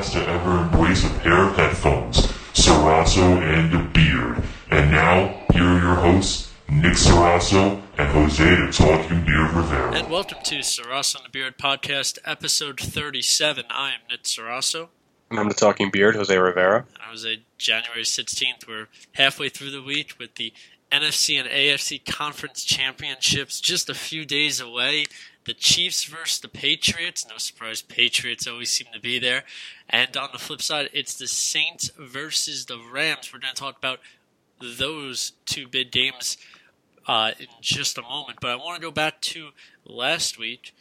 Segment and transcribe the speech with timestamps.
[0.00, 4.42] to ever embrace a pair of headphones, Sarasso and a Beard.
[4.70, 9.92] And now, here are your hosts, Nick Sarasso and Jose the Talking Beard Rivera.
[9.92, 13.66] And welcome to Sarasso and the Beard Podcast, episode 37.
[13.68, 14.88] I am Nick Sarasso.
[15.30, 16.86] And I'm the Talking Beard, Jose Rivera.
[17.06, 17.26] I was
[17.58, 18.66] January 16th.
[18.66, 20.54] We're halfway through the week with the
[20.90, 25.04] NFC and AFC Conference Championships just a few days away
[25.44, 27.26] the Chiefs versus the Patriots.
[27.28, 29.44] No surprise, Patriots always seem to be there.
[29.88, 33.32] And on the flip side, it's the Saints versus the Rams.
[33.32, 34.00] We're going to talk about
[34.60, 36.36] those two big games
[37.06, 38.38] uh, in just a moment.
[38.40, 39.50] But I want to go back to
[39.84, 40.74] last week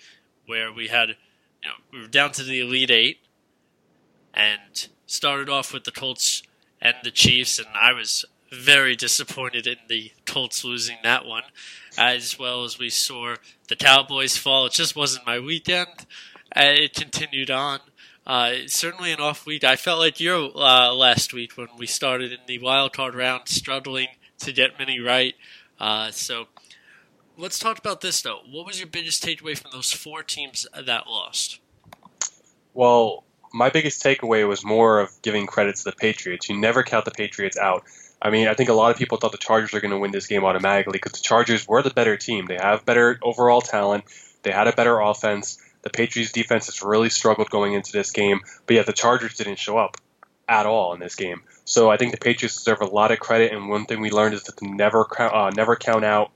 [0.45, 3.19] where we had, you know, we were down to the Elite Eight
[4.33, 6.43] and started off with the Colts
[6.81, 11.43] and the Chiefs, and I was very disappointed in the Colts losing that one,
[11.97, 13.35] as well as we saw
[13.67, 14.65] the Cowboys fall.
[14.65, 16.05] It just wasn't my weekend.
[16.55, 17.79] Uh, it continued on.
[18.25, 19.63] Uh, certainly an off week.
[19.63, 23.47] I felt like your uh, last week when we started in the wild card round,
[23.47, 24.07] struggling
[24.39, 25.35] to get many right.
[25.79, 26.47] Uh, so
[27.37, 28.41] let's talk about this though.
[28.49, 31.59] What was your biggest takeaway from those four teams that lost?
[32.73, 36.49] Well, my biggest takeaway was more of giving credit to the Patriots.
[36.49, 37.83] You never count the Patriots out.
[38.21, 40.11] I mean, I think a lot of people thought the Chargers are going to win
[40.11, 42.45] this game automatically because the Chargers were the better team.
[42.45, 44.03] They have better overall talent.
[44.43, 45.57] They had a better offense.
[45.81, 49.57] The Patriots defense has really struggled going into this game, but yet the Chargers didn't
[49.57, 49.97] show up
[50.47, 51.41] at all in this game.
[51.65, 53.53] So I think the Patriots deserve a lot of credit.
[53.53, 56.31] And one thing we learned is to never uh, never count out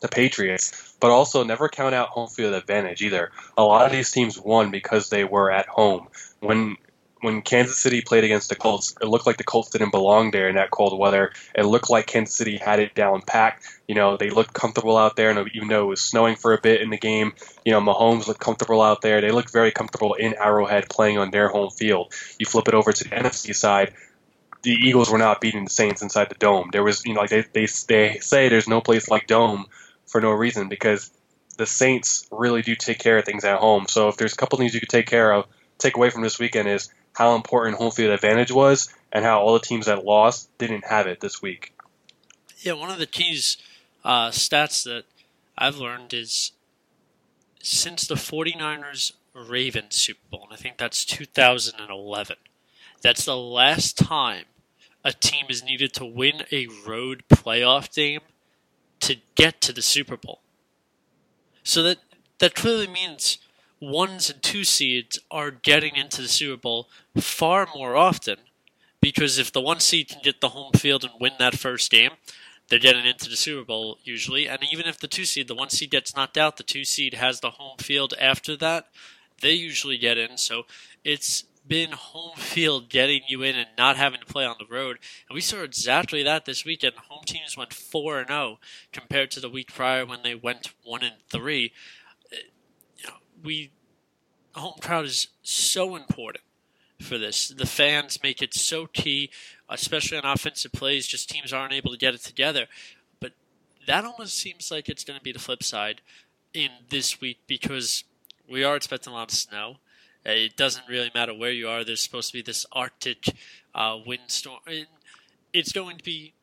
[0.00, 3.30] the Patriots, but also never count out home field advantage either.
[3.56, 6.08] A lot of these teams won because they were at home.
[6.40, 6.76] When
[7.20, 10.48] when Kansas City played against the Colts, it looked like the Colts didn't belong there
[10.48, 11.32] in that cold weather.
[11.54, 13.64] It looked like Kansas City had it down packed.
[13.86, 16.60] You know, they looked comfortable out there, and even though it was snowing for a
[16.60, 17.32] bit in the game,
[17.64, 19.20] you know, Mahomes looked comfortable out there.
[19.20, 22.14] They looked very comfortable in Arrowhead playing on their home field.
[22.38, 23.94] You flip it over to the NFC side,
[24.62, 26.68] the Eagles were not beating the Saints inside the dome.
[26.72, 29.66] There was, you know, like they, they, they say there's no place like dome
[30.06, 31.10] for no reason because
[31.56, 33.86] the Saints really do take care of things at home.
[33.88, 35.46] So if there's a couple things you could take care of,
[35.78, 39.52] take away from this weekend is how important home field advantage was and how all
[39.52, 41.74] the teams that lost didn't have it this week.
[42.60, 43.58] Yeah, one of the keys
[44.02, 45.04] uh, stats that
[45.58, 46.52] I've learned is
[47.62, 52.36] since the 49ers Ravens Super Bowl, and I think that's 2011,
[53.02, 54.46] that's the last time
[55.04, 58.20] a team is needed to win a road playoff game
[59.00, 60.40] to get to the Super Bowl.
[61.64, 61.98] So that
[62.38, 63.36] that clearly means
[63.80, 68.36] ones and two seeds are getting into the Super Bowl far more often
[69.00, 72.12] because if the one seed can get the home field and win that first game,
[72.68, 74.46] they're getting into the Super Bowl usually.
[74.46, 77.14] And even if the two seed, the one seed gets knocked out, the two seed
[77.14, 78.88] has the home field after that,
[79.40, 80.36] they usually get in.
[80.36, 80.66] So
[81.02, 84.98] it's been home field getting you in and not having to play on the road.
[85.28, 86.94] And we saw exactly that this weekend.
[87.08, 88.58] Home teams went 4 and 0
[88.92, 91.72] compared to the week prior when they went 1 and 3
[93.42, 93.70] we
[94.54, 96.44] home crowd is so important
[97.00, 97.48] for this.
[97.48, 99.30] The fans make it so key,
[99.68, 101.06] especially on offensive plays.
[101.06, 102.66] Just teams aren't able to get it together.
[103.20, 103.32] But
[103.86, 106.00] that almost seems like it's going to be the flip side
[106.52, 108.04] in this week because
[108.48, 109.76] we are expecting a lot of snow.
[110.24, 111.82] It doesn't really matter where you are.
[111.82, 113.34] There's supposed to be this Arctic
[113.74, 114.58] uh, windstorm.
[115.52, 116.34] It's going to be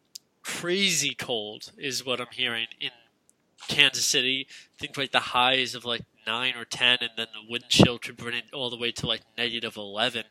[0.42, 2.90] crazy cold, is what I'm hearing in
[3.68, 4.48] Kansas City.
[4.80, 8.18] Think like the highs of like nine or ten, and then the wind chill could
[8.18, 10.24] bring it all the way to like negative eleven.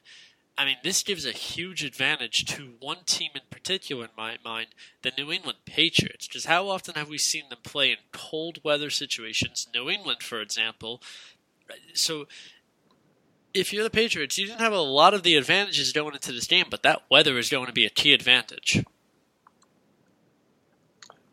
[0.59, 4.69] I mean, this gives a huge advantage to one team in particular, in my mind,
[5.03, 6.27] the New England Patriots.
[6.27, 9.69] Because how often have we seen them play in cold weather situations?
[9.75, 11.03] New England, for example.
[11.93, 12.27] So
[13.53, 16.47] if you're the Patriots, you didn't have a lot of the advantages going into this
[16.47, 18.83] game, but that weather is going to be a key advantage.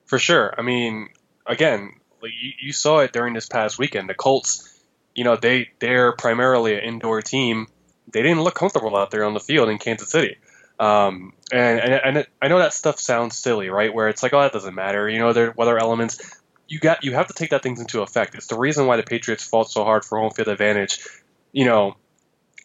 [0.06, 0.54] For sure.
[0.58, 1.10] I mean,
[1.46, 4.10] again, you, you saw it during this past weekend.
[4.10, 4.82] The Colts,
[5.16, 7.68] you know, they they're primarily an indoor team.
[8.12, 10.38] They didn't look comfortable out there on the field in Kansas City.
[10.80, 13.94] Um, and and, and it, I know that stuff sounds silly, right?
[13.94, 15.10] Where it's like, oh, that doesn't matter.
[15.10, 16.42] You know, there are weather elements.
[16.68, 18.36] You got you have to take that things into effect.
[18.36, 21.06] It's the reason why the Patriots fought so hard for home field advantage.
[21.52, 21.96] You know,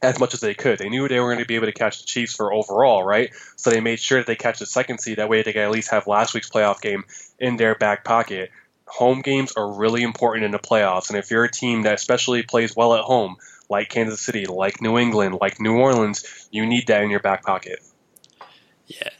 [0.03, 0.79] as much as they could.
[0.79, 3.31] They knew they were going to be able to catch the Chiefs for overall, right?
[3.57, 5.19] So they made sure that they catch the second seed.
[5.19, 7.05] That way they could at least have last week's playoff game
[7.39, 8.51] in their back pocket.
[8.89, 12.43] Home games are really important in the playoffs, and if you're a team that especially
[12.43, 13.37] plays well at home,
[13.69, 17.45] like Kansas City, like New England, like New Orleans, you need that in your back
[17.45, 17.81] pocket.
[18.87, 19.11] Yeah,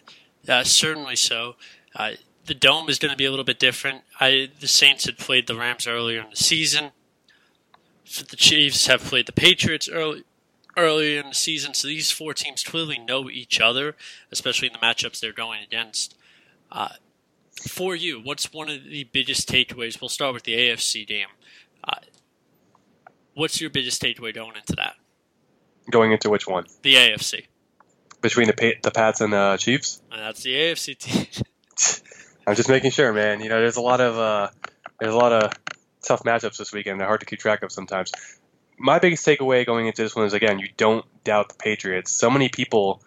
[0.49, 1.57] uh, certainly so.
[1.95, 2.13] Uh,
[2.47, 4.03] the dome is going to be a little bit different.
[4.19, 6.93] I, the Saints had played the Rams earlier in the season.
[8.07, 10.25] The Chiefs have played the Patriots early,
[10.79, 13.97] earlier in the season, so these four teams clearly know each other,
[14.33, 16.17] especially in the matchups they're going against.
[16.73, 16.89] Uh,
[17.59, 20.01] for you, what's one of the biggest takeaways?
[20.01, 21.29] We'll start with the AFC game.
[21.85, 21.97] Uh,
[23.35, 24.95] what's your biggest takeaway going into that?
[25.91, 26.67] Going into which one?
[26.83, 27.47] The AFC.
[28.21, 30.03] Between the the Pats and the Chiefs.
[30.11, 31.27] And that's the AFC team.
[32.47, 33.41] I'm just making sure, man.
[33.41, 34.49] You know, there's a lot of uh,
[35.01, 35.53] there's a lot of
[36.03, 37.01] tough matchups this weekend.
[37.01, 38.13] They're hard to keep track of sometimes
[38.79, 42.13] my biggest takeaway going into this one is again, you don't doubt the Patriots.
[42.13, 43.03] So many people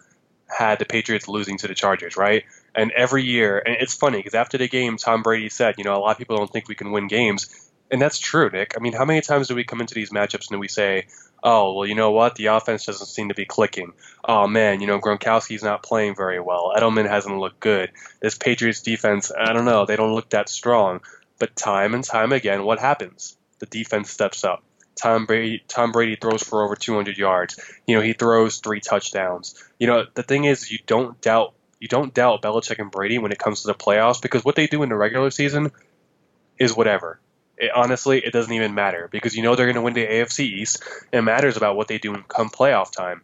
[0.46, 2.44] had the Patriots losing to the Chargers, right?
[2.74, 5.94] And every year, and it's funny because after the game, Tom Brady said, you know,
[5.94, 7.70] a lot of people don't think we can win games.
[7.90, 8.74] And that's true, Nick.
[8.76, 11.06] I mean, how many times do we come into these matchups and we say,
[11.42, 12.36] oh, well, you know what?
[12.36, 13.92] The offense doesn't seem to be clicking.
[14.24, 16.72] Oh, man, you know, Gronkowski's not playing very well.
[16.74, 17.90] Edelman hasn't looked good.
[18.20, 21.00] This Patriots defense, I don't know, they don't look that strong.
[21.38, 23.36] But time and time again, what happens?
[23.58, 24.62] The defense steps up.
[24.94, 27.58] Tom Brady Tom Brady throws for over 200 yards.
[27.86, 29.54] You know, he throws three touchdowns.
[29.78, 33.32] You know, the thing is, you don't doubt you don't doubt Belichick and Brady when
[33.32, 35.72] it comes to the playoffs because what they do in the regular season
[36.56, 37.18] is whatever.
[37.58, 40.44] It, honestly, it doesn't even matter because you know they're going to win the AFC
[40.44, 40.80] East.
[41.12, 43.22] It matters about what they do come playoff time.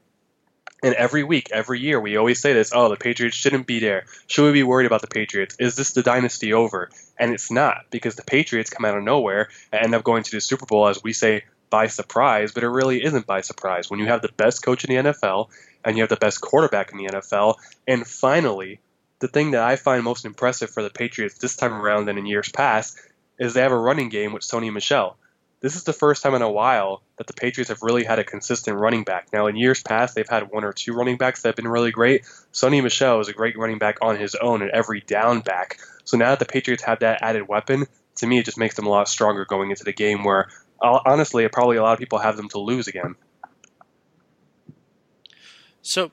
[0.83, 4.07] And every week, every year, we always say this: "Oh, the Patriots shouldn't be there.
[4.27, 5.55] Should we be worried about the Patriots?
[5.61, 9.51] Is this the dynasty over?" And it's not because the Patriots come out of nowhere
[9.73, 12.69] and end up going to the Super Bowl, as we say, by surprise, but it
[12.69, 13.91] really isn't by surprise.
[13.91, 15.49] When you have the best coach in the NFL
[15.85, 17.56] and you have the best quarterback in the NFL,
[17.87, 18.81] and finally,
[19.20, 22.26] the thing that I find most impressive for the Patriots this time around than in
[22.26, 22.99] years past
[23.38, 25.17] is they have a running game with Sony Michel.
[25.61, 28.25] This is the first time in a while that the Patriots have really had a
[28.25, 29.29] consistent running back.
[29.32, 31.91] Now, in years past, they've had one or two running backs that have been really
[31.91, 32.23] great.
[32.53, 35.81] Sony Michel is a great running back on his own and every down back.
[36.05, 37.87] So now that the Patriots have that added weapon,
[38.17, 40.49] to me, it just makes them a lot stronger going into the game where
[40.83, 43.15] honestly, probably a lot of people have them to lose again.
[45.83, 46.11] So,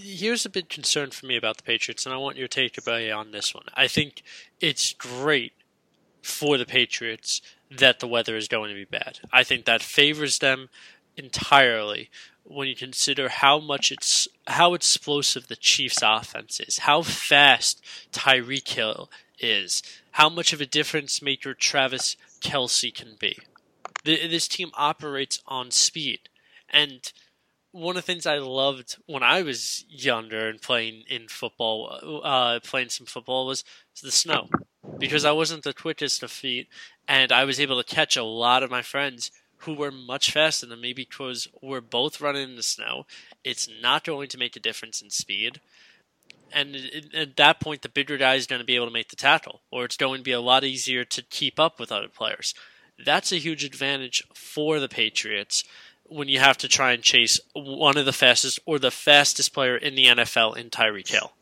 [0.00, 3.30] here's a big concern for me about the Patriots, and I want your takeaway on
[3.30, 3.64] this one.
[3.74, 4.22] I think
[4.60, 5.52] it's great
[6.22, 7.40] for the Patriots
[7.70, 9.20] that the weather is going to be bad.
[9.32, 10.68] I think that favors them
[11.16, 12.10] entirely
[12.44, 18.68] when you consider how much it's how explosive the Chiefs' offense is, how fast Tyreek
[18.68, 19.82] Hill is,
[20.12, 23.38] how much of a difference maker Travis Kelce can be
[24.04, 26.20] the, this team operates on speed.
[26.68, 27.12] And
[27.72, 32.60] one of the things I loved when I was younger and playing in football, uh,
[32.60, 33.64] playing some football, was
[34.02, 34.48] the snow.
[34.98, 36.68] Because I wasn't the quickest of feet,
[37.06, 40.66] and I was able to catch a lot of my friends who were much faster
[40.66, 43.04] than me because we're both running in the snow.
[43.44, 45.60] It's not going to make a difference in speed.
[46.52, 46.76] And
[47.14, 49.60] at that point, the bigger guy is going to be able to make the tackle,
[49.70, 52.54] or it's going to be a lot easier to keep up with other players.
[53.04, 55.64] That's a huge advantage for the Patriots
[56.10, 59.76] when you have to try and chase one of the fastest or the fastest player
[59.76, 61.32] in the NFL in Tyreek Hill.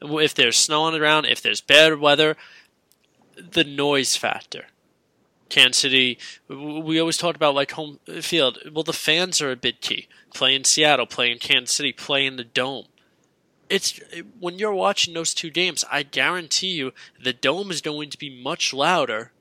[0.00, 2.36] If there's snow on the ground, if there's bad weather,
[3.36, 4.66] the noise factor.
[5.48, 8.58] Kansas City, we always talk about like home field.
[8.72, 10.08] Well, the fans are a bit key.
[10.34, 12.86] Play in Seattle, play in Kansas City, play in the dome.
[13.68, 14.00] It's
[14.38, 18.42] when you're watching those two games, I guarantee you the dome is going to be
[18.42, 19.32] much louder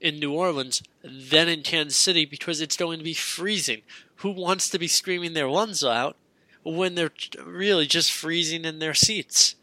[0.00, 3.82] in New Orleans than in Kansas City because it's going to be freezing.
[4.16, 6.16] Who wants to be screaming their lungs out
[6.62, 7.12] when they're
[7.44, 9.56] really just freezing in their seats?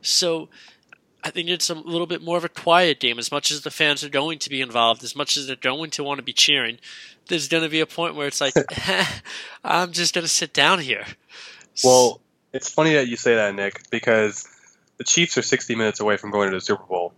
[0.00, 0.48] So
[1.22, 3.18] I think it's a little bit more of a quiet game.
[3.18, 5.90] As much as the fans are going to be involved, as much as they're going
[5.90, 6.78] to want to be cheering,
[7.28, 8.54] there's going to be a point where it's like,
[8.88, 9.06] eh,
[9.64, 11.04] I'm just going to sit down here.
[11.84, 12.20] Well,
[12.52, 14.48] it's funny that you say that, Nick, because
[14.96, 17.12] the Chiefs are 60 minutes away from going to the Super Bowl.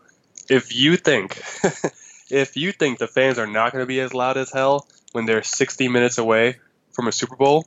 [0.48, 1.40] If you think
[2.30, 5.26] if you think the fans are not going to be as loud as hell when
[5.26, 6.56] they're 60 minutes away
[6.92, 7.66] from a Super Bowl,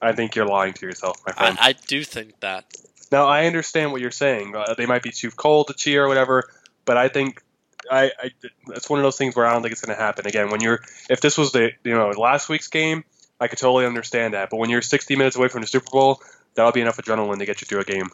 [0.00, 1.56] I think you're lying to yourself, my friend.
[1.60, 2.64] I, I do think that.
[3.10, 4.56] Now I understand what you're saying.
[4.56, 6.50] Uh, they might be too cold to cheer or whatever,
[6.84, 7.42] but I think
[7.90, 8.30] I, I
[8.68, 10.50] it's one of those things where I don't think it's going to happen again.
[10.50, 13.04] When you're if this was the you know last week's game,
[13.40, 14.50] I could totally understand that.
[14.50, 16.22] But when you're 60 minutes away from the Super Bowl,
[16.54, 18.08] that'll be enough adrenaline to get you through a game.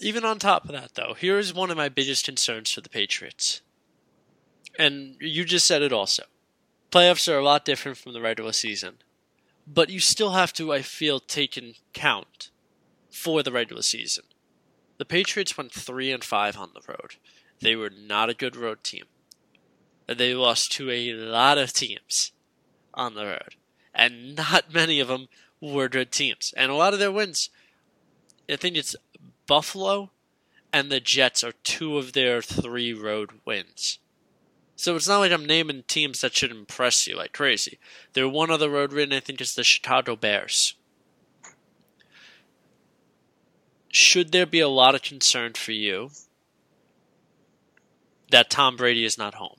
[0.00, 3.60] Even on top of that, though, here's one of my biggest concerns for the Patriots.
[4.80, 6.24] And you just said it also.
[6.90, 8.94] Playoffs are a lot different from the regular season.
[9.66, 12.50] But you still have to, I feel, take in count
[13.10, 14.24] for the regular season.
[14.96, 17.16] The Patriots went 3 and 5 on the road.
[17.60, 19.04] They were not a good road team.
[20.06, 22.32] They lost to a lot of teams
[22.94, 23.56] on the road.
[23.94, 25.28] And not many of them
[25.60, 26.54] were good teams.
[26.56, 27.50] And a lot of their wins,
[28.50, 28.96] I think it's
[29.46, 30.10] Buffalo
[30.72, 33.98] and the Jets are two of their three road wins.
[34.80, 37.78] So it's not like I'm naming teams that should impress you like crazy.
[38.14, 40.72] There one other road win, I think it's the Chicago Bears.
[43.88, 46.12] Should there be a lot of concern for you
[48.30, 49.58] that Tom Brady is not home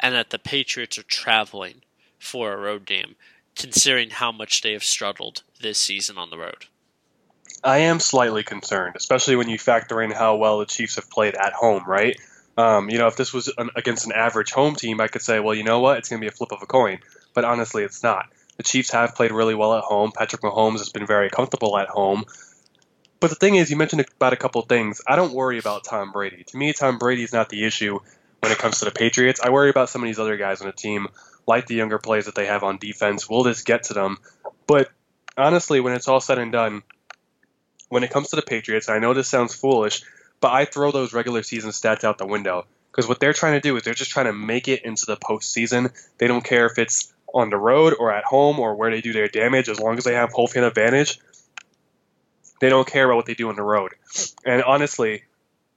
[0.00, 1.82] and that the Patriots are traveling
[2.18, 3.14] for a road game,
[3.54, 6.66] considering how much they have struggled this season on the road?
[7.62, 11.36] I am slightly concerned, especially when you factor in how well the Chiefs have played
[11.36, 12.18] at home, right?
[12.56, 15.40] Um, you know, if this was an, against an average home team, I could say,
[15.40, 16.98] well, you know what, it's going to be a flip of a coin.
[17.34, 18.26] But honestly, it's not.
[18.56, 20.12] The Chiefs have played really well at home.
[20.12, 22.24] Patrick Mahomes has been very comfortable at home.
[23.20, 25.00] But the thing is, you mentioned about a couple things.
[25.06, 26.44] I don't worry about Tom Brady.
[26.44, 28.00] To me, Tom Brady is not the issue
[28.40, 29.40] when it comes to the Patriots.
[29.42, 31.08] I worry about some of these other guys on the team,
[31.46, 33.28] like the younger players that they have on defense.
[33.28, 34.18] Will this get to them?
[34.66, 34.90] But
[35.36, 36.82] honestly, when it's all said and done,
[37.88, 40.02] when it comes to the Patriots, I know this sounds foolish,
[40.40, 43.60] but I throw those regular season stats out the window because what they're trying to
[43.60, 45.92] do is they're just trying to make it into the postseason.
[46.18, 49.12] They don't care if it's on the road or at home or where they do
[49.12, 51.20] their damage, as long as they have home field advantage.
[52.60, 53.92] They don't care about what they do on the road.
[54.44, 55.24] And honestly,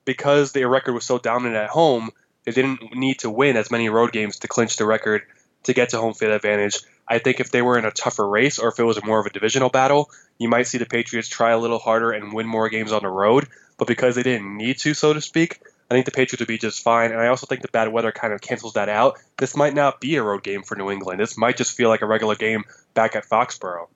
[0.06, 2.10] because their record was so dominant at home,
[2.46, 5.24] they didn't need to win as many road games to clinch the record
[5.64, 6.82] to get to home field advantage.
[7.08, 9.26] I think if they were in a tougher race or if it was more of
[9.26, 12.70] a divisional battle, you might see the Patriots try a little harder and win more
[12.70, 13.48] games on the road.
[13.78, 16.58] But because they didn't need to, so to speak, I think the Patriots would be
[16.58, 17.12] just fine.
[17.12, 19.20] And I also think the bad weather kind of cancels that out.
[19.38, 21.20] This might not be a road game for New England.
[21.20, 22.64] This might just feel like a regular game
[22.94, 23.88] back at Foxborough.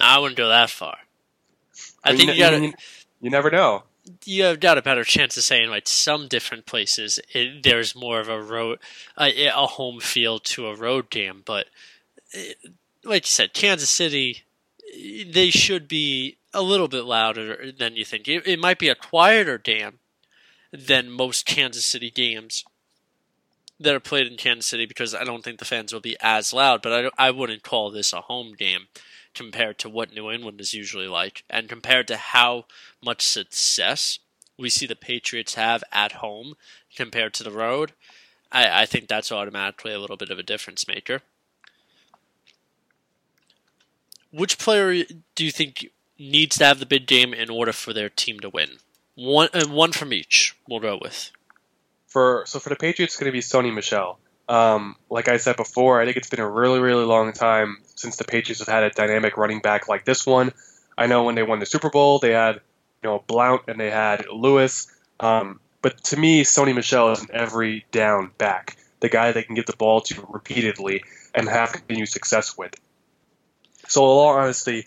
[0.00, 0.96] I wouldn't go that far.
[2.02, 2.72] I, I think mean, you got you,
[3.20, 3.82] you never know.
[4.24, 8.20] You have got a better chance of saying like some different places it, there's more
[8.20, 8.78] of a road,
[9.18, 11.66] a, a home field to a road game, but
[12.32, 12.56] it,
[13.04, 14.44] like you said, Kansas City,
[14.94, 18.28] they should be a little bit louder than you think.
[18.28, 19.98] It, it might be a quieter game
[20.72, 22.64] than most Kansas City games
[23.78, 26.52] that are played in Kansas City because I don't think the fans will be as
[26.52, 26.82] loud.
[26.82, 28.88] But I, I wouldn't call this a home game
[29.34, 32.66] compared to what New England is usually like, and compared to how
[33.02, 34.18] much success
[34.58, 36.54] we see the Patriots have at home
[36.94, 37.92] compared to the road.
[38.52, 41.22] I, I think that's automatically a little bit of a difference maker.
[44.32, 48.08] Which player do you think needs to have the big game in order for their
[48.08, 48.78] team to win?
[49.14, 50.56] One, uh, one from each.
[50.68, 51.30] We'll go with.
[52.06, 54.18] For so for the Patriots, it's going to be Sony Michel.
[54.48, 58.16] Um, like I said before, I think it's been a really, really long time since
[58.16, 60.52] the Patriots have had a dynamic running back like this one.
[60.98, 62.56] I know when they won the Super Bowl, they had
[63.02, 64.90] you know Blount and they had Lewis.
[65.20, 69.54] Um, but to me, Sony Michel is an every down back, the guy they can
[69.54, 71.02] give the ball to repeatedly
[71.34, 72.74] and have continued success with.
[73.90, 74.86] So, in all honesty,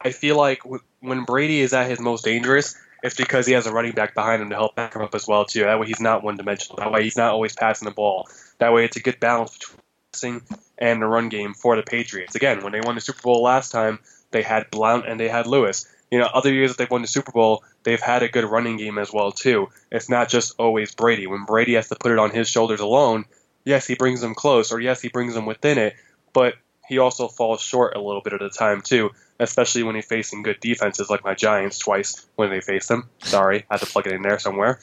[0.00, 0.60] I feel like
[1.00, 4.42] when Brady is at his most dangerous, it's because he has a running back behind
[4.42, 5.64] him to help back him up as well too.
[5.64, 6.76] That way, he's not one dimensional.
[6.76, 8.28] That way, he's not always passing the ball.
[8.58, 9.80] That way, it's a good balance between
[10.12, 10.42] passing
[10.76, 12.34] and the run game for the Patriots.
[12.34, 13.98] Again, when they won the Super Bowl last time,
[14.30, 15.90] they had Blount and they had Lewis.
[16.10, 18.76] You know, other years that they've won the Super Bowl, they've had a good running
[18.76, 19.70] game as well too.
[19.90, 21.26] It's not just always Brady.
[21.26, 23.24] When Brady has to put it on his shoulders alone,
[23.64, 25.96] yes, he brings them close, or yes, he brings them within it,
[26.34, 26.56] but
[26.88, 30.42] he also falls short a little bit at a time too, especially when he's facing
[30.42, 33.08] good defenses like my Giants twice when they face them.
[33.22, 34.78] Sorry, I had to plug it in there somewhere.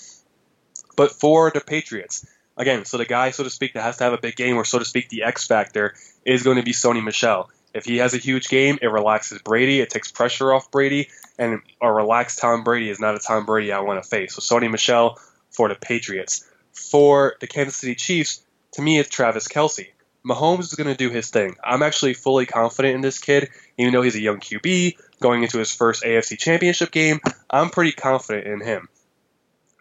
[0.96, 2.26] But for the Patriots,
[2.58, 4.66] again, so the guy, so to speak, that has to have a big game, or
[4.66, 7.50] so to speak, the X factor is going to be Sony Michel.
[7.74, 11.62] If he has a huge game, it relaxes Brady, it takes pressure off Brady, and
[11.82, 14.36] a relaxed Tom Brady is not a Tom Brady I want to face.
[14.36, 15.18] So Sony Michel
[15.50, 16.48] for the Patriots.
[16.74, 18.44] For the Kansas City Chiefs,
[18.74, 19.88] to me, it's Travis Kelce.
[20.26, 21.56] Mahomes is going to do his thing.
[21.64, 25.58] I'm actually fully confident in this kid, even though he's a young QB going into
[25.58, 27.20] his first AFC Championship game.
[27.50, 28.88] I'm pretty confident in him.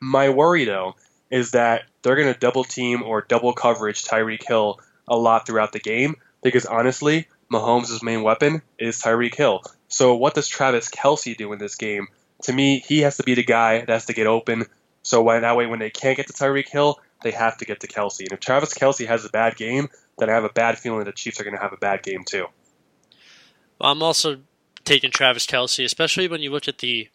[0.01, 0.97] My worry, though,
[1.31, 5.73] is that they're going to double team or double coverage Tyreek Hill a lot throughout
[5.73, 9.63] the game, because honestly, Mahomes' main weapon is Tyreek Hill.
[9.89, 12.09] So what does Travis Kelce do in this game?
[12.45, 14.65] To me, he has to be the guy that has to get open.
[15.03, 17.87] So that way, when they can't get to Tyreek Hill, they have to get to
[17.87, 18.21] Kelce.
[18.21, 21.13] And if Travis Kelce has a bad game, then I have a bad feeling the
[21.13, 22.47] Chiefs are going to have a bad game too.
[23.81, 24.41] Well, I'm also
[24.85, 27.09] taking Travis Kelce, especially when you look at the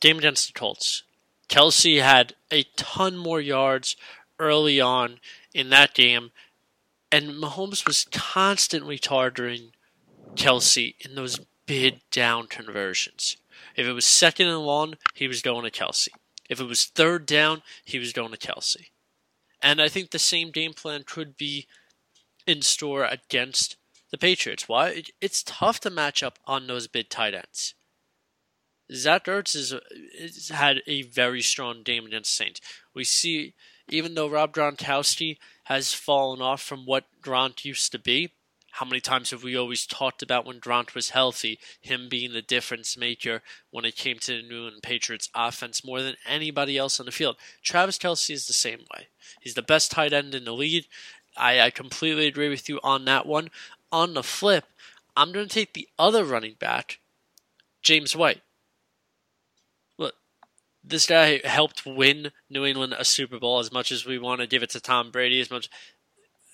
[0.00, 1.02] game against the Colts.
[1.48, 3.96] Kelce had a ton more yards
[4.38, 5.18] early on
[5.52, 6.30] in that game,
[7.12, 9.72] and Mahomes was constantly targeting
[10.34, 13.36] Kelce in those bid down conversions.
[13.76, 16.08] If it was second and long, he was going to Kelce.
[16.48, 18.88] If it was third down, he was going to Kelce.
[19.64, 21.66] And I think the same game plan could be
[22.46, 23.78] in store against
[24.10, 24.68] the Patriots.
[24.68, 25.04] Why?
[25.22, 27.74] It's tough to match up on those big tight ends.
[28.92, 32.60] Zach Ertz has had a very strong game against Saints.
[32.94, 33.54] We see,
[33.88, 38.34] even though Rob Gronkowski has fallen off from what Gronk used to be,
[38.74, 42.42] how many times have we always talked about when Gronk was healthy, him being the
[42.42, 47.00] difference maker when it came to the New England Patriots offense more than anybody else
[47.00, 47.36] on the field?
[47.62, 49.08] Travis Kelce is the same way.
[49.40, 50.86] He's the best tight end in the league.
[51.36, 53.50] I, I completely agree with you on that one
[53.94, 54.64] on the flip,
[55.16, 56.98] I'm going to take the other running back,
[57.80, 58.42] James White.
[59.96, 60.14] Look,
[60.82, 64.48] this guy helped win New England a Super Bowl as much as we want to
[64.48, 65.70] give it to Tom Brady, as much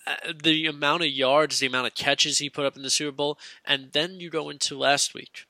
[0.06, 3.14] Uh, the amount of yards, the amount of catches he put up in the Super
[3.14, 5.46] Bowl, and then you go into last week.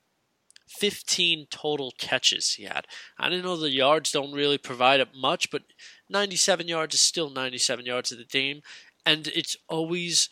[0.68, 2.86] 15 total catches he had.
[3.18, 5.62] I didn't know the yards don't really provide up much, but
[6.08, 8.62] 97 yards is still 97 yards of the game,
[9.04, 10.30] and it's always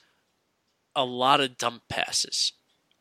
[0.95, 2.53] a lot of dump passes.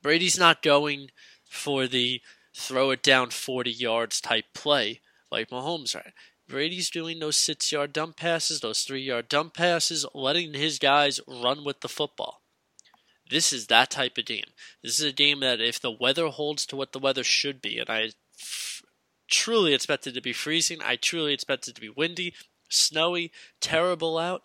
[0.01, 1.09] Brady's not going
[1.45, 2.21] for the
[2.55, 6.13] throw it down 40 yards type play like Mahomes right.
[6.47, 11.19] Brady's doing those six yard dump passes, those three yard dump passes, letting his guys
[11.27, 12.41] run with the football.
[13.29, 14.45] This is that type of game.
[14.81, 17.77] This is a game that if the weather holds to what the weather should be,
[17.77, 18.81] and I f-
[19.27, 22.33] truly expect it to be freezing, I truly expect it to be windy,
[22.69, 24.43] snowy, terrible out,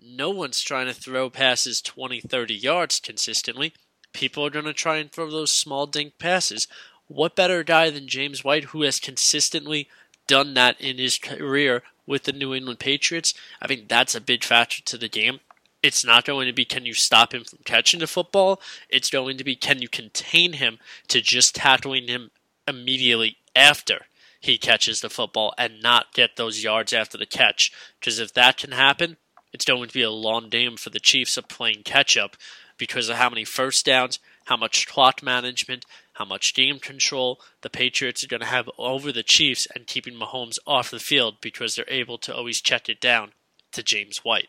[0.00, 3.72] no one's trying to throw passes 20, 30 yards consistently.
[4.12, 6.68] People are going to try and throw those small dink passes.
[7.06, 9.88] What better guy than James White, who has consistently
[10.26, 13.34] done that in his career with the New England Patriots?
[13.60, 15.40] I think that's a big factor to the game.
[15.82, 18.60] It's not going to be can you stop him from catching the football.
[18.88, 22.30] It's going to be can you contain him to just tackling him
[22.66, 24.06] immediately after
[24.40, 27.72] he catches the football and not get those yards after the catch.
[27.98, 29.16] Because if that can happen,
[29.52, 32.36] it's going to be a long game for the Chiefs of playing catch up
[32.78, 37.68] because of how many first downs, how much clock management, how much game control the
[37.68, 41.76] Patriots are going to have over the Chiefs and keeping Mahomes off the field because
[41.76, 43.32] they're able to always check it down
[43.72, 44.46] to James White.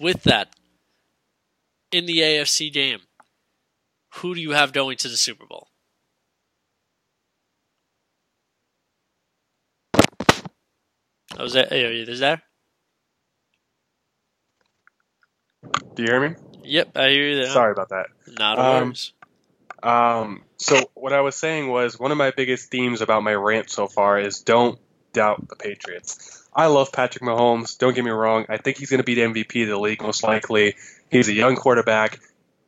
[0.00, 0.56] With that,
[1.92, 3.00] in the AFC game,
[4.14, 5.68] who do you have going to the Super Bowl?
[11.38, 12.40] Was Oh, is that, is there?
[15.94, 16.36] Do you hear me?
[16.64, 17.36] Yep, I hear you.
[17.36, 17.50] There.
[17.50, 18.06] Sorry about that.
[18.38, 19.12] Not a um, worries.
[19.82, 23.70] Um, so what I was saying was one of my biggest themes about my rant
[23.70, 24.78] so far is don't
[25.12, 26.46] doubt the Patriots.
[26.54, 27.76] I love Patrick Mahomes.
[27.78, 28.46] Don't get me wrong.
[28.48, 30.76] I think he's going to be the MVP of the league most likely.
[31.10, 32.20] He's a young quarterback.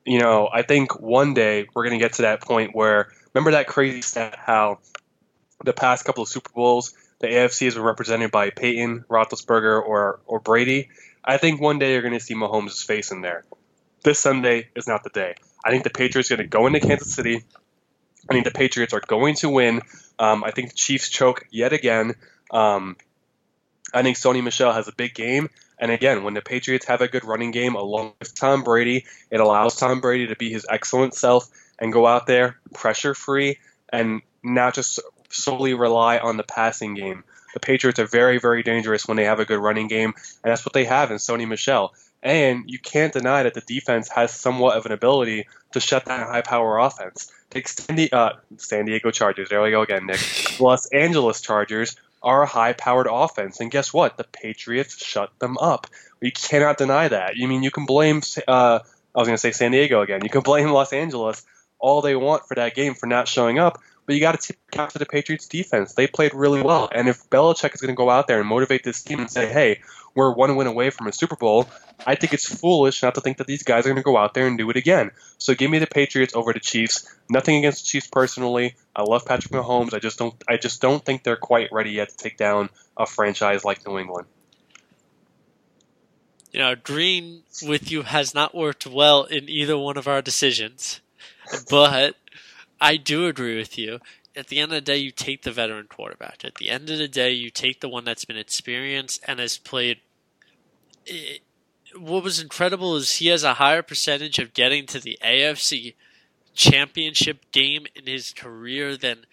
[0.05, 3.53] You know, I think one day we're going to get to that point where remember
[3.53, 4.79] that crazy stat how
[5.65, 10.41] the past couple of Super Bowls the AFCs were represented by Peyton, Roethlisberger, or or
[10.41, 10.89] Brady.
[11.25, 13.45] I think one day you're going to see Mahomes' face in there.
[14.05, 15.35] This Sunday is not the day.
[15.69, 17.45] I think the Patriots are going to go into Kansas City.
[18.27, 19.83] I think the Patriots are going to win.
[20.19, 22.15] Um, I think the Chiefs choke yet again.
[22.51, 22.97] Um,
[23.93, 25.51] I think Sony Michel has a big game.
[25.79, 29.41] And again, when the Patriots have a good running game along with Tom Brady, it
[29.41, 33.59] allows Tom Brady to be his excellent self and go out there pressure free
[33.91, 37.25] and not just solely rely on the passing game.
[37.53, 40.65] The Patriots are very, very dangerous when they have a good running game, and that's
[40.65, 41.93] what they have in Sony Michel.
[42.23, 46.27] And you can't deny that the defense has somewhat of an ability to shut down
[46.27, 47.33] high power offense.
[47.51, 49.49] Take Sandy, uh, San Diego Chargers.
[49.49, 50.21] There we go again, Nick.
[50.61, 53.61] Los Angeles Chargers are a high powered offense.
[53.61, 54.17] And guess what?
[54.17, 55.87] The Patriots shut them up.
[56.21, 57.37] You cannot deny that.
[57.37, 60.21] You mean you can blame, uh, I was going to say San Diego again.
[60.25, 61.45] You can blame Los Angeles
[61.79, 64.89] all they want for that game for not showing up, but you got to cap
[64.89, 65.93] to the Patriots defense.
[65.93, 66.89] They played really well.
[66.91, 69.53] And if Belichick is going to go out there and motivate this team and say,
[69.53, 69.83] hey,
[70.15, 71.69] we're one win away from a Super Bowl,
[72.07, 74.33] I think it's foolish not to think that these guys are going to go out
[74.33, 75.11] there and do it again.
[75.37, 77.07] So give me the Patriots over the Chiefs.
[77.29, 78.77] Nothing against the Chiefs personally.
[78.97, 79.93] I love Patrick Mahomes.
[79.93, 83.05] I just don't I just don't think they're quite ready yet to take down a
[83.05, 84.27] franchise like New England.
[86.51, 91.03] you know, agreeing with you has not worked well in either one of our decisions,
[91.69, 92.17] but
[92.81, 94.01] I do agree with you.
[94.37, 96.45] At the end of the day, you take the veteran quarterback.
[96.45, 99.59] At the end of the day, you take the one that's been experienced and has
[99.59, 99.99] played.
[101.97, 105.95] What was incredible is he has a higher percentage of getting to the AFC
[106.55, 109.25] championship game in his career than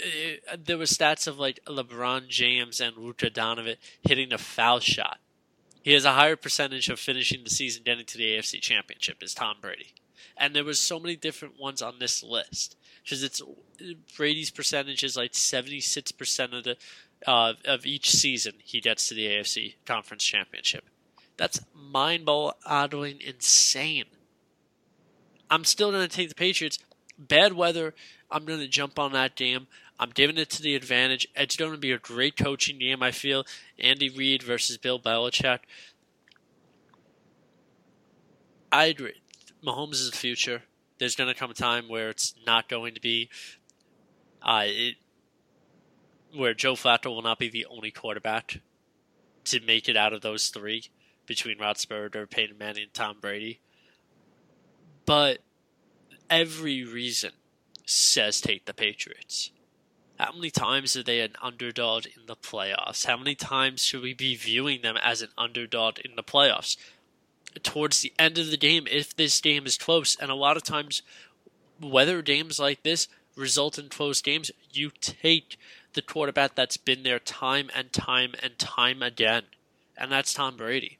[0.00, 5.18] uh, there were stats of like LeBron James and Luka Doncic hitting a foul shot.
[5.82, 9.34] He has a higher percentage of finishing the season getting to the AFC Championship as
[9.34, 9.94] Tom Brady,
[10.36, 13.40] and there was so many different ones on this list because it's
[14.16, 16.76] Brady's percentage is like seventy six percent of the
[17.26, 20.84] uh, of each season he gets to the AFC Conference Championship.
[21.36, 24.06] That's mind-boggling, insane.
[25.50, 26.78] I'm still going to take the Patriots.
[27.16, 27.94] Bad weather.
[28.30, 29.68] I'm going to jump on that game.
[30.00, 31.26] I'm giving it to the advantage.
[31.34, 33.44] It's going to be a great coaching game, I feel.
[33.78, 35.60] Andy Reid versus Bill Belichick.
[38.70, 39.20] I agree.
[39.64, 40.62] Mahomes is the future.
[40.98, 43.28] There's going to come a time where it's not going to be.
[44.42, 44.94] Uh, it,
[46.34, 48.60] where Joe Flacco will not be the only quarterback
[49.44, 50.84] to make it out of those three
[51.26, 53.60] between Roethlisberger, Peyton Manning, and Tom Brady.
[55.06, 55.38] But
[56.28, 57.32] every reason
[57.86, 59.50] says take the Patriots.
[60.18, 63.06] How many times are they an underdog in the playoffs?
[63.06, 66.76] How many times should we be viewing them as an underdog in the playoffs?
[67.62, 70.62] Towards the end of the game, if this game is close, and a lot of
[70.62, 71.02] times,
[71.80, 75.56] whether games like this result in close games, you take
[75.94, 79.44] the quarterback that's been there time and time and time again,
[79.96, 80.98] and that's Tom Brady.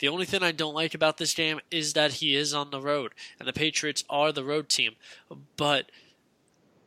[0.00, 2.80] The only thing I don't like about this game is that he is on the
[2.80, 4.96] road, and the Patriots are the road team,
[5.56, 5.90] but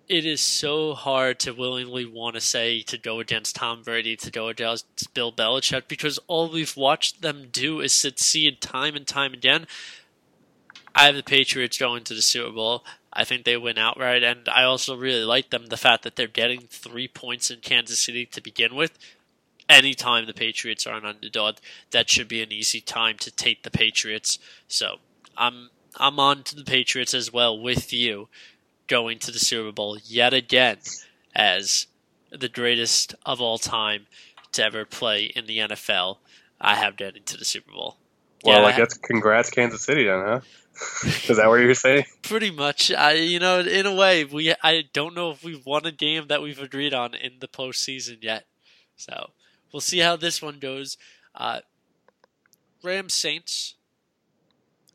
[0.07, 4.31] it is so hard to willingly want to say to go against Tom Brady, to
[4.31, 9.33] go against Bill Belichick, because all we've watched them do is succeed time and time
[9.33, 9.67] again.
[10.95, 12.83] I have the Patriots going to the Super Bowl.
[13.11, 16.27] I think they win outright, and I also really like them the fact that they're
[16.27, 18.97] getting three points in Kansas City to begin with.
[19.67, 21.57] Anytime the Patriots are an underdog,
[21.91, 24.39] that should be an easy time to take the Patriots.
[24.67, 24.97] So
[25.35, 28.29] I'm I'm on to the Patriots as well with you
[28.87, 30.77] going to the Super Bowl yet again
[31.35, 31.87] as
[32.31, 34.07] the greatest of all time
[34.53, 36.17] to ever play in the NFL.
[36.59, 37.97] I have getting to the Super Bowl.
[38.43, 40.39] Well, yeah, I guess congrats Kansas City then, huh?
[41.27, 42.05] Is that what you're saying?
[42.21, 42.91] Pretty much.
[42.91, 46.27] I, you know, in a way, we I don't know if we've won a game
[46.27, 48.45] that we've agreed on in the postseason yet.
[48.95, 49.31] So
[49.71, 50.97] we'll see how this one goes.
[51.33, 51.61] Uh,
[52.83, 53.75] Rams Saints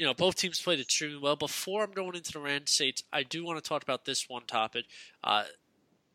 [0.03, 1.37] you know, both teams played extremely well.
[1.37, 4.43] Before I'm going into the Rams Saints, I do want to talk about this one
[4.49, 4.87] topic
[5.23, 5.45] uh,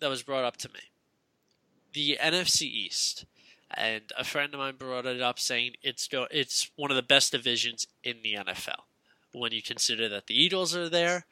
[0.02, 0.82] that was brought up to me.
[1.94, 3.24] The NFC East.
[3.74, 7.02] And a friend of mine brought it up saying it's go, it's one of the
[7.02, 8.82] best divisions in the NFL.
[9.32, 11.26] When you consider that the Eagles are there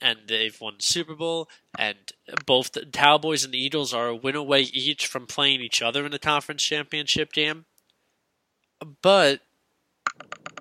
[0.00, 1.98] and they've won the Super Bowl, and
[2.46, 6.06] both the Cowboys and the Eagles are a win away each from playing each other
[6.06, 7.64] in the conference championship game.
[9.02, 9.40] But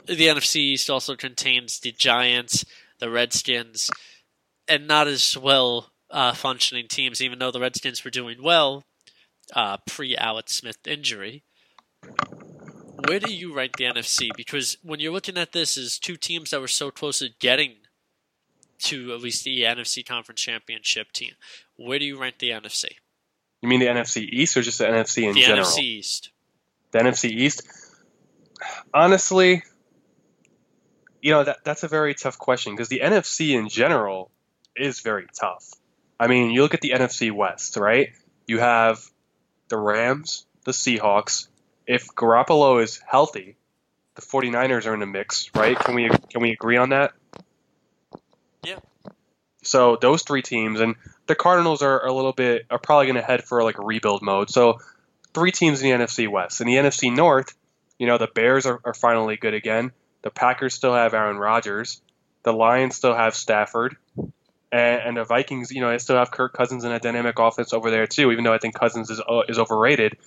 [0.08, 2.65] the NFC East also contains the Giants,
[3.00, 3.91] the Redskins,
[4.67, 8.84] and not as well uh, functioning teams, even though the Redskins were doing well
[9.54, 11.43] uh, pre Alex Smith injury.
[13.08, 14.30] Where do you rank the NFC?
[14.36, 17.76] Because when you're looking at this as two teams that were so close to getting
[18.80, 21.34] to at least the NFC Conference Championship team,
[21.76, 22.86] where do you rank the NFC?
[23.62, 25.65] You mean the NFC East or just the NFC in the general?
[25.65, 26.30] The NFC East.
[26.91, 27.67] The NFC East.
[28.93, 29.63] Honestly,
[31.27, 34.31] you know that that's a very tough question because the NFC in general
[34.77, 35.73] is very tough.
[36.17, 38.13] I mean, you look at the NFC West, right?
[38.47, 39.05] You have
[39.67, 41.49] the Rams, the Seahawks.
[41.85, 43.57] If Garoppolo is healthy,
[44.15, 45.77] the 49ers are in the mix, right?
[45.77, 47.11] Can we can we agree on that?
[48.63, 48.79] Yeah.
[49.63, 53.21] So those three teams and the Cardinals are a little bit are probably going to
[53.21, 54.49] head for like a rebuild mode.
[54.49, 54.79] So
[55.33, 56.61] three teams in the NFC West.
[56.61, 57.53] In the NFC North,
[57.99, 59.91] you know, the Bears are, are finally good again.
[60.21, 62.01] The Packers still have Aaron Rodgers.
[62.43, 63.97] The Lions still have Stafford.
[64.71, 67.73] And, and the Vikings, you know, they still have Kirk Cousins and a dynamic offense
[67.73, 68.32] over there too.
[68.32, 70.17] Even though I think Cousins is uh, is overrated,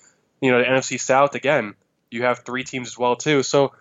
[0.41, 1.75] you know, the NFC South again,
[2.09, 3.43] you have three teams as well too.
[3.43, 3.73] So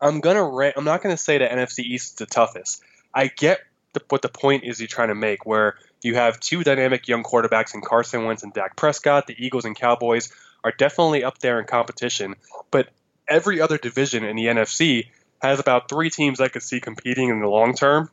[0.00, 2.82] I'm gonna ra- I'm not gonna say the NFC East is the toughest.
[3.14, 3.60] I get
[3.92, 7.22] the, what the point is you're trying to make, where you have two dynamic young
[7.22, 9.26] quarterbacks in Carson Wentz and Dak Prescott.
[9.26, 10.32] The Eagles and Cowboys
[10.64, 12.34] are definitely up there in competition,
[12.70, 12.88] but
[13.28, 15.08] every other division in the NFC
[15.40, 18.10] has about three teams I could see competing in the long term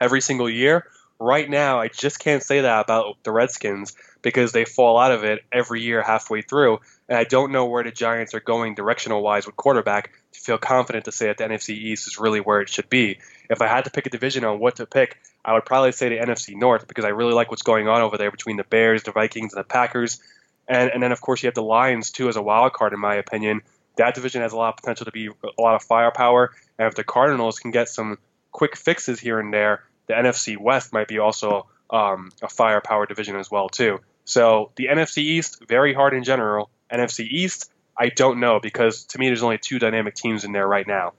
[0.00, 0.86] every single year.
[1.18, 5.22] Right now, I just can't say that about the Redskins because they fall out of
[5.22, 9.22] it every year halfway through, and I don't know where the Giants are going directional
[9.22, 10.12] wise with quarterback.
[10.32, 13.18] To feel confident to say that the NFC East is really where it should be.
[13.50, 16.08] If I had to pick a division on what to pick, I would probably say
[16.08, 19.02] the NFC North because I really like what's going on over there between the Bears,
[19.02, 20.20] the Vikings, and the Packers.
[20.66, 23.00] And and then of course you have the Lions too as a wild card in
[23.00, 23.62] my opinion.
[23.96, 26.52] That division has a lot of potential to be a lot of firepower.
[26.78, 28.18] And if the Cardinals can get some
[28.50, 33.36] quick fixes here and there, the NFC West might be also um, a firepower division
[33.36, 34.00] as well too.
[34.24, 36.70] So the NFC East very hard in general.
[36.90, 40.66] NFC East I don't know because to me there's only two dynamic teams in there
[40.66, 41.12] right now.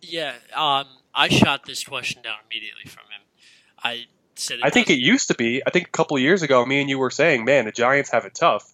[0.00, 3.22] Yeah, um, I shot this question down immediately from him.
[3.82, 5.62] I said I think it used to be.
[5.66, 8.10] I think a couple of years ago, me and you were saying, "Man, the Giants
[8.10, 8.72] have it tough."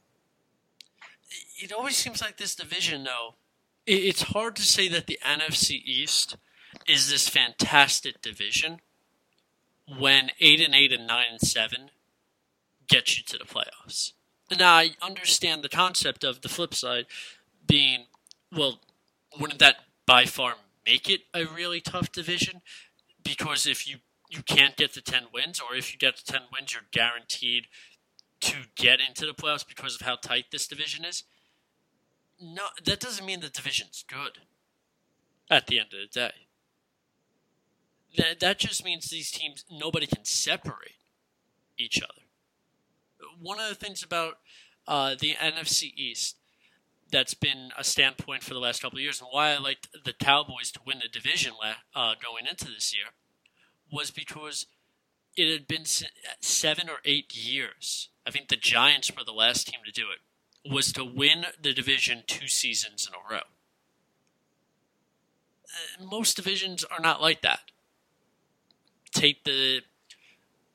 [1.62, 3.36] It always seems like this division, though.
[3.86, 6.36] It's hard to say that the NFC East
[6.88, 8.80] is this fantastic division
[9.86, 11.90] when eight and eight and nine and seven
[12.88, 14.12] get you to the playoffs.
[14.58, 17.06] Now I understand the concept of the flip side
[17.64, 18.06] being,
[18.50, 18.80] well,
[19.38, 22.62] wouldn't that by far make it a really tough division?
[23.22, 23.98] Because if you
[24.28, 27.66] you can't get to ten wins, or if you get to ten wins, you're guaranteed
[28.40, 31.22] to get into the playoffs because of how tight this division is.
[32.42, 34.38] No, that doesn't mean the division's good.
[35.50, 36.32] At the end of the day,
[38.16, 40.96] that that just means these teams nobody can separate
[41.78, 42.22] each other
[43.40, 44.38] one of the things about
[44.86, 46.36] uh, the NFC East
[47.10, 50.14] that's been a standpoint for the last couple of years, and why I liked the
[50.14, 51.52] Cowboys to win the division
[51.94, 53.06] uh, going into this year,
[53.92, 54.66] was because
[55.36, 55.84] it had been
[56.40, 58.08] seven or eight years.
[58.26, 60.20] I think the Giants were the last team to do it.
[60.68, 63.42] Was to win the division two seasons in a row.
[66.00, 67.70] Most divisions are not like that.
[69.12, 69.80] Take the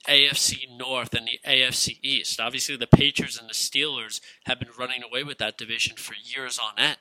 [0.08, 2.40] AFC North and the AFC East.
[2.40, 6.60] Obviously, the Patriots and the Steelers have been running away with that division for years
[6.60, 6.98] on end.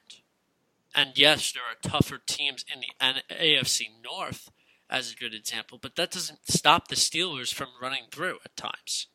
[0.94, 4.50] And yes, there are tougher teams in the AFC North,
[4.88, 9.08] as a good example, but that doesn't stop the Steelers from running through at times.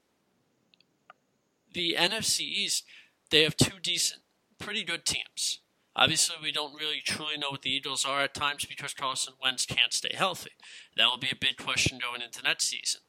[1.74, 2.86] The NFC East,
[3.32, 4.22] they have two decent,
[4.60, 5.60] pretty good teams.
[5.96, 9.66] Obviously, we don't really truly know what the Eagles are at times because Carson Wentz
[9.66, 10.52] can't stay healthy.
[10.96, 13.02] That will be a big question going into next season.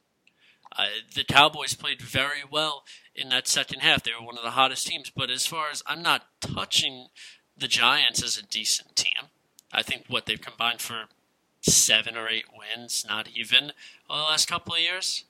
[0.75, 2.83] Uh, the Cowboys played very well
[3.15, 4.03] in that second half.
[4.03, 5.11] They were one of the hottest teams.
[5.15, 7.07] But as far as I'm not touching
[7.55, 9.29] the Giants as a decent team,
[9.71, 11.05] I think what they've combined for
[11.61, 13.71] seven or eight wins, not even
[14.09, 15.23] over the last couple of years.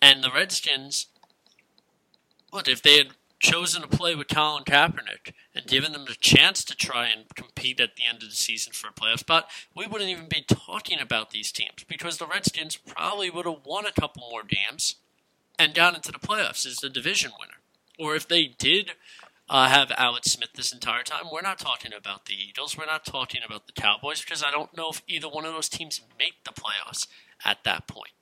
[0.00, 1.06] And the Redskins,
[2.50, 3.08] what if they had
[3.42, 7.80] chosen to play with Colin Kaepernick and given them the chance to try and compete
[7.80, 11.00] at the end of the season for a playoff spot, we wouldn't even be talking
[11.00, 14.94] about these teams because the Redskins probably would have won a couple more games
[15.58, 17.58] and got into the playoffs as the division winner.
[17.98, 18.92] Or if they did
[19.50, 22.78] uh, have Alex Smith this entire time, we're not talking about the Eagles.
[22.78, 25.68] We're not talking about the Cowboys because I don't know if either one of those
[25.68, 27.08] teams make the playoffs
[27.44, 28.12] at that point.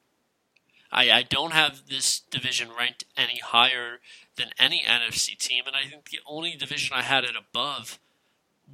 [0.93, 4.01] I, I don't have this division ranked any higher
[4.41, 7.99] than any NFC team, and I think the only division I had it above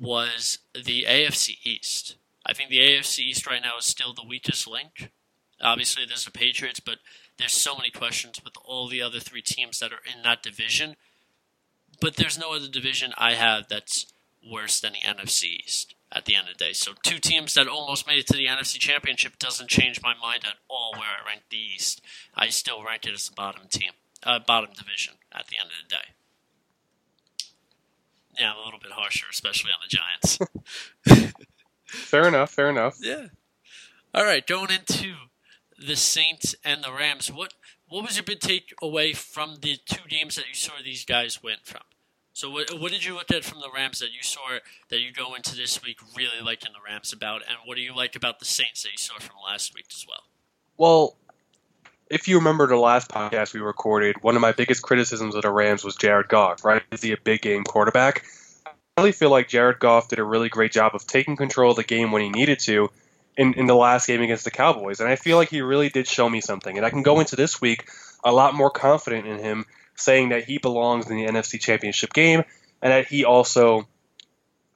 [0.01, 2.17] was the AFC East.
[2.45, 5.11] I think the AFC East right now is still the weakest link.
[5.61, 6.99] Obviously, there's the Patriots, but
[7.39, 10.97] there's so many questions with all the other three teams that are in that division.
[12.01, 14.07] But there's no other division I have that's
[14.49, 16.73] worse than the NFC East at the end of the day.
[16.73, 20.43] So two teams that almost made it to the NFC Championship doesn't change my mind
[20.45, 22.01] at all where I rank the East.
[22.35, 25.89] I still rank it as the bottom team, uh, bottom division at the end of
[25.89, 26.15] the day.
[28.39, 29.97] Yeah, I'm a little bit harsher, especially on the
[31.09, 31.33] Giants.
[31.87, 32.51] fair enough.
[32.51, 32.99] Fair enough.
[33.01, 33.27] Yeah.
[34.15, 35.15] All right, going into
[35.79, 37.31] the Saints and the Rams.
[37.31, 37.55] What
[37.89, 41.59] what was your big takeaway from the two games that you saw these guys win
[41.63, 41.83] from?
[42.33, 44.59] So what, what did you look at from the Rams that you saw
[44.91, 47.95] that you go into this week really liking the Rams about, and what do you
[47.95, 50.25] like about the Saints that you saw from last week as well?
[50.77, 51.17] Well,
[52.09, 55.51] if you remember the last podcast we recorded, one of my biggest criticisms of the
[55.51, 56.83] Rams was Jared Goff, right?
[56.93, 58.25] Is he a big game quarterback?
[58.65, 61.77] I really feel like Jared Goff did a really great job of taking control of
[61.77, 62.91] the game when he needed to
[63.37, 65.01] in, in the last game against the Cowboys.
[65.01, 66.77] And I feel like he really did show me something.
[66.77, 67.89] And I can go into this week
[68.25, 69.67] a lot more confident in him
[69.97, 72.45] saying that he belongs in the NFC Championship game
[72.81, 73.89] and that he also,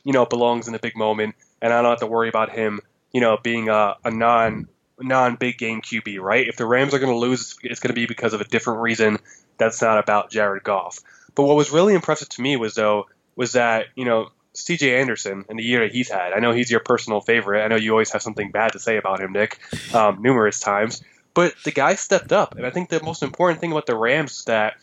[0.05, 1.35] you know, belongs in a big moment.
[1.62, 2.81] And I don't have to worry about him,
[3.12, 4.69] you know, being a, a non
[5.00, 6.46] non big game QB, right?
[6.46, 8.80] If the Rams are going to lose, it's going to be because of a different
[8.80, 9.18] reason.
[9.58, 11.00] That's not about Jared Goff.
[11.34, 15.00] But what was really impressive to me was though was that you know C.J.
[15.00, 16.32] Anderson and the year that he's had.
[16.32, 17.62] I know he's your personal favorite.
[17.62, 19.58] I know you always have something bad to say about him, Nick,
[19.94, 21.02] um, numerous times.
[21.34, 24.38] But the guy stepped up, and I think the most important thing about the Rams
[24.38, 24.74] is that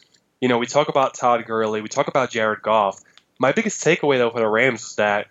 [0.41, 3.01] you know, we talk about Todd Gurley, we talk about Jared Goff.
[3.39, 5.27] My biggest takeaway though for the Rams is that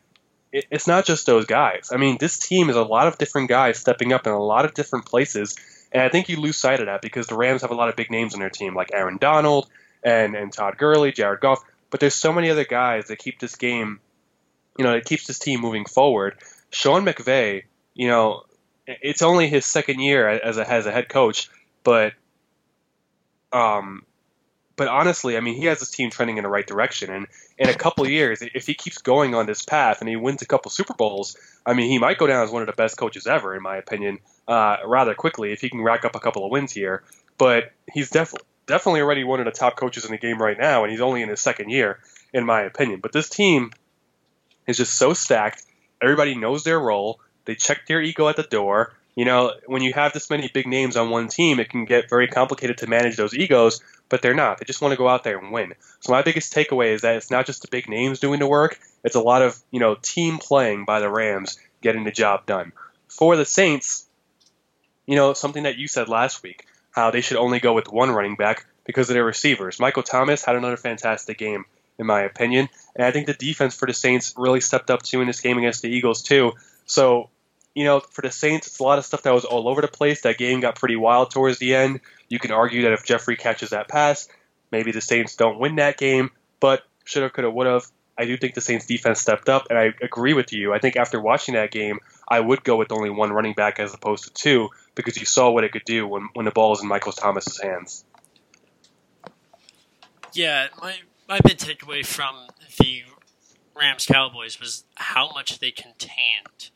[0.57, 1.91] it, it's not just those guys.
[1.93, 4.65] I mean, this team is a lot of different guys stepping up in a lot
[4.65, 5.55] of different places,
[5.93, 7.97] and I think you lose sight of that because the Rams have a lot of
[7.97, 9.69] big names on their team, like Aaron Donald
[10.03, 11.63] and and Todd Gurley, Jared Goff.
[11.91, 14.01] But there's so many other guys that keep this game,
[14.79, 16.39] you know, it keeps this team moving forward.
[16.71, 17.65] Sean McVay,
[17.95, 18.43] you know,
[18.87, 21.51] it's only his second year as a as a head coach,
[21.85, 22.15] but
[23.53, 24.05] um,
[24.77, 27.27] but honestly, I mean, he has his team trending in the right direction, and
[27.59, 30.47] in a couple years, if he keeps going on this path and he wins a
[30.47, 33.27] couple Super Bowls, I mean, he might go down as one of the best coaches
[33.27, 36.51] ever, in my opinion, uh, rather quickly if he can rack up a couple of
[36.51, 37.03] wins here.
[37.39, 40.83] But he's definitely definitely already one of the top coaches in the game right now,
[40.85, 42.01] and he's only in his second year,
[42.33, 43.01] in my opinion.
[43.01, 43.73] But this team
[44.67, 45.63] is just so stacked.
[46.03, 47.21] Everybody knows their role.
[47.45, 48.93] They check their ego at the door.
[49.15, 52.11] You know, when you have this many big names on one team, it can get
[52.11, 54.59] very complicated to manage those egos, but they're not.
[54.59, 55.75] They just want to go out there and win.
[56.01, 58.79] So my biggest takeaway is that it's not just the big names doing the work,
[59.05, 62.73] it's a lot of, you know, team playing by the Rams getting the job done.
[63.09, 64.07] For the Saints,
[65.07, 68.11] you know, something that you said last week, how they should only go with one
[68.11, 69.81] running back because of their receivers.
[69.81, 71.65] Michael Thomas had another fantastic game,
[71.99, 72.69] in my opinion.
[72.95, 75.59] And I think the defense for the Saints really stepped up too in this game
[75.59, 76.53] against the Eagles, too.
[76.87, 77.29] So
[77.77, 79.89] you know, for the Saints, it's a lot of stuff that was all over the
[79.89, 80.23] place.
[80.23, 82.01] That game got pretty wild towards the end.
[82.27, 84.29] You can argue that if Jeffery catches that pass,
[84.73, 87.73] maybe the Saints don't win that game, but shoulda, coulda, woulda.
[87.75, 87.87] have.
[88.17, 90.73] I do think the Saints defense stepped up, and I agree with you.
[90.73, 93.93] I think after watching that game, I would go with only one running back as
[93.93, 96.81] opposed to two because you saw what it could do when, when the ball is
[96.81, 98.07] in Michael Thomas's hands.
[100.33, 100.95] Yeah, my
[101.29, 102.47] my big takeaway from
[102.79, 103.03] the
[103.79, 106.71] Rams Cowboys was how much they contained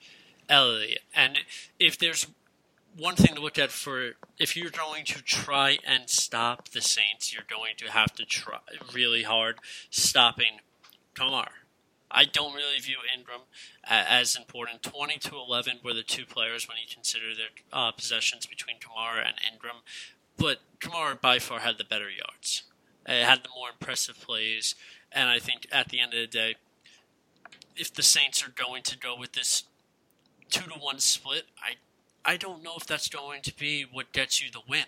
[0.50, 1.00] Elliott.
[1.14, 1.38] And
[1.78, 2.26] if there's
[2.96, 7.32] one thing to look at for if you're going to try and stop the Saints,
[7.32, 8.58] you're going to have to try
[8.92, 9.58] really hard
[9.90, 10.58] stopping
[11.14, 11.48] Kamar.
[12.10, 13.42] I don't really view Ingram
[13.84, 14.82] as important.
[14.82, 19.24] 20 to 11 were the two players when you consider their uh, possessions between Kamara
[19.24, 19.76] and Ingram.
[20.36, 22.64] But Kamara by far had the better yards.
[23.06, 24.74] It had the more impressive plays.
[25.12, 26.56] And I think at the end of the day,
[27.76, 29.64] if the Saints are going to go with this
[30.50, 31.76] two to one split, I
[32.24, 34.84] I don't know if that's going to be what gets you the win.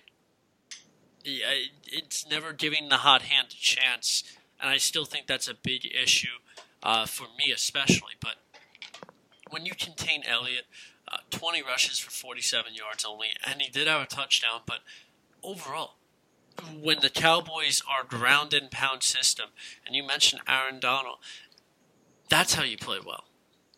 [1.25, 4.25] It's never giving the hot hand a chance,
[4.61, 6.39] and I still think that's a big issue
[6.83, 8.15] uh, for me, especially.
[8.21, 8.37] But
[9.51, 10.67] when you contain Elliott,
[11.11, 14.81] uh, 20 rushes for 47 yards only, and he did have a touchdown, but
[15.43, 15.95] overall,
[16.81, 19.51] when the Cowboys are ground and pound system,
[19.87, 21.19] and you mentioned Aaron Donald,
[22.29, 23.25] that's how you play well.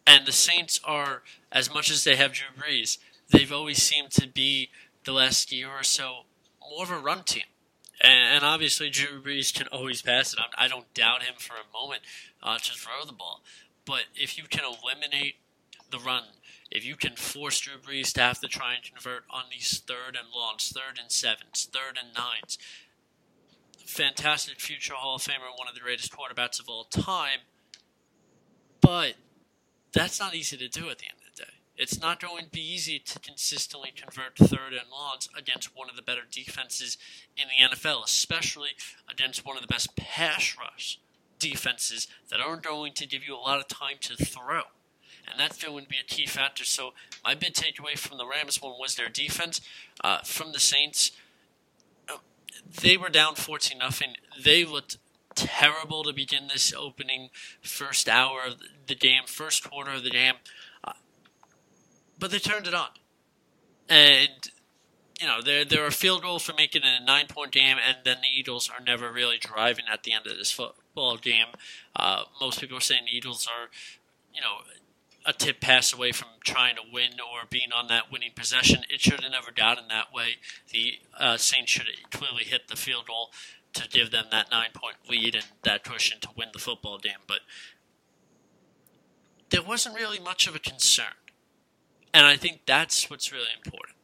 [0.06, 2.98] And the Saints are, as much as they have Drew Brees,
[3.30, 4.70] they've always seemed to be
[5.04, 6.24] the last year or so
[6.70, 7.44] more of a run team.
[8.00, 10.38] And, and obviously, Drew Brees can always pass it.
[10.58, 12.02] I don't doubt him for a moment
[12.42, 13.42] uh, to throw the ball.
[13.86, 15.36] But if you can eliminate
[15.90, 16.24] the run,
[16.70, 20.16] if you can force Drew Brees to have to try and convert on these third
[20.18, 22.58] and longs, third and sevens, third and nines,
[23.84, 27.40] fantastic future Hall of Famer, one of the greatest quarterbacks of all time.
[28.80, 29.14] But
[29.94, 31.50] that's not easy to do at the end of the day.
[31.76, 35.96] It's not going to be easy to consistently convert third and longs against one of
[35.96, 36.96] the better defenses
[37.36, 38.70] in the NFL, especially
[39.10, 41.00] against one of the best pass rush
[41.40, 44.62] defenses that aren't going to give you a lot of time to throw.
[45.28, 46.64] And that's going to be a key factor.
[46.64, 46.92] So,
[47.24, 49.60] my big takeaway from the Rams one was their defense.
[50.02, 51.12] Uh, from the Saints,
[52.82, 54.14] they were down 14 nothing.
[54.42, 54.98] They looked
[55.34, 57.30] terrible to begin this opening
[57.62, 60.34] first hour of the game, first quarter of the game.
[60.82, 60.92] Uh,
[62.18, 62.88] but they turned it on.
[63.88, 64.50] And,
[65.20, 67.98] you know, they're, they're a field goal for making it a nine point game, and
[68.04, 71.46] then the Eagles are never really driving at the end of this football game.
[71.94, 73.68] Uh, most people are saying the Eagles are,
[74.32, 74.58] you know,
[75.26, 78.82] a tip pass away from trying to win or being on that winning possession.
[78.90, 80.36] It should have never gotten that way.
[80.70, 83.30] The uh, Saints should have clearly hit the field goal
[83.72, 87.24] to give them that nine point lead and that cushion to win the football game.
[87.26, 87.40] But
[89.54, 91.14] there wasn't really much of a concern.
[92.12, 93.96] And I think that's what's really important.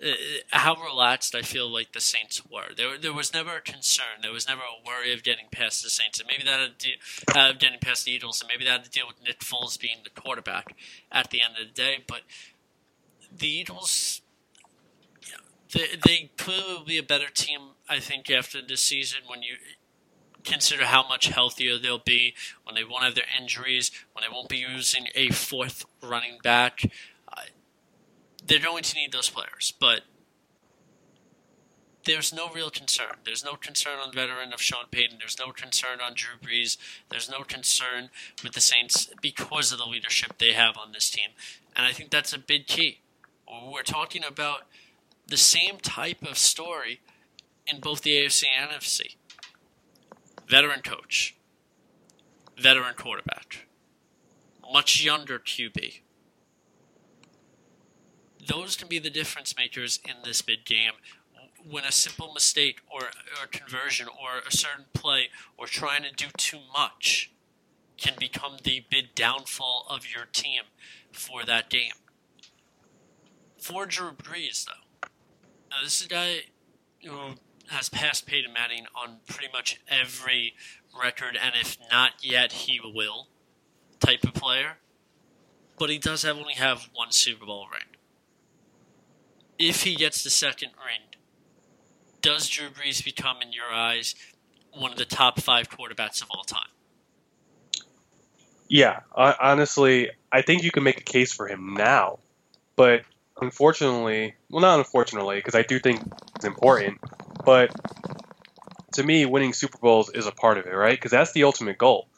[0.00, 0.12] Uh,
[0.50, 2.72] how relaxed I feel like the Saints were.
[2.76, 4.22] There, there was never a concern.
[4.22, 6.86] There was never a worry of getting past the Saints, and maybe that had to
[6.86, 6.94] do,
[7.34, 9.98] uh, getting past the Eagles, and maybe that had to deal with Nick Foles being
[10.04, 10.76] the quarterback
[11.10, 12.04] at the end of the day.
[12.06, 12.20] But
[13.36, 14.20] the Eagles,
[15.72, 19.56] they, they will be a better team I think after this season, when you
[20.46, 22.34] consider how much healthier they'll be,
[22.64, 26.80] when they won't have their injuries, when they won't be using a fourth running back,
[27.28, 27.42] uh,
[28.46, 29.74] they're going to need those players.
[29.78, 30.02] But
[32.06, 33.16] there's no real concern.
[33.24, 35.18] There's no concern on veteran of Sean Payton.
[35.18, 36.76] There's no concern on Drew Brees.
[37.10, 38.10] There's no concern
[38.42, 41.30] with the Saints because of the leadership they have on this team.
[41.74, 43.00] And I think that's a big key.
[43.48, 44.62] We're talking about
[45.26, 47.00] the same type of story
[47.66, 49.16] in both the AFC and NFC.
[50.48, 51.36] Veteran coach,
[52.56, 53.66] veteran quarterback,
[54.72, 56.00] much younger QB.
[58.46, 60.92] Those can be the difference makers in this big game
[61.68, 66.26] when a simple mistake or, or conversion or a certain play or trying to do
[66.38, 67.32] too much
[67.96, 70.62] can become the big downfall of your team
[71.10, 71.92] for that game.
[73.58, 75.08] For Drew Brees, though,
[75.70, 76.40] now this is a guy
[77.02, 77.34] who
[77.68, 80.54] has passed Peyton Manning on pretty much every
[80.98, 83.28] record, and if not yet, he will
[84.00, 84.78] type of player.
[85.78, 87.96] But he does have only have one Super Bowl ring.
[89.58, 91.02] If he gets the second ring,
[92.22, 94.14] does Drew Brees become, in your eyes,
[94.72, 96.68] one of the top five quarterbacks of all time?
[98.68, 102.18] Yeah, honestly, I think you can make a case for him now,
[102.74, 103.02] but
[103.40, 106.02] unfortunately, well, not unfortunately, because I do think
[106.34, 106.98] it's important,
[107.46, 107.70] but
[108.94, 110.96] to me, winning Super Bowls is a part of it, right?
[110.96, 112.08] Because that's the ultimate goal.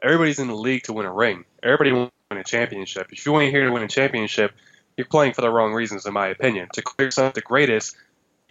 [0.00, 1.44] Everybody's in the league to win a ring.
[1.62, 3.08] Everybody wants to win a championship.
[3.10, 4.52] If you ain't here to win a championship,
[4.96, 6.68] you're playing for the wrong reasons, in my opinion.
[6.74, 7.96] To clear yourself the greatest,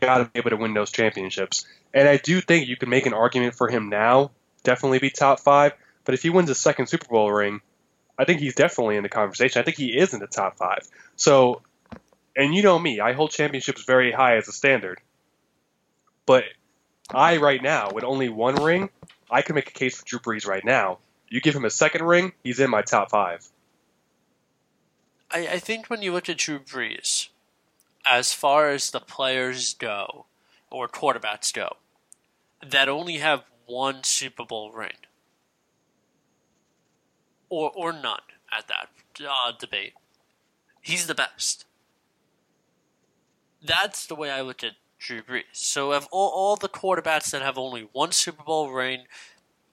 [0.01, 1.65] you got to be able to win those championships.
[1.93, 4.31] And I do think you can make an argument for him now,
[4.63, 5.71] definitely be top five.
[6.03, 7.61] But if he wins a second Super Bowl ring,
[8.17, 9.61] I think he's definitely in the conversation.
[9.61, 10.87] I think he is in the top five.
[11.15, 11.61] So,
[12.35, 14.99] and you know me, I hold championships very high as a standard.
[16.25, 16.45] But
[17.11, 18.89] I, right now, with only one ring,
[19.29, 20.99] I can make a case for Drew Brees right now.
[21.29, 23.47] You give him a second ring, he's in my top five.
[25.31, 27.29] I, I think when you look at Drew Brees,
[28.09, 30.25] as far as the players go,
[30.69, 31.77] or quarterbacks go,
[32.65, 34.97] that only have one Super Bowl ring,
[37.49, 38.21] or or none
[38.55, 38.89] at that
[39.27, 39.93] uh, debate,
[40.81, 41.65] he's the best.
[43.63, 44.73] That's the way I look at
[45.05, 45.43] Drew Brees.
[45.51, 49.03] So, of all, all the quarterbacks that have only one Super Bowl ring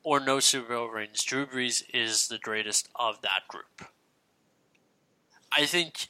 [0.03, 3.89] or no Super Bowl rings, Drew Brees is the greatest of that group.
[5.51, 6.09] I think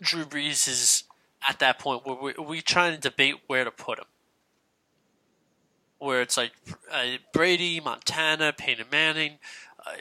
[0.00, 1.04] Drew Brees is
[1.48, 4.04] at that point where we, we trying to debate where to put him.
[5.98, 6.52] Where it's like
[6.90, 9.38] uh, Brady, Montana, Peyton Manning.
[9.84, 9.92] Uh,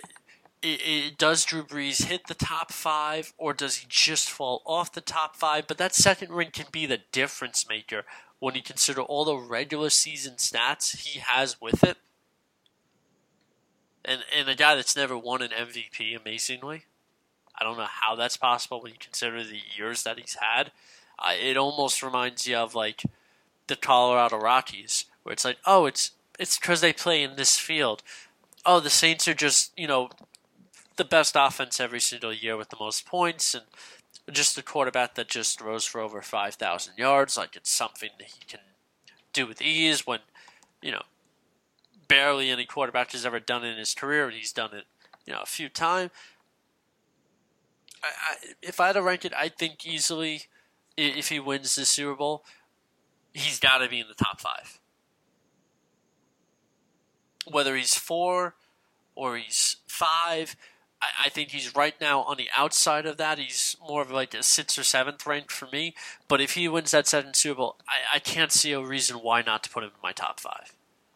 [0.62, 4.93] it, it, does Drew Brees hit the top five, or does he just fall off
[4.93, 5.66] the top five?
[5.68, 8.03] But that second ring can be the difference maker
[8.41, 11.95] when you consider all the regular season stats he has with it.
[14.03, 16.85] And and a guy that's never won an MVP, amazingly.
[17.57, 20.71] I don't know how that's possible when you consider the years that he's had.
[21.19, 23.03] Uh, it almost reminds you of like
[23.67, 28.01] the Colorado Rockies, where it's like, oh, it's it's because they play in this field.
[28.65, 30.09] Oh, the Saints are just you know
[30.97, 33.65] the best offense every single year with the most points, and
[34.34, 37.38] just a quarterback that just throws for over five thousand yards.
[37.38, 38.59] Like it's something that he can
[39.34, 40.19] do with ease when
[40.82, 41.03] you know
[42.07, 44.86] barely any quarterback has ever done it in his career, and he's done it
[45.25, 46.11] you know a few times.
[48.61, 50.43] If I had to rank it, I think easily
[50.97, 52.43] if he wins the Super Bowl,
[53.34, 54.79] he's got to be in the top five.
[57.49, 58.55] Whether he's four
[59.15, 60.55] or he's five,
[61.02, 63.39] I, I think he's right now on the outside of that.
[63.39, 65.95] He's more of like a sixth or seventh ranked for me.
[66.28, 69.41] But if he wins that second Super Bowl, I, I can't see a reason why
[69.41, 70.74] not to put him in my top five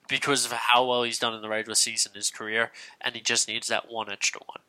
[0.08, 2.72] because of how well he's done in the regular season his career,
[3.02, 4.60] and he just needs that one extra one.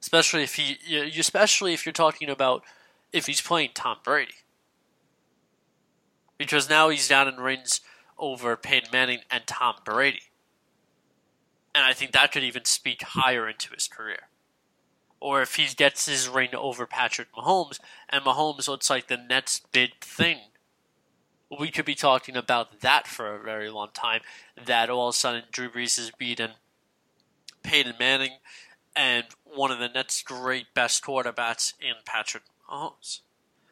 [0.00, 0.78] Especially if he,
[1.18, 2.64] especially if you're talking about
[3.12, 4.34] if he's playing Tom Brady.
[6.38, 7.80] Because now he's down in rings
[8.18, 10.22] over Peyton Manning and Tom Brady.
[11.74, 14.28] And I think that could even speak higher into his career.
[15.20, 19.70] Or if he gets his ring over Patrick Mahomes, and Mahomes looks like the next
[19.72, 20.38] big thing,
[21.58, 24.20] we could be talking about that for a very long time.
[24.62, 26.52] That all of a sudden Drew Brees is beaten
[27.62, 28.32] Peyton Manning
[28.94, 33.20] and one of the next great best quarterbacks in Patrick Mahomes.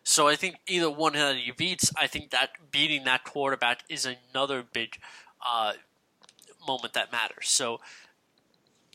[0.03, 4.07] So I think either one that he beats, I think that beating that quarterback is
[4.07, 4.98] another big
[5.44, 5.74] uh,
[6.70, 7.48] moment that matters.
[7.48, 7.80] So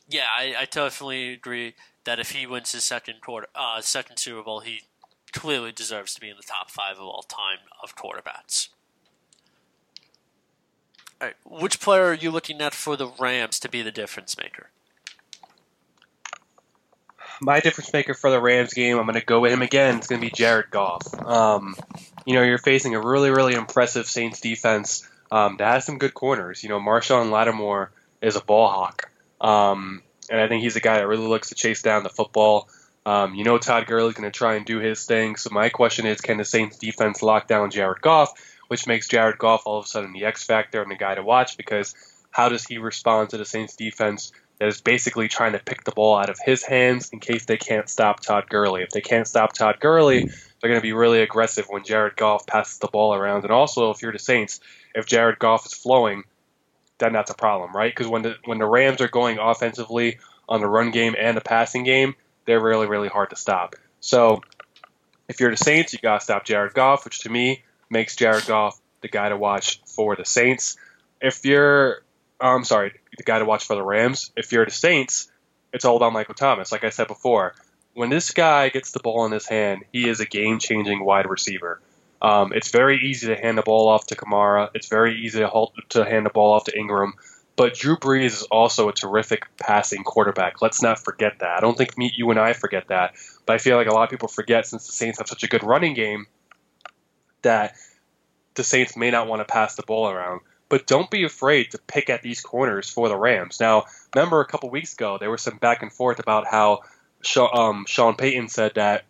[0.08, 1.74] yeah, I, I, definitely agree
[2.04, 4.82] that if he wins his second quarter, uh, second Super Bowl, he
[5.32, 8.70] clearly deserves to be in the top five of all time of quarterbacks.
[11.20, 14.38] All right, which player are you looking at for the Rams to be the difference
[14.38, 14.70] maker?
[17.42, 19.98] my difference maker for the Rams game, I'm going to go with him again.
[19.98, 21.14] It's going to be Jared Goff.
[21.22, 21.76] Um,
[22.26, 26.14] you know, you're facing a really, really impressive Saints defense um, that has some good
[26.14, 26.64] corners.
[26.64, 29.10] You know, Marshon Lattimore is a ball hawk.
[29.42, 32.70] Um, and I think he's a guy that really looks to chase down the football.
[33.06, 35.36] Um, you know, Todd Gurley's going to try and do his thing.
[35.36, 38.34] So my question is, can the Saints defense lock down Jared Goff,
[38.68, 41.22] which makes Jared Goff all of a sudden the X factor and the guy to
[41.22, 41.58] watch?
[41.58, 41.94] Because
[42.32, 45.92] how does he respond to the Saints defense that is basically trying to pick the
[45.92, 48.82] ball out of his hands in case they can't stop Todd Gurley?
[48.82, 52.48] If they can't stop Todd Gurley, they're going to be really aggressive when Jared Goff
[52.48, 53.44] passes the ball around.
[53.44, 54.62] And also, if you're the Saints,
[54.96, 56.24] if Jared Goff is flowing,
[56.98, 57.94] then that's a problem, right?
[57.94, 61.42] Because when the when the Rams are going offensively on the run game and the
[61.42, 62.16] passing game,
[62.46, 63.76] they're really really hard to stop.
[64.00, 64.42] So
[65.28, 68.80] if you're the Saints, you gotta stop Jared Goff, which to me makes Jared Goff
[69.02, 70.78] the guy to watch for the Saints.
[71.22, 72.04] If you're,
[72.42, 74.32] oh, I'm sorry, the guy to watch for the Rams.
[74.36, 75.30] If you're the Saints,
[75.72, 76.72] it's all about Michael Thomas.
[76.72, 77.54] Like I said before,
[77.94, 81.82] when this guy gets the ball in his hand, he is a game-changing wide receiver.
[82.26, 84.70] Um, it's very easy to hand the ball off to Kamara.
[84.74, 87.14] It's very easy to, to hand the ball off to Ingram.
[87.56, 90.60] But Drew Brees is also a terrific passing quarterback.
[90.60, 91.58] Let's not forget that.
[91.58, 93.14] I don't think me, you and I forget that.
[93.46, 95.48] But I feel like a lot of people forget since the Saints have such a
[95.48, 96.26] good running game
[97.44, 97.76] that
[98.56, 100.42] the Saints may not want to pass the ball around.
[100.68, 103.60] But don't be afraid to pick at these corners for the Rams.
[103.60, 103.84] Now,
[104.16, 106.80] remember a couple weeks ago, there was some back and forth about how
[107.54, 109.04] um, Sean Payton said that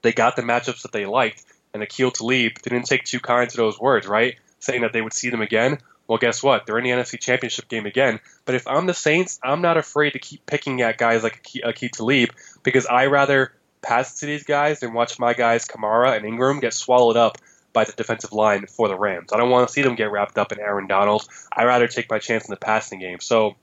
[0.00, 1.44] they got the matchups that they liked,
[1.74, 4.36] and Aqib Talib didn't take too kind to those words, right?
[4.58, 5.78] Saying that they would see them again.
[6.06, 6.66] Well, guess what?
[6.66, 8.18] They're in the NFC Championship game again.
[8.44, 11.92] But if I'm the Saints, I'm not afraid to keep picking at guys like Aqib
[11.92, 12.30] Talib
[12.62, 13.52] because I rather
[13.82, 17.38] pass to these guys than watch my guys Kamara and Ingram get swallowed up
[17.72, 19.32] by the defensive line for the Rams.
[19.32, 21.26] I don't want to see them get wrapped up in Aaron Donald.
[21.52, 23.20] I rather take my chance in the passing game.
[23.20, 23.56] So,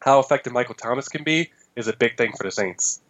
[0.00, 3.00] how effective Michael Thomas can be is a big thing for the Saints.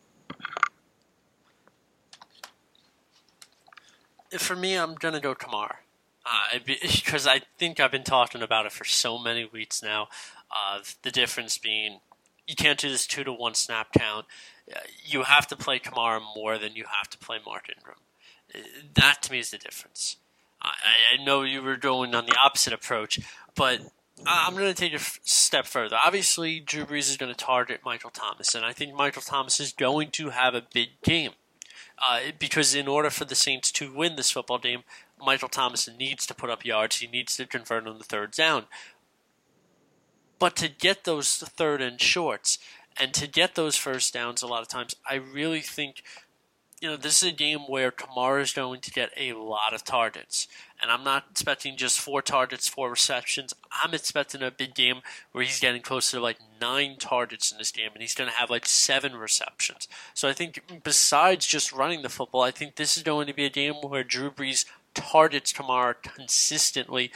[4.39, 5.77] For me, I'm gonna go Kamara.
[6.27, 10.09] Uh, because I think I've been talking about it for so many weeks now.
[10.77, 11.99] Of the difference being,
[12.47, 14.27] you can't do this two to one snap count.
[14.71, 17.97] Uh, you have to play Kamara more than you have to play Mark Ingram.
[18.55, 18.59] Uh,
[18.95, 20.17] that to me is the difference.
[20.63, 20.75] I,
[21.19, 23.21] I know you were going on the opposite approach,
[23.55, 23.81] but
[24.27, 25.97] I'm going to take a f- step further.
[26.05, 29.73] Obviously, Drew Brees is going to target Michael Thomas, and I think Michael Thomas is
[29.73, 31.33] going to have a big game.
[31.99, 34.83] Uh, because in order for the Saints to win this football game,
[35.19, 36.97] Michael Thomas needs to put up yards.
[36.97, 38.67] He needs to convert on the third down.
[40.39, 42.59] But to get those third and shorts
[42.97, 46.03] and to get those first downs, a lot of times, I really think
[46.85, 49.85] you know, this is a game where Kamara is going to get a lot of
[49.85, 50.47] targets.
[50.83, 53.55] And I'm not expecting just four targets, four receptions.
[53.73, 54.97] I'm expecting a big game
[55.33, 58.37] where he's getting close to like nine targets in this game, and he's going to
[58.37, 59.89] have like seven receptions.
[60.13, 63.47] So I think besides just running the football, I think this is going to be
[63.47, 67.11] a game where Drew Brees targets Kamara consistently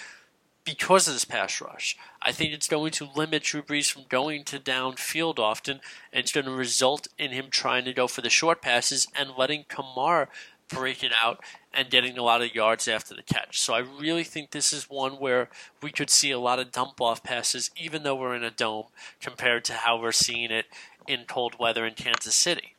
[0.69, 1.97] because of this pass rush.
[2.21, 5.81] I think it's going to limit Drew Brees from going to downfield often,
[6.13, 9.31] and it's going to result in him trying to go for the short passes and
[9.39, 10.29] letting Kamara
[10.69, 11.43] break it out
[11.73, 13.59] and getting a lot of yards after the catch.
[13.59, 15.49] So I really think this is one where
[15.83, 18.89] we could see a lot of dump off passes, even though we're in a dome,
[19.23, 20.67] compared to how we're seeing it
[21.07, 22.75] in cold weather in Kansas City.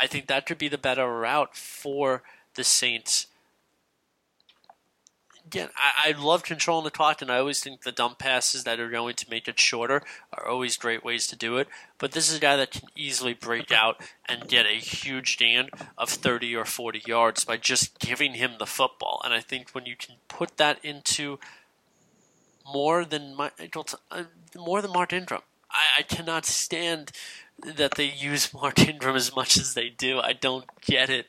[0.00, 2.22] I think that could be the better route for
[2.54, 3.26] the Saints
[5.48, 8.78] again, I, I love controlling the clock, and I always think the dump passes that
[8.78, 11.68] are going to make it shorter are always great ways to do it.
[11.96, 15.70] But this is a guy that can easily break out and get a huge gain
[15.96, 19.22] of 30 or 40 yards by just giving him the football.
[19.24, 21.38] And I think when you can put that into
[22.70, 24.24] more than Michael, uh,
[24.54, 25.40] more than Mark Ingram,
[25.70, 27.10] I, I cannot stand
[27.64, 30.20] that they use Mark Ingram as much as they do.
[30.20, 31.26] I don't get it.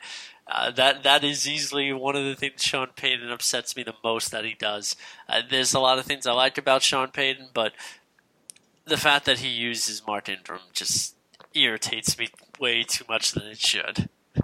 [0.52, 4.32] Uh, that that is easily one of the things Sean Payton upsets me the most
[4.32, 4.96] that he does.
[5.28, 7.74] Uh, there's a lot of things I like about Sean Payton, but
[8.86, 11.16] the fact that he uses Mark Ingram just
[11.54, 12.30] irritates me
[12.60, 14.10] way too much than it should.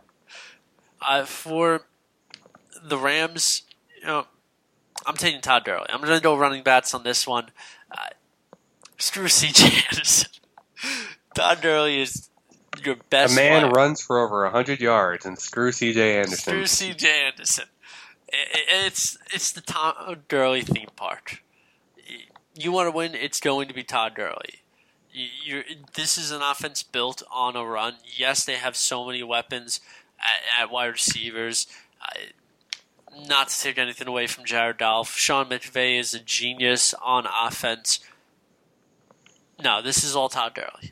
[1.07, 1.81] Uh, for
[2.83, 3.61] the Rams,
[3.99, 4.25] you know,
[5.05, 5.85] I'm taking Todd Gurley.
[5.89, 7.49] I'm going to go running backs on this one.
[7.91, 8.07] Uh,
[8.97, 10.31] screw CJ Anderson.
[11.35, 12.29] Todd Gurley is
[12.83, 13.33] your best.
[13.33, 13.71] A man player.
[13.71, 16.17] runs for over hundred yards, and screw C.J.
[16.17, 16.37] Anderson.
[16.37, 17.25] Screw C.J.
[17.27, 17.65] Anderson.
[18.27, 21.43] It's it's the Todd Gurley theme park.
[22.55, 23.15] You want to win?
[23.15, 24.61] It's going to be Todd Gurley.
[25.11, 25.63] You're,
[25.93, 27.95] this is an offense built on a run.
[28.05, 29.79] Yes, they have so many weapons
[30.19, 31.67] at, at wide receivers.
[32.01, 32.19] Uh,
[33.27, 35.15] not to take anything away from Jared Goff.
[35.15, 37.99] Sean McVay is a genius on offense.
[39.63, 40.91] No, this is all Todd Gurley.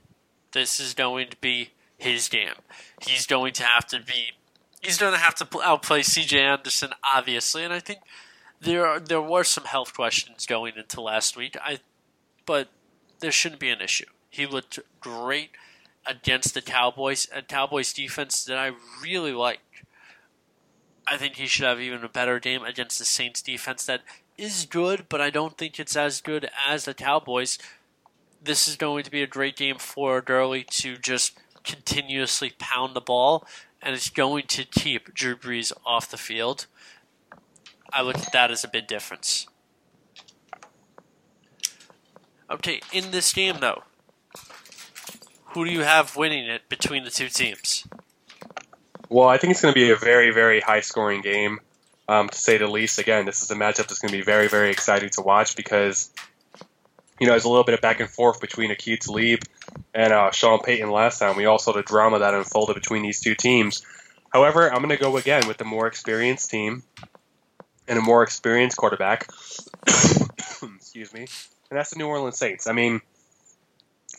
[0.53, 2.55] This is going to be his game.
[3.01, 4.31] He's going to have to be.
[4.81, 6.39] He's going to have to outplay C.J.
[6.41, 7.99] Anderson, obviously, and I think
[8.59, 11.55] there are, there were some health questions going into last week.
[11.61, 11.79] I,
[12.45, 12.67] but
[13.19, 14.05] there shouldn't be an issue.
[14.29, 15.51] He looked great
[16.05, 19.59] against the Cowboys, a Cowboys defense that I really like.
[21.07, 24.01] I think he should have even a better game against the Saints defense that
[24.37, 27.57] is good, but I don't think it's as good as the Cowboys.
[28.43, 33.01] This is going to be a great game for Gurley to just continuously pound the
[33.01, 33.47] ball,
[33.81, 36.67] and it's going to keep Drew Brees off the field.
[37.91, 39.47] I look at that as a big difference.
[42.51, 43.83] Okay, in this game though,
[45.53, 47.87] who do you have winning it between the two teams?
[49.09, 51.59] Well, I think it's going to be a very, very high scoring game,
[52.07, 52.99] um, to say the least.
[52.99, 56.11] Again, this is a matchup that's going to be very, very exciting to watch because,
[57.23, 59.43] you know, there's a little bit of back and forth between Aqib Talib
[59.93, 61.37] and uh, Sean Payton last time.
[61.37, 63.81] We all saw the drama that unfolded between these two teams.
[64.29, 66.83] However, I'm going to go again with the more experienced team
[67.87, 69.29] and a more experienced quarterback.
[70.75, 71.21] Excuse me.
[71.21, 72.67] And that's the New Orleans Saints.
[72.67, 72.99] I mean,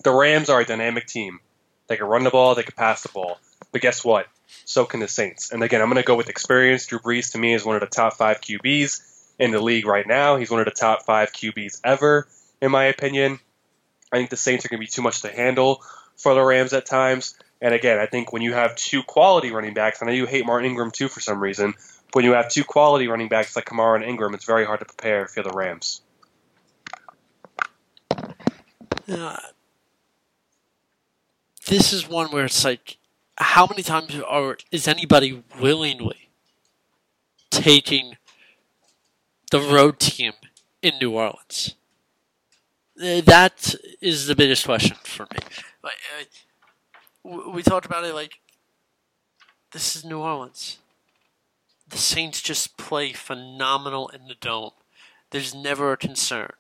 [0.03, 1.41] the Rams are a dynamic team.
[1.89, 3.39] They can run the ball, they can pass the ball.
[3.71, 4.29] But guess what?
[4.65, 5.53] So can the Saints.
[5.53, 6.87] And again, I'm going to go with experience.
[6.87, 10.07] Drew Brees to me is one of the top five QBs in the league right
[10.07, 10.37] now.
[10.37, 12.27] He's one of the top five QBs ever,
[12.65, 13.39] in my opinion.
[14.11, 15.83] I think the Saints are going to be too much to handle
[16.17, 17.35] for the Rams at times.
[17.61, 20.27] And again, I think when you have two quality running backs, and I know you
[20.27, 21.75] hate Martin Ingram too for some reason,
[22.07, 24.81] but when you have two quality running backs like Kamara and Ingram, it's very hard
[24.81, 26.01] to prepare for the Rams.
[29.07, 29.37] Uh,
[31.67, 32.97] this is one where it's like
[33.37, 36.31] how many times are is anybody willingly
[37.51, 38.17] taking
[39.51, 40.33] the road team
[40.81, 41.75] in New Orleans?
[43.01, 45.39] Uh, that is the biggest question for me.
[45.83, 45.95] Like,
[47.25, 48.35] uh, we talked about it like
[49.73, 50.79] this is New Orleans.
[51.89, 54.73] The Saints just play phenomenal in the dome.
[55.31, 56.53] There's never a concern.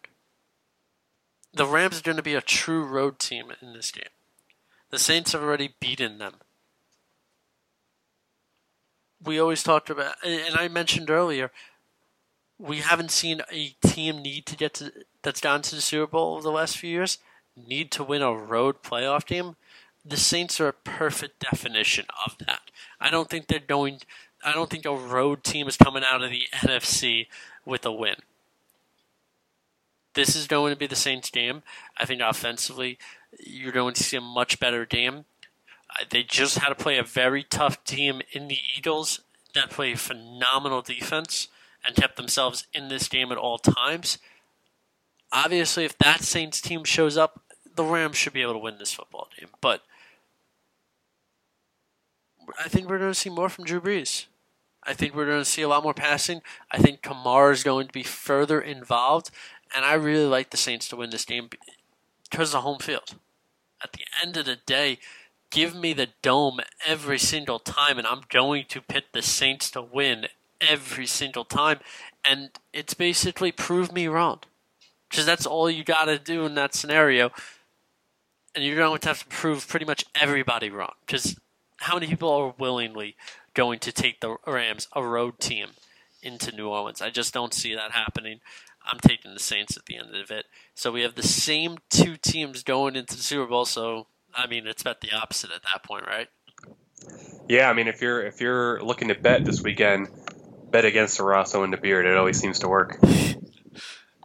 [1.53, 4.05] The Rams are going to be a true road team in this game.
[4.91, 6.35] The Saints have already beaten them
[9.24, 11.51] we always talked about, and I mentioned earlier,
[12.59, 14.93] we haven't seen a team need to get to
[15.24, 17.18] that's gone to the Super Bowl over the last few years
[17.56, 19.56] need to win a road playoff game.
[20.04, 22.70] The Saints are a perfect definition of that.
[23.00, 24.00] I don't think they're going.
[24.44, 27.28] I don't think a road team is coming out of the NFC
[27.64, 28.16] with a win.
[30.14, 31.62] This is going to be the Saints game.
[31.96, 32.98] I think offensively,
[33.44, 35.24] you're going to see a much better game.
[35.90, 39.20] Uh, they just had to play a very tough team in the Eagles
[39.54, 41.48] that play phenomenal defense
[41.86, 44.18] and kept themselves in this game at all times.
[45.35, 47.43] Obviously, if that Saints team shows up,
[47.74, 49.49] the Rams should be able to win this football game.
[49.61, 49.82] But
[52.59, 54.26] I think we're going to see more from Drew Brees.
[54.85, 56.41] I think we're going to see a lot more passing.
[56.70, 59.30] I think Kamara is going to be further involved,
[59.74, 61.49] and I really like the Saints to win this game
[62.30, 63.16] because of the home field.
[63.82, 64.99] At the end of the day,
[65.51, 69.82] give me the dome every single time, and I'm going to pit the Saints to
[69.82, 70.26] win
[70.61, 71.80] every single time.
[72.24, 74.41] And it's basically prove me wrong.
[75.14, 77.30] Because that's all you got to do in that scenario.
[78.56, 80.94] And you're going to have to prove pretty much everybody wrong.
[81.06, 81.36] Because
[81.76, 83.14] how many people are willingly
[83.54, 85.68] going to take the Rams, a road team,
[86.20, 87.00] into New Orleans?
[87.00, 88.40] I just don't see that happening.
[88.84, 90.46] I'm taking the Saints at the end of it.
[90.74, 93.66] So we have the same two teams going into the Super Bowl.
[93.66, 96.26] So I mean, it's about the opposite at that point, right?
[97.48, 100.08] Yeah, I mean, if you're if you're looking to bet this weekend,
[100.72, 102.04] bet against Sarasso and the beard.
[102.04, 102.98] It always seems to work.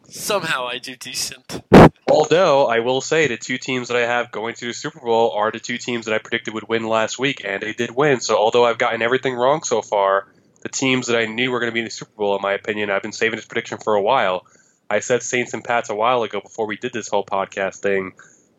[0.09, 1.61] Somehow I do decent.
[2.09, 5.31] Although I will say the two teams that I have going to the Super Bowl
[5.31, 8.19] are the two teams that I predicted would win last week, and they did win.
[8.19, 10.27] So although I've gotten everything wrong so far,
[10.61, 12.53] the teams that I knew were going to be in the Super Bowl, in my
[12.53, 14.45] opinion, I've been saving this prediction for a while.
[14.89, 18.13] I said Saints and Pats a while ago before we did this whole podcast thing.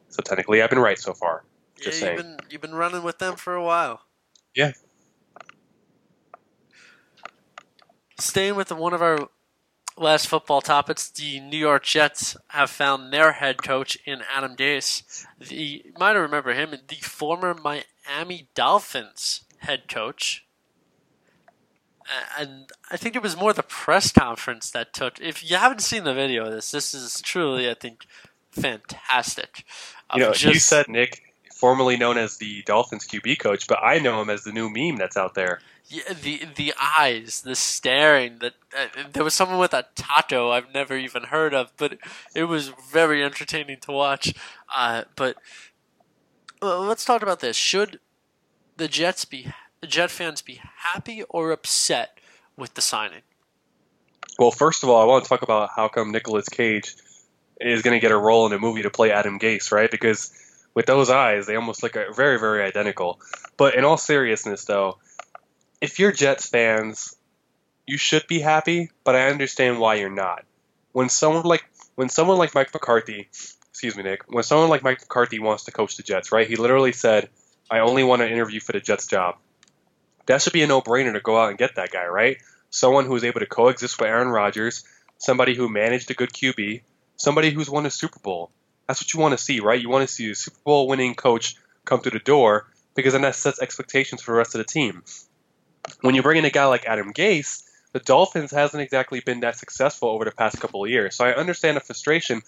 [0.08, 1.44] So technically, I've been right so far.
[1.80, 4.02] Just yeah, you've been you've been running with them for a while.
[4.54, 4.72] Yeah.
[8.18, 9.28] Staying with one of our
[10.00, 15.26] last football topics, the New York Jets have found their head coach in Adam Gase.
[15.38, 20.44] The you might remember him, the former Miami Dolphins head coach.
[22.36, 25.20] And I think it was more the press conference that took.
[25.20, 28.06] If you haven't seen the video of this, this is truly, I think,
[28.50, 29.64] fantastic.
[30.14, 31.22] You know, um, just, you said Nick,
[31.54, 34.96] formerly known as the Dolphins QB coach, but I know him as the new meme
[34.96, 35.60] that's out there.
[35.92, 38.38] Yeah, the the eyes, the staring.
[38.38, 41.98] That uh, there was someone with a taco I've never even heard of, but
[42.32, 44.32] it was very entertaining to watch.
[44.72, 45.36] Uh, but
[46.62, 47.56] let's talk about this.
[47.56, 47.98] Should
[48.76, 49.48] the Jets be
[49.84, 52.18] Jet fans be happy or upset
[52.56, 53.22] with the signing?
[54.38, 56.94] Well, first of all, I want to talk about how come Nicolas Cage
[57.60, 59.90] is going to get a role in a movie to play Adam Gase, right?
[59.90, 60.32] Because
[60.74, 63.20] with those eyes, they almost look very, very identical.
[63.56, 64.98] But in all seriousness, though,
[65.80, 67.16] if you're Jets fans,
[67.86, 70.44] you should be happy, but I understand why you're not.
[70.92, 71.64] When someone like
[71.94, 73.28] when someone like Mike McCarthy,
[73.70, 76.48] excuse me, Nick, when someone like Mike McCarthy wants to coach the Jets, right?
[76.48, 77.30] He literally said,
[77.70, 79.36] "I only want to interview for the Jets job."
[80.26, 82.36] That should be a no-brainer to go out and get that guy, right?
[82.70, 84.84] Someone who is able to coexist with Aaron Rodgers,
[85.18, 86.82] somebody who managed a good QB,
[87.16, 88.50] somebody who's won a Super Bowl.
[88.86, 89.80] That's what you want to see, right?
[89.80, 93.22] You want to see a Super Bowl winning coach come through the door because then
[93.22, 95.02] that sets expectations for the rest of the team.
[96.00, 97.62] When you bring in a guy like Adam Gase,
[97.92, 101.16] the Dolphins hasn't exactly been that successful over the past couple of years.
[101.16, 102.42] So I understand the frustration,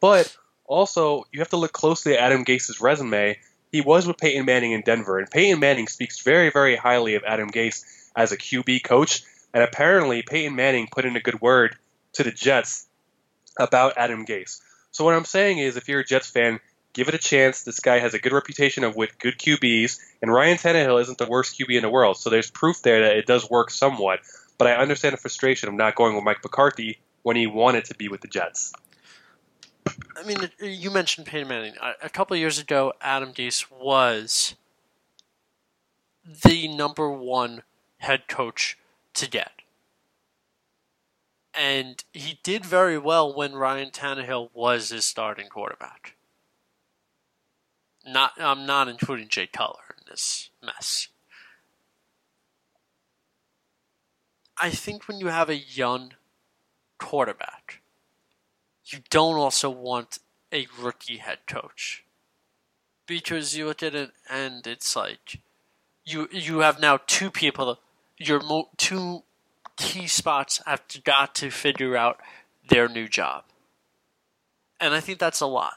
[0.00, 3.38] but also you have to look closely at Adam Gase's resume.
[3.72, 7.24] He was with Peyton Manning in Denver, and Peyton Manning speaks very, very highly of
[7.24, 7.84] Adam Gase
[8.14, 9.22] as a QB coach.
[9.52, 11.76] And apparently, Peyton Manning put in a good word
[12.14, 12.86] to the Jets
[13.58, 14.60] about Adam Gase.
[14.92, 16.60] So what I'm saying is, if you're a Jets fan,
[16.96, 17.62] give it a chance.
[17.62, 21.26] This guy has a good reputation of with good QBs, and Ryan Tannehill isn't the
[21.26, 22.16] worst QB in the world.
[22.16, 24.20] So there's proof there that it does work somewhat.
[24.56, 27.94] But I understand the frustration of not going with Mike McCarthy when he wanted to
[27.94, 28.72] be with the Jets.
[30.16, 31.74] I mean, you mentioned Peyton Manning.
[32.02, 34.56] A couple years ago, Adam Gase was
[36.24, 37.62] the number one
[37.98, 38.78] head coach
[39.14, 39.52] to get.
[41.52, 46.15] And he did very well when Ryan Tannehill was his starting quarterback.
[48.06, 51.08] Not, I'm not including Jay Cutler in this mess.
[54.60, 56.12] I think when you have a young
[56.98, 57.82] quarterback,
[58.86, 60.18] you don't also want
[60.52, 62.04] a rookie head coach
[63.06, 65.40] because you look at it and it's like
[66.04, 67.78] you you have now two people
[68.18, 69.22] your mo- two
[69.76, 72.18] key spots have got to figure out
[72.68, 73.44] their new job.
[74.80, 75.74] And I think that's a lot.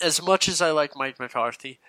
[0.00, 1.80] As much as I like Mike McCarthy,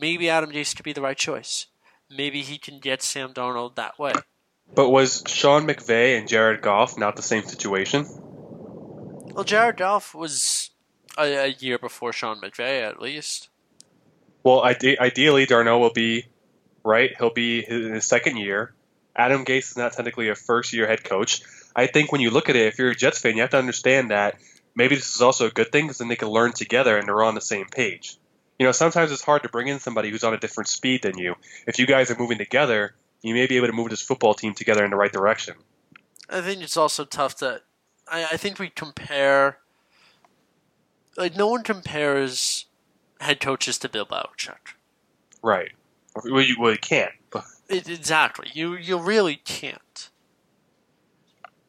[0.00, 1.66] maybe Adam Gase could be the right choice.
[2.10, 4.12] Maybe he can get Sam Darnold that way.
[4.74, 8.06] But was Sean McVay and Jared Goff not the same situation?
[9.34, 10.70] Well, Jared Goff was
[11.18, 13.48] a, a year before Sean McVay, at least.
[14.42, 16.26] Well, ide- ideally, Darnold will be
[16.84, 17.10] right?
[17.18, 18.72] He'll be in his second year.
[19.14, 21.42] Adam Gase is not technically a first year head coach.
[21.74, 23.58] I think when you look at it, if you're a Jets fan, you have to
[23.58, 24.36] understand that
[24.74, 27.22] maybe this is also a good thing because then they can learn together and they're
[27.22, 28.16] on the same page.
[28.58, 31.16] You know, sometimes it's hard to bring in somebody who's on a different speed than
[31.16, 31.34] you.
[31.66, 34.54] If you guys are moving together, you may be able to move this football team
[34.54, 35.54] together in the right direction.
[36.28, 37.62] I think it's also tough that
[38.06, 39.58] I, I think we compare
[41.16, 42.66] like no one compares
[43.20, 44.74] head coaches to Bill Belichick.
[45.42, 45.72] Right.
[46.24, 47.12] Well, you, well, you can't.
[47.68, 48.48] It, exactly.
[48.52, 50.10] You you really can't.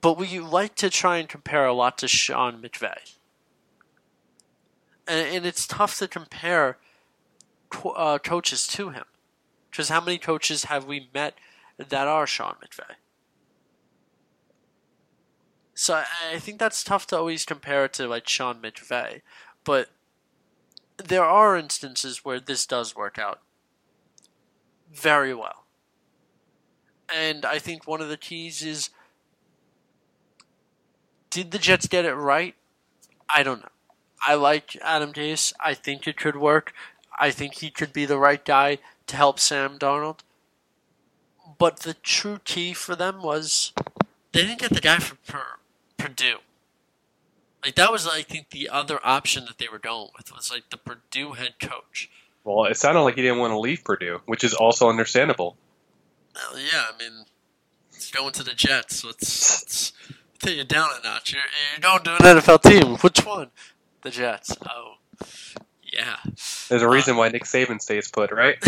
[0.01, 3.15] But we like to try and compare a lot to Sean McVay.
[5.07, 6.77] And, and it's tough to compare
[7.95, 9.05] uh, coaches to him.
[9.69, 11.35] Because how many coaches have we met
[11.77, 12.95] that are Sean McVay?
[15.73, 19.21] So I, I think that's tough to always compare it to like Sean McVay.
[19.63, 19.89] But
[20.97, 23.41] there are instances where this does work out
[24.91, 25.65] very well.
[27.13, 28.89] And I think one of the keys is
[31.31, 32.53] did the Jets get it right?
[33.27, 33.69] I don't know.
[34.25, 35.53] I like Adam Gase.
[35.59, 36.73] I think it could work.
[37.17, 38.77] I think he could be the right guy
[39.07, 40.19] to help Sam Darnold.
[41.57, 43.73] But the true key for them was
[44.31, 45.17] they didn't get the guy from
[45.97, 46.37] Purdue.
[47.63, 50.69] Like that was, I think, the other option that they were going with was like
[50.69, 52.09] the Purdue head coach.
[52.43, 55.55] Well, it sounded like he didn't want to leave Purdue, which is also understandable.
[56.35, 57.25] Well, yeah, I mean,
[57.93, 59.03] it's going to the Jets.
[59.03, 59.93] Let's, let's
[60.41, 61.33] take it down a notch.
[61.33, 61.41] You're,
[61.73, 62.97] you're going to an NFL team.
[62.97, 63.51] Which one?
[64.01, 64.55] The Jets.
[64.69, 64.95] Oh,
[65.83, 66.17] yeah.
[66.69, 68.57] There's a reason uh, why Nick Saban stays put, right?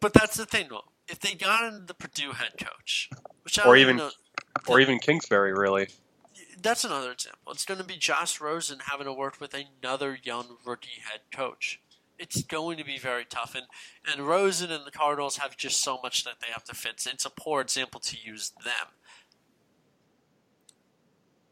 [0.00, 0.84] but that's the thing, though.
[1.08, 3.10] If they got in the Purdue head coach,
[3.42, 4.10] which I or even, know,
[4.68, 5.88] or even Kingsbury, really
[6.62, 7.52] that's another example.
[7.52, 11.80] It's going to be Josh Rosen having to work with another young rookie head coach.
[12.20, 13.66] It's going to be very tough, and
[14.06, 17.06] and Rosen and the Cardinals have just so much that they have to fix.
[17.06, 18.88] It's a poor example to use them.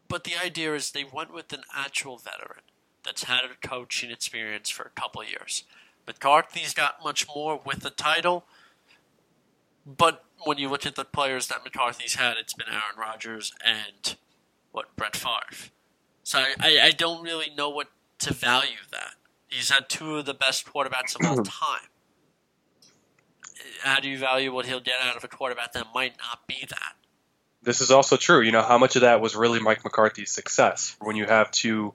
[0.09, 2.63] But the idea is they went with an actual veteran
[3.05, 5.65] that's had a coaching experience for a couple years.
[6.07, 8.45] McCarthy's got much more with the title,
[9.87, 14.17] but when you look at the players that McCarthy's had, it's been Aaron Rodgers and
[14.73, 15.71] what Brett Favre.
[16.23, 17.89] So I, I don't really know what
[18.21, 19.15] to value that.
[19.49, 21.89] He's had two of the best quarterbacks of all time.
[23.83, 26.65] How do you value what he'll get out of a quarterback that might not be
[26.69, 26.93] that?
[27.63, 28.41] This is also true.
[28.41, 31.93] You know, how much of that was really Mike McCarthy's success when you have two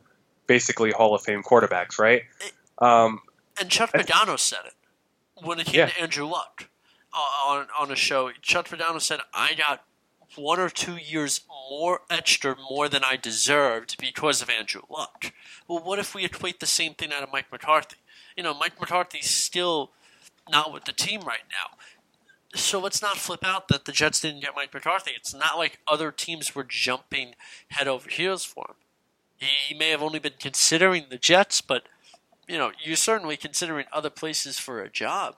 [0.47, 2.23] basically Hall of Fame quarterbacks, right?
[2.79, 3.21] Um,
[3.59, 4.73] And Chuck Pagano said it
[5.45, 5.85] when it came Yeah.
[5.87, 6.69] to Andrew Luck
[7.13, 8.31] uh, on on a show.
[8.41, 9.83] Chuck Pagano said, "I got
[10.35, 15.33] one or two years more extra more than I deserved because of Andrew Luck."
[15.67, 17.97] Well, what if we equate the same thing out of Mike McCarthy?
[18.35, 19.91] You know, Mike McCarthy's still
[20.49, 21.77] not with the team right now.
[22.55, 25.11] So let's not flip out that the Jets didn't get Mike McCarthy.
[25.15, 27.33] It's not like other teams were jumping
[27.69, 28.75] head over heels for him.
[29.37, 31.83] He, he may have only been considering the Jets, but
[32.47, 35.37] you know, you're certainly considering other places for a job.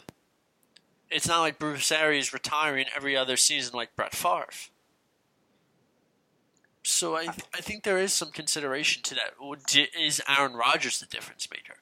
[1.10, 4.48] It's not like Bruce Arians retiring every other season like Brett Favre.
[6.88, 9.34] So I, I think there is some consideration to that.
[10.00, 11.80] Is Aaron Rodgers the difference maker?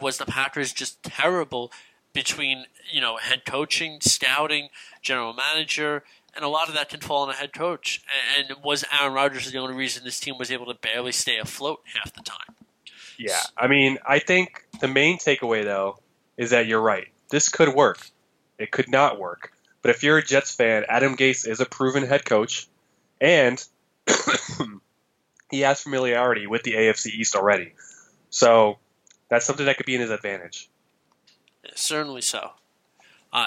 [0.00, 1.70] Was the Packers just terrible
[2.14, 4.70] between you know head coaching, scouting,
[5.02, 6.04] general manager,
[6.34, 8.02] and a lot of that can fall on a head coach.
[8.38, 11.80] And was Aaron Rodgers the only reason this team was able to barely stay afloat
[11.94, 12.56] half the time?
[13.18, 15.98] Yeah, I mean, I think the main takeaway though
[16.38, 17.08] is that you're right.
[17.28, 18.08] This could work.
[18.58, 19.52] It could not work.
[19.82, 22.68] But if you're a Jets fan, Adam Gase is a proven head coach,
[23.20, 23.62] and
[25.50, 27.72] he has familiarity with the AFC East already.
[28.30, 28.78] So
[29.28, 30.68] that's something that could be in his advantage.
[31.74, 32.50] Certainly so.
[33.32, 33.46] Uh,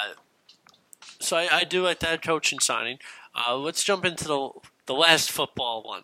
[1.19, 2.99] so I, I do like that coaching signing.
[3.35, 4.49] Uh, let's jump into the
[4.85, 6.03] the last football one,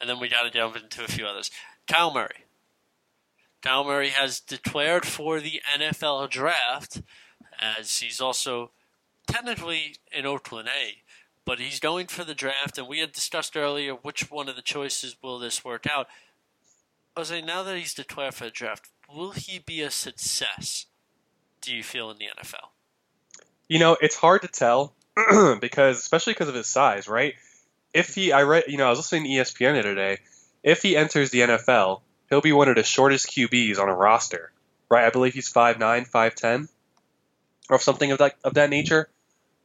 [0.00, 1.50] and then we got to jump into a few others.
[1.88, 2.44] Kyler Murray.
[3.62, 7.02] Kyler Murray has declared for the NFL draft,
[7.58, 8.70] as he's also
[9.26, 11.02] technically in Oakland A,
[11.44, 12.78] but he's going for the draft.
[12.78, 16.08] And we had discussed earlier which one of the choices will this work out.
[17.22, 20.86] Saying now that he's declared for the draft, will he be a success?
[21.60, 22.70] Do you feel in the NFL?
[23.68, 24.94] You know, it's hard to tell
[25.60, 27.34] because, especially because of his size, right?
[27.92, 30.18] If he, I read, you know, I was listening to ESPN the other day.
[30.64, 34.50] If he enters the NFL, he'll be one of the shortest QBs on a roster,
[34.90, 35.04] right?
[35.04, 36.68] I believe he's 5'9", 5'10",
[37.70, 39.08] or something of that of that nature.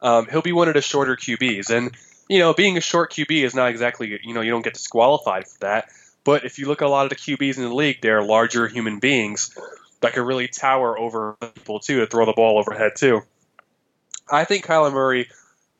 [0.01, 1.91] Um, he'll be one of the shorter QBs, and
[2.29, 5.47] you know, being a short QB is not exactly, you know, you don't get disqualified
[5.47, 5.89] for that.
[6.23, 8.67] But if you look at a lot of the QBs in the league, they're larger
[8.67, 9.57] human beings
[10.01, 13.21] that can really tower over people too to throw the ball overhead too.
[14.31, 15.27] I think Kyler Murray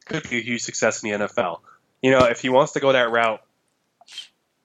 [0.06, 1.60] could be a huge success in the NFL.
[2.02, 3.42] You know, if he wants to go that route,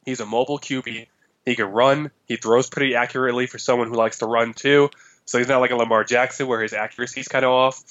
[0.06, 1.06] he's a mobile QB.
[1.44, 2.10] He can run.
[2.26, 4.88] He throws pretty accurately for someone who likes to run too.
[5.26, 7.82] So he's not like a Lamar Jackson where his accuracy's kind of off.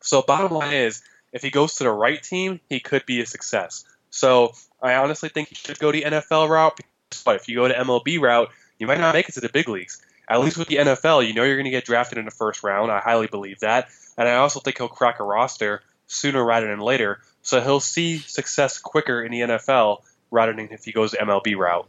[0.00, 3.26] So bottom line is, if he goes to the right team, he could be a
[3.26, 3.84] success.
[4.10, 6.80] So I honestly think he should go the NFL route.
[7.24, 9.68] But if you go to MLB route, you might not make it to the big
[9.68, 10.02] leagues.
[10.28, 12.62] At least with the NFL, you know you're going to get drafted in the first
[12.62, 12.90] round.
[12.90, 13.88] I highly believe that.
[14.16, 17.20] And I also think he'll crack a roster sooner rather than later.
[17.42, 21.56] So he'll see success quicker in the NFL rather than if he goes the MLB
[21.56, 21.88] route.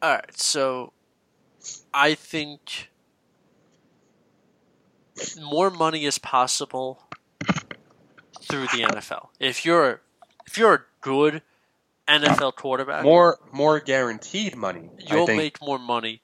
[0.00, 0.92] All right, so
[1.94, 2.90] I think
[5.40, 7.04] more money is possible
[8.40, 9.28] through the NFL.
[9.38, 10.02] If you're
[10.46, 11.42] if you're a good
[12.08, 14.90] NFL quarterback, More more guaranteed money.
[14.98, 16.22] You'll make more money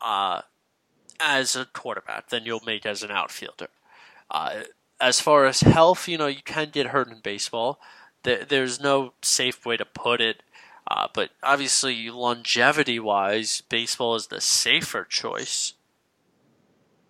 [0.00, 0.42] uh,
[1.20, 3.68] as a quarterback than you'll make as an outfielder.
[4.30, 4.62] Uh,
[5.00, 7.78] as far as health, you know, you can get hurt in baseball.
[8.22, 10.42] There, there's no safe way to put it.
[10.88, 15.74] Uh, but obviously, longevity wise, baseball is the safer choice.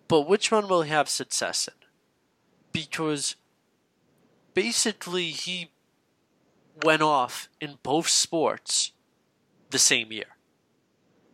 [0.09, 1.75] But which one will he have success in?
[2.73, 3.37] Because
[4.55, 5.71] basically, he
[6.85, 8.93] went off in both sports
[9.71, 10.37] the same year.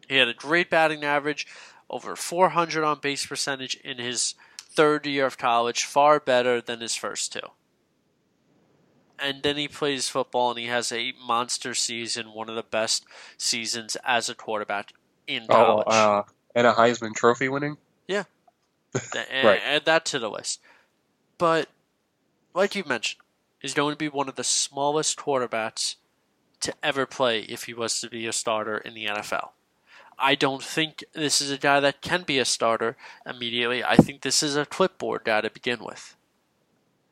[0.08, 1.46] He had a great batting average,
[1.90, 6.94] over 400 on base percentage in his third year of college, far better than his
[6.94, 7.40] first two.
[9.18, 13.04] And then he plays football and he has a monster season, one of the best
[13.36, 14.92] seasons as a quarterback
[15.26, 15.54] in Oh,
[15.84, 15.86] college.
[15.88, 16.22] uh,
[16.54, 17.76] and a Heisman Trophy winning.
[18.08, 18.26] Th-
[19.14, 19.60] Eh, and Right.
[19.62, 20.60] add that to the list.
[21.38, 21.68] But
[22.54, 23.20] like you mentioned,
[23.58, 25.96] he's going to be one of the smallest quarterbacks
[26.60, 29.50] to ever play if he was to be a starter in the NFL.
[30.18, 33.82] I don't think this is a guy that can be a starter immediately.
[33.82, 36.14] I think this is a clipboard guy to begin with.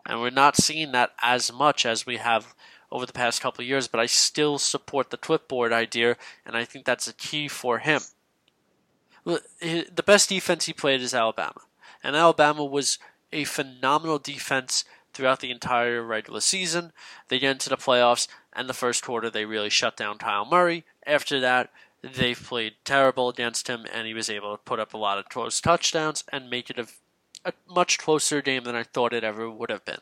[0.07, 2.55] And we're not seeing that as much as we have
[2.93, 6.64] over the past couple of years, but I still support the clipboard idea, and I
[6.64, 8.01] think that's a key for him.
[9.24, 11.61] The best defense he played is Alabama,
[12.03, 12.98] and Alabama was
[13.32, 16.92] a phenomenal defense throughout the entire regular season.
[17.28, 20.84] They get into the playoffs, and the first quarter they really shut down Kyler Murray.
[21.07, 21.70] After that,
[22.03, 25.28] they've played terrible against him, and he was able to put up a lot of
[25.28, 26.86] close touchdowns and make it a,
[27.44, 30.01] a much closer game than I thought it ever would have been.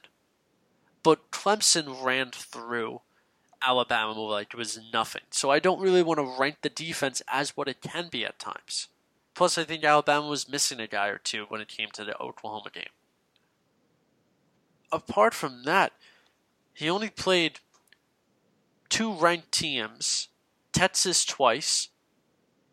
[1.02, 3.00] But Clemson ran through
[3.66, 5.22] Alabama like it was nothing.
[5.30, 8.38] So I don't really want to rank the defense as what it can be at
[8.38, 8.88] times.
[9.38, 12.20] Plus, I think Alabama was missing a guy or two when it came to the
[12.20, 12.90] Oklahoma game.
[14.90, 15.92] Apart from that,
[16.74, 17.60] he only played
[18.88, 20.26] two ranked teams
[20.72, 21.90] Texas twice.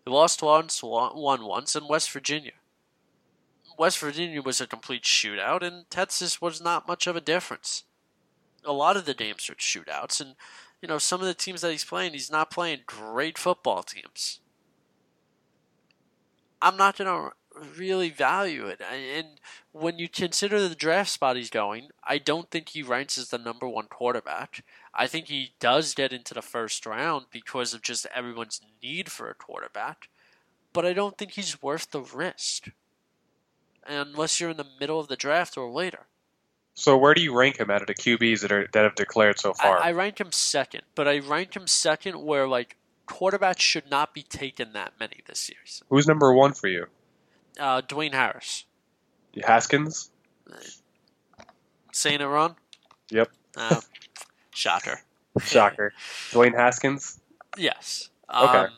[0.06, 2.54] He lost once, won once, and West Virginia.
[3.78, 7.84] West Virginia was a complete shootout, and Texas was not much of a difference.
[8.64, 10.34] A lot of the games were shootouts, and
[10.82, 14.40] you know some of the teams that he's playing, he's not playing great football teams.
[16.66, 17.30] I'm not gonna
[17.78, 19.40] really value it, and
[19.72, 23.38] when you consider the draft spot he's going, I don't think he ranks as the
[23.38, 24.64] number one quarterback.
[24.94, 29.30] I think he does get into the first round because of just everyone's need for
[29.30, 30.10] a quarterback,
[30.74, 32.70] but I don't think he's worth the risk.
[33.86, 36.08] Unless you're in the middle of the draft or later.
[36.74, 39.40] So where do you rank him out of the QBs that are that have declared
[39.40, 39.78] so far?
[39.78, 42.76] I, I rank him second, but I rank him second where like
[43.06, 45.58] quarterbacks should not be taken that many this year.
[45.90, 46.88] Who's number one for you?
[47.60, 48.66] Uh, Dwayne Harris.
[49.44, 50.10] Haskins.
[51.92, 52.56] Saying it wrong?
[53.10, 53.32] Yep.
[53.56, 53.82] Uh,
[54.54, 55.00] shocker.
[55.42, 55.94] Shocker.
[56.32, 57.20] Dwayne Haskins.
[57.58, 58.10] Yes.
[58.34, 58.58] Okay.
[58.58, 58.70] Um,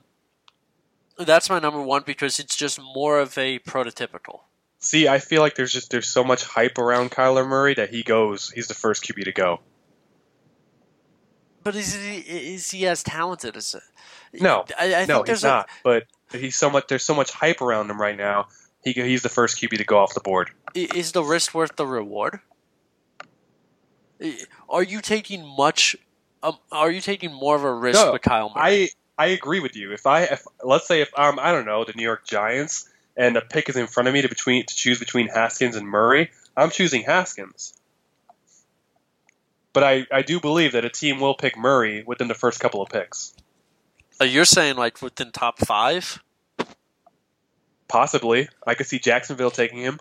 [1.19, 4.41] that's my number one because it's just more of a prototypical.
[4.79, 8.03] See, I feel like there's just there's so much hype around Kyler Murray that he
[8.03, 8.51] goes.
[8.51, 9.59] He's the first QB to go.
[11.67, 13.75] But is he is he as talented as?
[14.31, 15.67] No, I, I no, think there's he's not.
[15.83, 16.87] But he's so much.
[16.87, 18.47] There's so much hype around him right now.
[18.85, 20.49] He he's the first QB to go off the board.
[20.73, 22.39] Is the risk worth the reward?
[24.69, 25.97] Are you taking much?
[26.41, 28.89] Um, are you taking more of a risk No, with Kyle Murray?
[29.17, 29.91] I I agree with you.
[29.91, 32.87] If I if let's say if um I don't know the New York Giants
[33.17, 35.85] and a pick is in front of me to between to choose between Haskins and
[35.85, 37.73] Murray, I'm choosing Haskins.
[39.77, 42.81] But I, I do believe that a team will pick Murray within the first couple
[42.81, 43.35] of picks.
[44.19, 46.17] Uh, you're saying like within top five?
[47.87, 48.49] Possibly.
[48.65, 49.99] I could see Jacksonville taking him.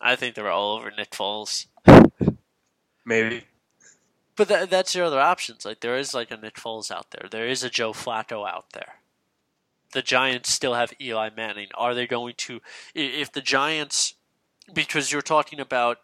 [0.00, 1.66] I think they're all over Nick Foles.
[3.06, 3.44] Maybe.
[4.34, 5.64] But that, that's your other options.
[5.64, 7.28] Like there is like a Nick Foles out there.
[7.30, 8.94] There is a Joe Flacco out there.
[9.92, 11.68] The Giants still have Eli Manning.
[11.76, 12.58] Are they going to?
[12.92, 14.14] If the Giants,
[14.74, 15.98] because you're talking about,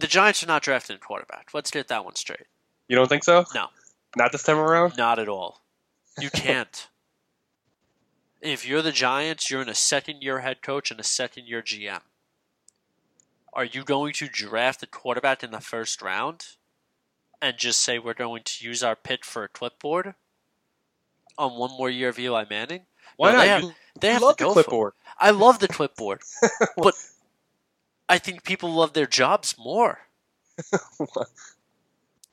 [0.00, 1.50] the Giants are not drafting a quarterback.
[1.54, 2.46] Let's get that one straight.
[2.88, 3.44] You don't think so?
[3.54, 3.66] No.
[4.16, 4.96] Not this time around?
[4.96, 5.62] Not at all.
[6.18, 6.88] You can't.
[8.40, 11.62] if you're the Giants, you're in a second year head coach and a second year
[11.62, 12.00] GM.
[13.52, 16.46] Are you going to draft a quarterback in the first round
[17.42, 20.14] and just say we're going to use our pick for a clipboard
[21.36, 22.82] on one more year of Eli Manning?
[23.16, 23.42] Why No, not?
[23.42, 24.64] They have, you they have love to the go for it.
[24.64, 24.92] clipboard.
[25.18, 26.20] I love the clipboard,
[26.76, 26.94] but
[28.10, 30.00] I think people love their jobs more.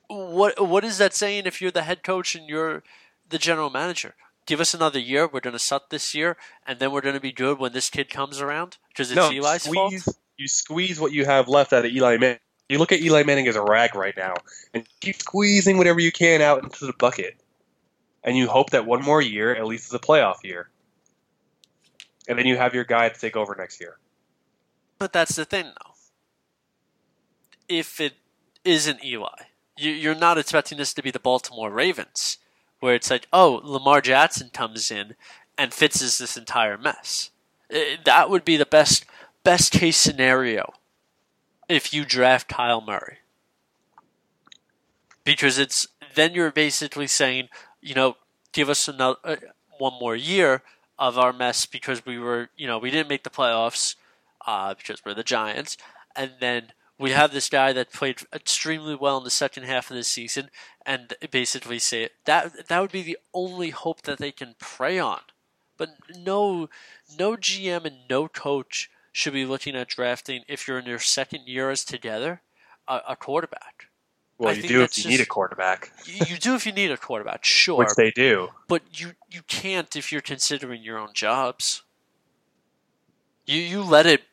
[0.08, 2.84] what what is that saying if you're the head coach and you're
[3.30, 4.16] the general manager?
[4.48, 5.28] Give us another year.
[5.28, 7.92] We're going to suck this year, and then we're going to be good when this
[7.92, 10.18] kid comes around because it's no, Eli's squeeze, fault.
[10.38, 12.40] You squeeze what you have left out of Eli Manning.
[12.70, 14.34] You look at Eli Manning as a rag right now,
[14.74, 17.36] and keep squeezing whatever you can out into the bucket.
[18.24, 20.70] And you hope that one more year at least is a playoff year.
[22.28, 23.98] And then you have your guy to take over next year.
[25.00, 25.94] But that's the thing, though.
[27.70, 28.14] If it
[28.64, 29.44] isn't Eli,
[29.78, 32.38] you, you're not expecting this to be the Baltimore Ravens,
[32.80, 35.16] where it's like, oh, Lamar Jackson comes in
[35.58, 37.32] and fixes this entire mess.
[37.70, 39.06] Eh, That would be the best
[39.44, 40.74] best case scenario
[41.70, 43.20] if you draft Kyle Murray,
[45.24, 47.50] because it's then you're basically saying,
[47.82, 48.18] you know,
[48.52, 49.36] give us another uh,
[49.78, 50.64] one more year
[50.98, 53.96] of our mess because we were, you know, we didn't make the playoffs
[54.48, 55.78] uh, because we're the Giants,
[56.16, 59.98] and then we have this guy that played extremely well in the second half of
[59.98, 60.50] the season,
[60.86, 65.20] and basically say that that would be the only hope that they can prey on.
[65.78, 66.70] But no,
[67.20, 71.48] no GM and no coach should be looking at drafting if you're in your second
[71.48, 72.42] year as together
[72.88, 73.90] a, a quarterback.
[74.40, 76.98] Well, I you do if you need a quarterback, You, do if you need a
[76.98, 78.50] quarterback, sure, which they do.
[78.68, 81.82] but you you can't if you're considering your own jobs.
[83.48, 84.24] You you let it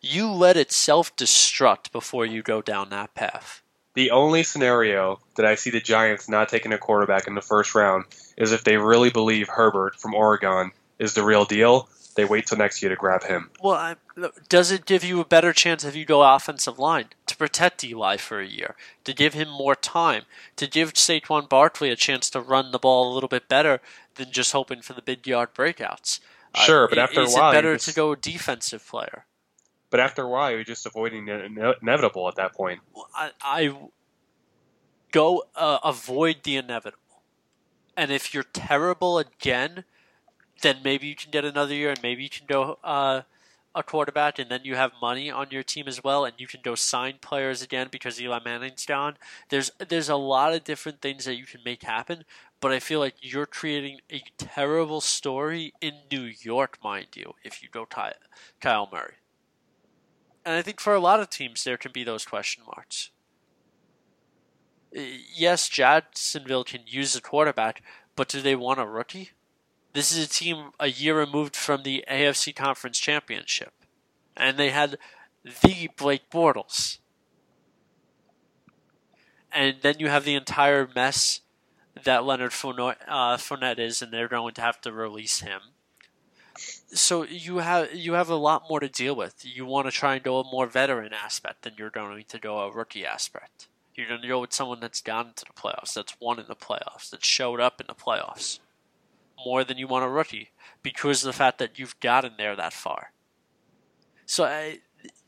[0.00, 3.62] you let it self destruct before you go down that path.
[3.94, 7.74] The only scenario that I see the Giants not taking a quarterback in the first
[7.74, 8.04] round
[8.36, 11.88] is if they really believe Herbert from Oregon is the real deal.
[12.14, 13.50] They wait till next year to grab him.
[13.62, 13.96] Well, I,
[14.48, 18.16] does it give you a better chance if you go offensive line to protect Eli
[18.16, 20.24] for a year, to give him more time,
[20.56, 23.80] to give Saquon Barkley a chance to run the ball a little bit better
[24.14, 26.20] than just hoping for the big yard breakouts.
[26.54, 29.26] Uh, sure, uh, but after is a while, it better just, to go defensive player?
[29.90, 32.80] But after a while, you're just avoiding the inevitable at that point.
[33.14, 33.74] I, I
[35.12, 37.22] go uh, avoid the inevitable,
[37.96, 39.84] and if you're terrible again,
[40.62, 43.22] then maybe you can get another year, and maybe you can go uh,
[43.74, 46.60] a quarterback, and then you have money on your team as well, and you can
[46.62, 49.16] go sign players again because Eli Manning's gone.
[49.50, 52.24] There's there's a lot of different things that you can make happen,
[52.60, 57.62] but I feel like you're creating a terrible story in New York, mind you, if
[57.62, 58.14] you go Ty-
[58.60, 59.14] Kyle Murray.
[60.46, 63.10] And I think for a lot of teams, there can be those question marks.
[64.92, 67.82] Yes, Jacksonville can use a quarterback,
[68.14, 69.30] but do they want a rookie?
[69.92, 73.72] This is a team a year removed from the AFC Conference Championship.
[74.36, 74.98] And they had
[75.42, 76.98] the Blake Bortles.
[79.50, 81.40] And then you have the entire mess
[82.04, 85.60] that Leonard Fournette, uh, Fournette is, and they're going to have to release him.
[86.92, 89.44] So you have you have a lot more to deal with.
[89.44, 92.60] You want to try and go a more veteran aspect than you're going to go
[92.60, 93.68] a rookie aspect.
[93.94, 96.54] You're going to go with someone that's gone into the playoffs, that's won in the
[96.54, 98.60] playoffs, that showed up in the playoffs
[99.44, 100.50] more than you want a rookie
[100.82, 103.12] because of the fact that you've gotten there that far.
[104.26, 104.80] So I,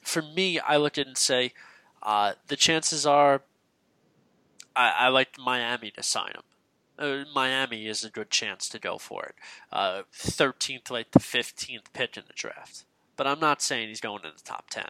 [0.03, 1.55] for me, I look at it and say
[2.03, 3.43] uh, the chances are
[4.77, 6.43] I, I like Miami to sign him.
[6.99, 9.35] Uh, Miami is a good chance to go for it.
[9.73, 12.85] Uh, 13th, like the 15th pick in the draft.
[13.17, 14.85] But I'm not saying he's going in the top 10.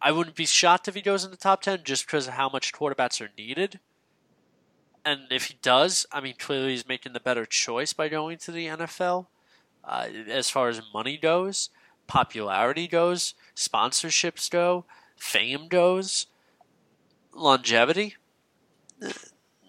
[0.00, 2.48] I wouldn't be shocked if he goes in the top 10 just because of how
[2.48, 3.80] much quarterbacks are needed
[5.06, 8.50] and if he does, I mean, clearly he's making the better choice by going to
[8.50, 9.28] the NFL.
[9.84, 11.70] Uh, as far as money goes,
[12.08, 14.84] popularity goes, sponsorships go,
[15.16, 16.26] fame goes,
[17.32, 18.16] longevity.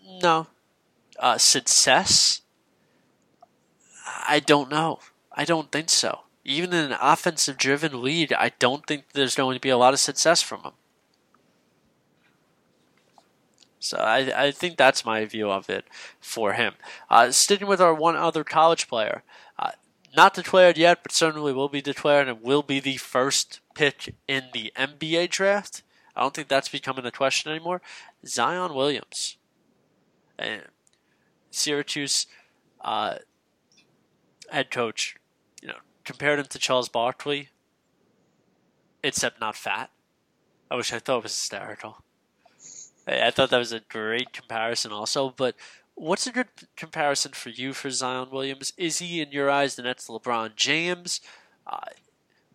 [0.08, 0.48] No.
[1.20, 2.42] Uh, success?
[4.28, 5.00] I don't know.
[5.32, 6.22] I don't think so.
[6.44, 9.94] Even in an offensive driven lead, I don't think there's going to be a lot
[9.94, 10.72] of success from him.
[13.80, 15.86] So I, I think that's my view of it
[16.20, 16.74] for him.
[17.10, 19.24] Uh, sticking with our one other college player,
[19.60, 19.72] uh,
[20.16, 24.46] not declared yet, but certainly will be declared and will be the first pick in
[24.54, 25.84] the NBA draft.
[26.16, 27.82] I don't think that's becoming a question anymore.
[28.26, 29.38] Zion Williams,
[30.38, 30.64] and
[31.52, 32.28] Syracuse
[32.82, 33.16] uh,
[34.50, 35.16] head coach,
[35.62, 37.50] you know, compared him to Charles Barkley,
[39.04, 39.90] except not fat.
[40.70, 42.04] I wish I thought it was hysterical.
[43.08, 45.30] I thought that was a great comparison, also.
[45.30, 45.56] But
[45.96, 48.74] what's a good comparison for you for Zion Williams?
[48.78, 51.22] Is he, in your eyes, the next LeBron James?
[51.66, 51.80] Uh,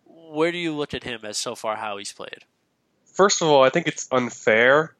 [0.05, 2.45] where do you look at him as so far how he's played?
[3.05, 4.95] First of all, I think it's unfair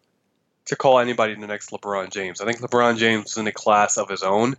[0.66, 2.42] to call anybody the next LeBron James.
[2.42, 4.56] I think LeBron James is in a class of his own.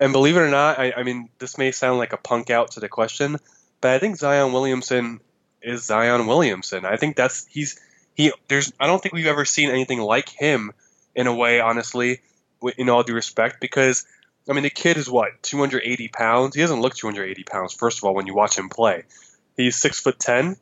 [0.00, 2.72] And believe it or not, I, I mean, this may sound like a punk out
[2.72, 3.36] to the question,
[3.80, 5.20] but I think Zion Williamson
[5.62, 6.84] is Zion Williamson.
[6.84, 7.80] I think that's he's
[8.14, 10.72] he there's I don't think we've ever seen anything like him
[11.14, 12.20] in a way, honestly,
[12.76, 14.06] in all due respect, because
[14.48, 16.54] I mean the kid is what 280 pounds.
[16.54, 17.74] He doesn't look 280 pounds.
[17.74, 19.04] First of all, when you watch him play,
[19.56, 20.56] he's six foot ten.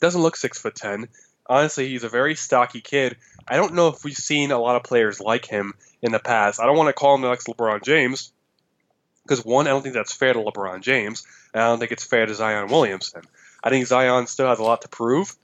[0.00, 1.08] Doesn't look six foot ten.
[1.46, 3.16] Honestly, he's a very stocky kid.
[3.48, 6.60] I don't know if we've seen a lot of players like him in the past.
[6.60, 8.32] I don't want to call him the next LeBron James
[9.24, 12.26] because one, I don't think that's fair to LeBron James, I don't think it's fair
[12.26, 13.22] to Zion Williamson.
[13.62, 15.36] I think Zion still has a lot to prove.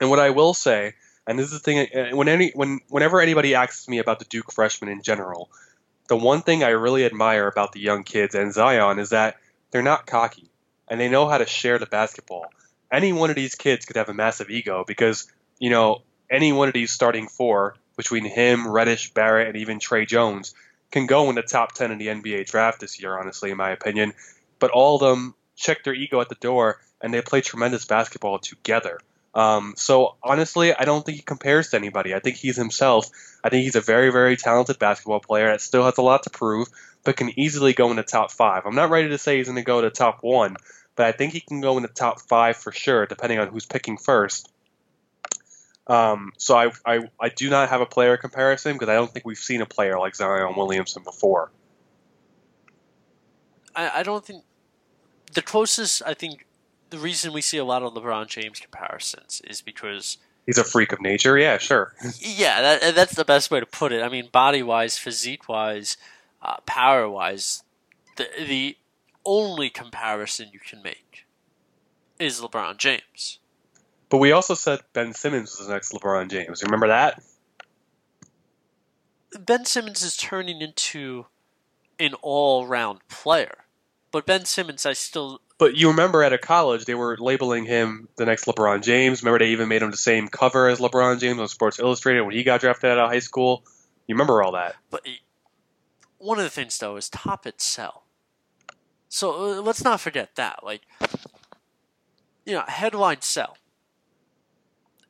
[0.00, 0.94] And what I will say,
[1.26, 4.24] and this is the thing, uh, when any when whenever anybody asks me about the
[4.24, 5.50] Duke freshmen in general,
[6.08, 9.36] the one thing I really admire about the young kids and Zion is that
[9.70, 10.50] they're not cocky
[10.88, 12.46] and they know how to share the basketball.
[12.90, 16.68] Any one of these kids could have a massive ego because you know any one
[16.68, 20.54] of these starting four between him, Reddish, Barrett, and even Tre Jones
[20.90, 23.70] can go in the top 10 in the NBA draft this year, honestly, in my
[23.70, 24.14] opinion.
[24.58, 28.38] But all of them check their ego at the door and they play tremendous basketball
[28.38, 29.00] together.
[29.34, 32.14] Um, so honestly, I don't think he compares to anybody.
[32.14, 33.10] I think he's himself.
[33.44, 36.30] I think he's a very, very talented basketball player that still has a lot to
[36.30, 36.68] prove,
[37.04, 38.64] but can easily go in the top five.
[38.64, 40.56] I'm not ready to say he's going to go to top one,
[40.98, 43.64] but I think he can go in the top five for sure, depending on who's
[43.64, 44.52] picking first.
[45.86, 49.24] Um, so I, I, I do not have a player comparison because I don't think
[49.24, 51.52] we've seen a player like Zion Williamson before.
[53.76, 54.42] I, I don't think
[55.34, 56.44] the closest I think
[56.90, 60.90] the reason we see a lot of LeBron James comparisons is because he's a freak
[60.90, 61.38] of nature.
[61.38, 61.94] Yeah, sure.
[62.18, 64.02] yeah, that, that's the best way to put it.
[64.02, 65.96] I mean, body wise, physique wise,
[66.42, 67.62] uh, power wise,
[68.16, 68.76] the the
[69.28, 71.26] only comparison you can make
[72.18, 73.38] is LeBron James.
[74.08, 76.62] But we also said Ben Simmons was the next LeBron James.
[76.62, 77.22] Remember that?
[79.38, 81.26] Ben Simmons is turning into
[82.00, 83.64] an all-round player,
[84.10, 85.42] but Ben Simmons, I still.
[85.58, 89.22] But you remember at a college they were labeling him the next LeBron James.
[89.22, 92.34] Remember they even made him the same cover as LeBron James on Sports Illustrated when
[92.34, 93.62] he got drafted out of high school.
[94.06, 94.76] You remember all that?
[94.88, 95.16] But eh,
[96.16, 98.04] one of the things though is top it sell.
[99.08, 100.64] So uh, let's not forget that.
[100.64, 100.82] Like,
[102.44, 103.56] you know, headline sell.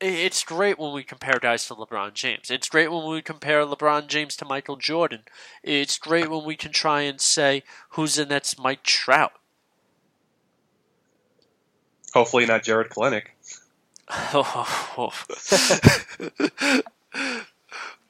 [0.00, 2.52] It's great when we compare guys to LeBron James.
[2.52, 5.22] It's great when we compare LeBron James to Michael Jordan.
[5.64, 9.32] It's great when we can try and say who's the next Mike Trout.
[12.14, 13.24] Hopefully not Jarred Kelenic.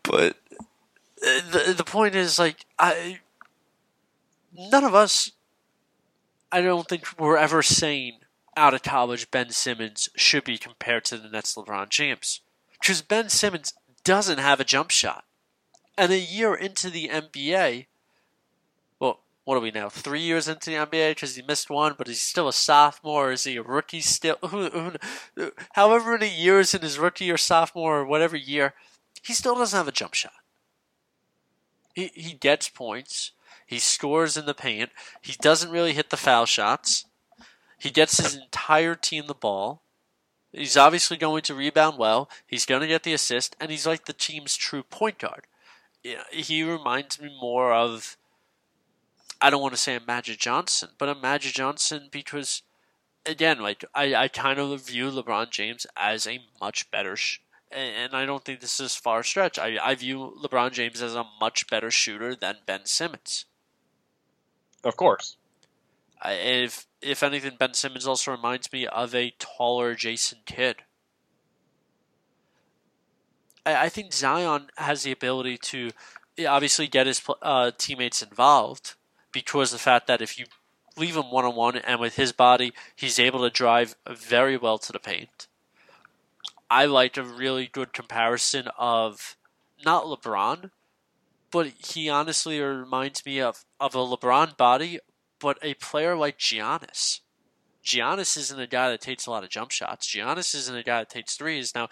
[0.02, 0.36] but
[1.26, 3.18] uh, the the point is like I
[4.56, 5.32] none of us
[6.50, 8.20] I don't think we're ever saying
[8.56, 12.40] out of college Ben Simmons should be compared to the next LeBron James.
[12.80, 15.24] Because Ben Simmons doesn't have a jump shot.
[15.96, 17.86] And a year into the NBA,
[19.00, 19.88] well, what are we now?
[19.88, 23.32] Three years into the NBA because he missed one, but he's still a sophomore.
[23.32, 24.36] Is he a rookie still?
[24.48, 24.92] Who,
[25.34, 28.74] who, however many years in his rookie or sophomore or whatever year,
[29.22, 30.32] he still doesn't have a jump shot.
[31.94, 33.32] He, he gets points.
[33.68, 34.88] He scores in the paint.
[35.20, 37.04] He doesn't really hit the foul shots.
[37.78, 39.82] He gets his entire team the ball.
[40.52, 42.30] He's obviously going to rebound well.
[42.46, 45.46] He's going to get the assist, and he's like the team's true point guard.
[46.32, 48.16] He reminds me more of,
[49.38, 52.62] I don't want to say a Magic Johnson, but a Magic Johnson because,
[53.26, 57.40] again, like I, I kind of view LeBron James as a much better, sh-
[57.70, 59.58] and I don't think this is far stretch.
[59.58, 63.44] I, I view LeBron James as a much better shooter than Ben Simmons.
[64.88, 65.36] Of course.
[66.24, 70.76] If if anything, Ben Simmons also reminds me of a taller Jason Kidd.
[73.64, 75.92] I, I think Zion has the ability to
[76.46, 78.94] obviously get his uh, teammates involved
[79.30, 80.46] because the fact that if you
[80.96, 84.78] leave him one on one and with his body, he's able to drive very well
[84.78, 85.46] to the paint.
[86.70, 89.36] I like a really good comparison of
[89.84, 90.70] not LeBron,
[91.50, 95.00] but he honestly reminds me of, of a LeBron body
[95.40, 97.20] but a player like Giannis,
[97.84, 100.06] Giannis isn't a guy that takes a lot of jump shots.
[100.06, 101.74] Giannis isn't a guy that takes threes.
[101.74, 101.88] Now,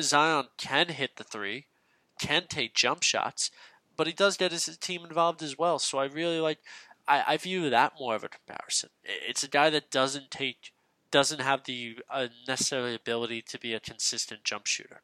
[0.00, 1.66] Zion can hit the three,
[2.18, 3.50] can take jump shots,
[3.96, 5.78] but he does get his team involved as well.
[5.78, 6.58] So I really like.
[7.06, 8.90] I, I view that more of a comparison.
[9.04, 10.72] It's a guy that doesn't take,
[11.10, 15.02] doesn't have the uh, necessary ability to be a consistent jump shooter.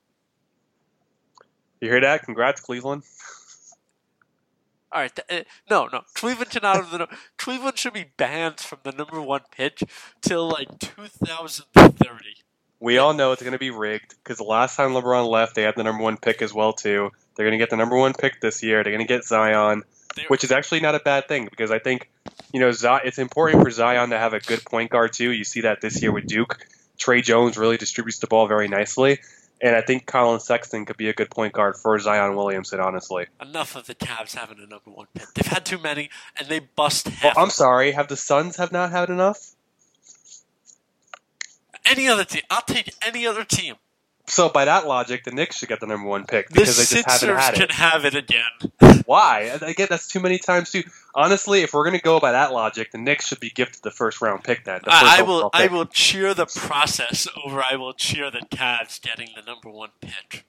[1.80, 2.22] You hear that?
[2.22, 3.02] Congrats, Cleveland.
[4.90, 6.02] All right, th- uh, no, no.
[6.14, 9.82] Cleveland should out of the Cleveland should be banned from the number one pitch
[10.22, 12.24] till like 2030.
[12.80, 15.62] We all know it's going to be rigged because the last time LeBron left, they
[15.62, 17.10] had the number one pick as well too.
[17.34, 18.82] They're going to get the number one pick this year.
[18.82, 19.82] They're going to get Zion,
[20.16, 22.08] They're, which is actually not a bad thing because I think
[22.52, 25.30] you know it's important for Zion to have a good point guard too.
[25.32, 26.58] You see that this year with Duke.
[26.96, 29.20] Tre Jones really distributes the ball very nicely.
[29.60, 33.26] And I think Collin Sexton could be a good point guard for Zion Williamson, honestly.
[33.40, 35.34] Enough of the Cavs having a number one pick.
[35.34, 37.36] They've had too many, and they bust half.
[37.36, 37.92] Well, I'm sorry.
[37.92, 39.54] Have the Suns have not had enough?
[41.84, 42.42] Any other team.
[42.50, 43.76] I'll take any other team.
[44.28, 47.02] So by that logic, the Knicks should get the number one pick because the they
[47.02, 47.56] just haven't had it.
[47.60, 49.02] can have it again.
[49.06, 49.58] Why?
[49.62, 50.82] Again, that's too many times too.
[51.14, 53.90] Honestly, if we're going to go by that logic, the Knicks should be gifted the
[53.90, 54.64] first round pick.
[54.64, 55.50] Then I, I will.
[55.52, 57.62] I will cheer the process over.
[57.62, 60.44] I will cheer the Cavs getting the number one pick,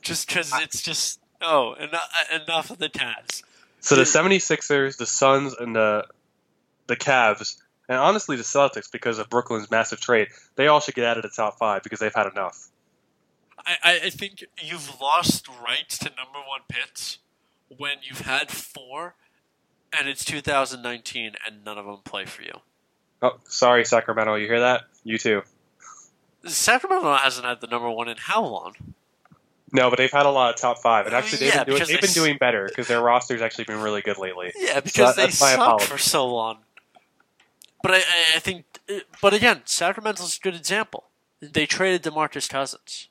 [0.00, 3.42] just because it's just oh enough, enough of the Cavs.
[3.80, 6.06] So the 76ers, the Suns, and the
[6.86, 7.56] the Cavs,
[7.88, 11.24] and honestly the Celtics, because of Brooklyn's massive trade, they all should get out of
[11.24, 12.68] the top five because they've had enough.
[13.64, 17.18] I, I think you've lost rights to number one picks
[17.68, 19.14] when you've had four
[19.96, 22.60] and it's 2019 and none of them play for you.
[23.20, 24.34] Oh, sorry, Sacramento.
[24.34, 24.82] You hear that?
[25.04, 25.42] You too.
[26.44, 28.74] Sacramento hasn't had the number one in how long?
[29.70, 31.76] No, but they've had a lot of top five, and uh, actually they've, yeah, been,
[31.76, 34.52] doing, they've been doing better because their roster's actually been really good lately.
[34.56, 36.58] Yeah, because so that, they sucked for so long.
[37.82, 38.02] But I,
[38.36, 38.64] I think,
[39.22, 41.04] but again, Sacramento's a good example.
[41.40, 43.08] They traded DeMarcus Cousins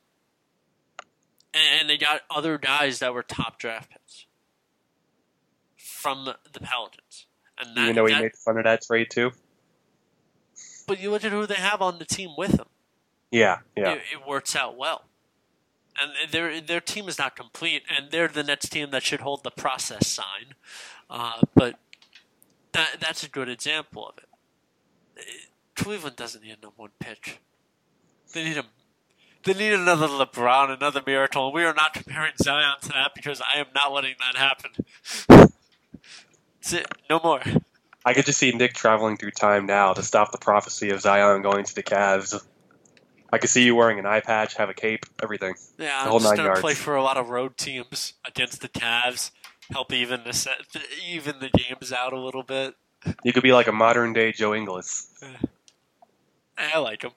[1.53, 4.25] and they got other guys that were top draft picks
[5.77, 7.27] from the, the Pelicans.
[7.59, 9.31] And that, you know he that, made fun of that trade too.
[10.87, 12.67] But you look at who they have on the team with them.
[13.29, 13.93] Yeah, yeah.
[13.93, 15.05] It, it works out well,
[15.99, 19.43] and their their team is not complete, and they're the next team that should hold
[19.43, 20.55] the process sign.
[21.09, 21.79] Uh, but
[22.73, 25.25] that that's a good example of it.
[25.75, 27.37] Cleveland doesn't need a number one pitch.
[28.33, 28.65] They need a
[29.43, 33.41] they need another LeBron, another miracle, and we are not comparing Zion to that because
[33.41, 34.71] I am not letting that happen.
[36.61, 36.87] That's it.
[37.09, 37.41] No more.
[38.05, 41.41] I could just see Nick traveling through time now to stop the prophecy of Zion
[41.41, 42.39] going to the Cavs.
[43.31, 45.53] I could see you wearing an eye patch, have a cape, everything.
[45.77, 49.31] Yeah, I'm just gonna play for a lot of road teams against the Cavs.
[49.71, 50.57] Help even the set,
[51.07, 52.75] even the games out a little bit.
[53.23, 55.07] You could be like a modern day Joe Ingles.
[55.23, 55.27] Eh.
[56.57, 57.11] Eh, I like him.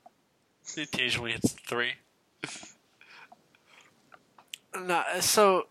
[0.74, 1.94] He occasionally hits three.
[4.80, 5.66] No, so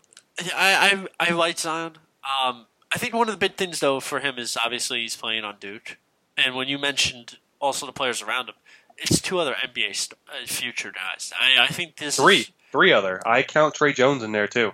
[0.54, 1.98] I, I I like Zion.
[2.24, 5.44] Um, I think one of the big things though for him is obviously he's playing
[5.44, 5.98] on Duke,
[6.36, 8.54] and when you mentioned also the players around him,
[8.96, 11.32] it's two other NBA st- uh, future guys.
[11.38, 12.40] I, I think this Three.
[12.40, 13.20] Is, Three other.
[13.26, 14.72] I count Tre Jones in there too.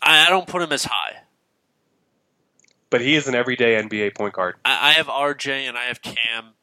[0.00, 1.16] I, I don't put him as high.
[2.88, 4.54] But he is an everyday NBA point guard.
[4.64, 6.54] I, I have RJ and I have Cam,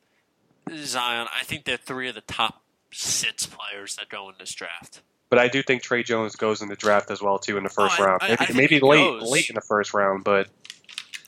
[0.73, 1.27] Zion.
[1.33, 5.01] I think they're three of the top six players that go in this draft.
[5.33, 7.69] But I do think Tre Jones goes in the draft as well too in the
[7.69, 8.21] first Oh, I- round.
[8.23, 9.31] I- Maybe, I maybe late goes.
[9.31, 10.47] late in the first round, but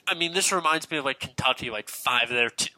[0.07, 1.71] I mean, this reminds me of like Kentucky.
[1.71, 2.69] Like five of their t-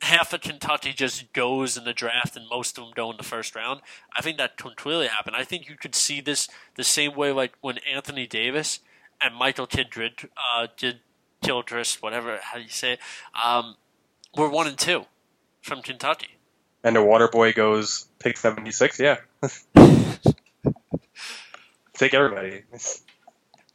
[0.00, 3.22] half of Kentucky just goes in the draft, and most of them go in the
[3.22, 3.82] first round.
[4.16, 5.36] I think that completely happened.
[5.36, 8.80] I think you could see this the same way, like when Anthony Davis
[9.22, 9.88] and Michael Kidd
[10.38, 11.00] uh, did
[11.42, 12.98] Gilchrist, whatever how you say it,
[13.44, 13.76] um,
[14.34, 15.04] were one and two
[15.60, 16.38] from Kentucky.
[16.82, 19.18] and the water boy goes pick seventy six, yeah.
[21.94, 22.62] Take everybody.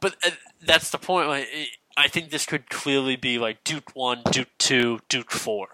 [0.02, 0.32] But uh,
[0.66, 1.28] that's the point.
[1.28, 1.48] Like,
[1.96, 5.68] I think this could clearly be like Duke one, Duke two, Duke four.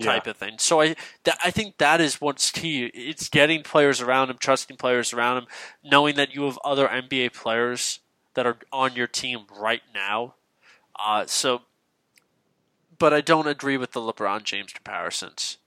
[0.00, 0.54] type of thing.
[0.58, 2.86] So I that, I think that is what's key.
[2.86, 5.46] It's getting players around him, trusting players around him,
[5.84, 8.00] knowing that you have other NBA players
[8.34, 10.34] that are on your team right now.
[10.98, 11.62] Uh, so,
[12.98, 15.58] but I don't agree with the LeBron James comparisons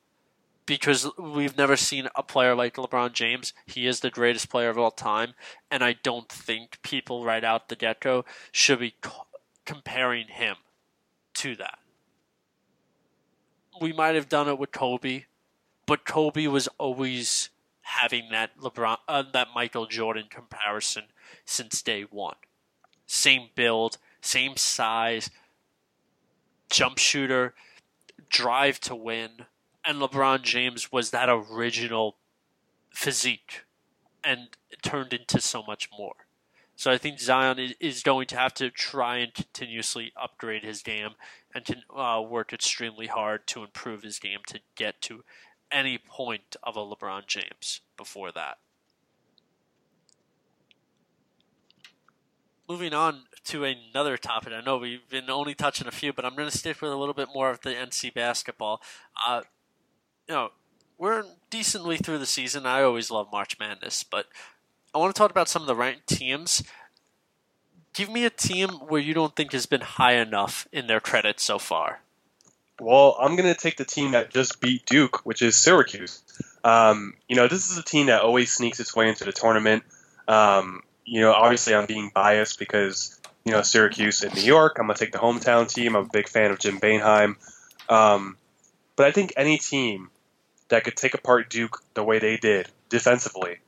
[0.65, 3.53] because we've never seen a player like LeBron James.
[3.65, 5.33] He is the greatest player of all time,
[5.69, 9.27] and I don't think people right out the get go should be co-
[9.65, 10.55] comparing him
[11.35, 11.79] to that
[13.81, 15.25] we might have done it with Kobe,
[15.85, 17.49] but Kobe was always
[17.81, 21.03] having that LeBron, uh, that Michael Jordan comparison
[21.45, 22.35] since day one.
[23.05, 25.29] Same build, same size,
[26.69, 27.53] jump shooter,
[28.29, 29.45] drive to win,
[29.85, 32.17] and LeBron James was that original
[32.91, 33.63] physique,
[34.23, 34.49] and
[34.81, 36.27] turned into so much more.
[36.75, 41.11] So I think Zion is- going to have to try and continuously upgrade his game
[41.53, 45.23] and to uh, work extremely hard to improve his game to get to
[45.71, 48.57] any point of a LeBron James before that.
[52.67, 54.53] Moving on to another topic.
[54.53, 56.95] I know we've been only touching a few, but I'm going to stick with a
[56.95, 58.81] little bit more of the NC basketball.
[59.27, 59.41] Uh,
[60.27, 60.51] you know,
[60.97, 62.65] we're decently through the season.
[62.65, 64.27] I always love March Madness, but
[64.93, 66.63] I want to talk about some of the ranked teams.
[67.93, 71.39] Give me a team where you don't think has been high enough in their credit
[71.39, 71.99] so far.
[72.79, 76.21] Well, I'm going to take the team that just beat Duke, which is Syracuse.
[76.63, 79.83] Um, you know, this is a team that always sneaks its way into the tournament.
[80.27, 84.77] Um, you know, obviously I'm being biased because, you know, Syracuse in New York.
[84.79, 85.95] I'm going to take the hometown team.
[85.95, 87.35] I'm a big fan of Jim Boeheim.
[87.89, 88.37] Um,
[88.95, 90.09] but I think any team
[90.73, 93.59] that could take apart Duke the way they did defensively,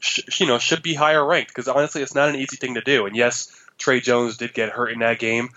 [0.00, 2.80] sh- you know, should be higher ranked because honestly, it's not an easy thing to
[2.80, 3.06] do.
[3.06, 5.50] And yes, Tre Jones did get hurt in that game,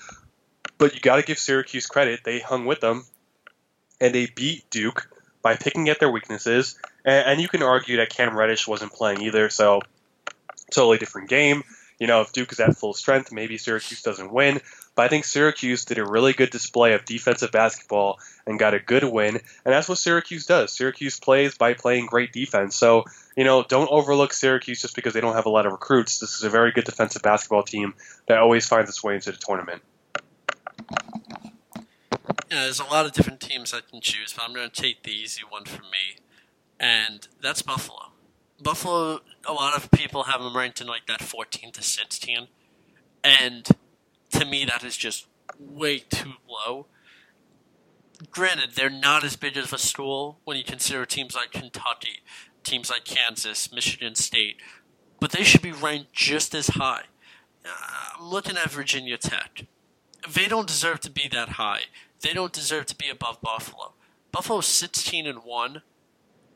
[0.78, 2.22] but you got to give Syracuse credit.
[2.24, 3.06] They hung with them,
[4.00, 5.10] and they beat Duke
[5.42, 6.78] by picking at their weaknesses.
[7.04, 9.82] And, and you can argue that Cam Reddish wasn't playing either, so
[10.70, 11.64] totally different game.
[11.98, 14.62] You know, if Duke is at full strength, maybe Syracuse doesn't win.
[14.96, 18.80] But I think Syracuse did a really good display of defensive basketball and got a
[18.80, 19.36] good win.
[19.36, 20.74] And that's what Syracuse does.
[20.74, 22.76] Syracuse plays by playing great defense.
[22.76, 23.06] So,
[23.38, 26.20] you know, don't overlook Syracuse just because they don't have a lot of recruits.
[26.20, 27.94] This is a very good defensive basketball team
[28.28, 29.82] that always finds its way into the tournament.
[32.52, 35.04] Yeah, there's a lot of different teams I can choose, but I'm going to take
[35.04, 36.20] the easy one for me,
[36.78, 38.12] and that's Buffalo.
[38.62, 42.48] Buffalo, a lot of people have them ranked in like that 14 to 16,
[43.24, 43.70] and
[44.32, 45.28] to me, that is just
[45.60, 46.88] way too low.
[48.30, 52.22] Granted, they're not as big of a school when you consider teams like Kentucky,
[52.64, 54.58] teams like Kansas, Michigan State,
[55.20, 57.04] but they should be ranked just as high.
[57.66, 57.70] Uh,
[58.20, 59.66] I'm looking at Virginia Tech.
[60.30, 61.82] They don't deserve to be that high.
[62.22, 63.94] They don't deserve to be above Buffalo.
[64.32, 65.82] Buffalo's 16 and 1.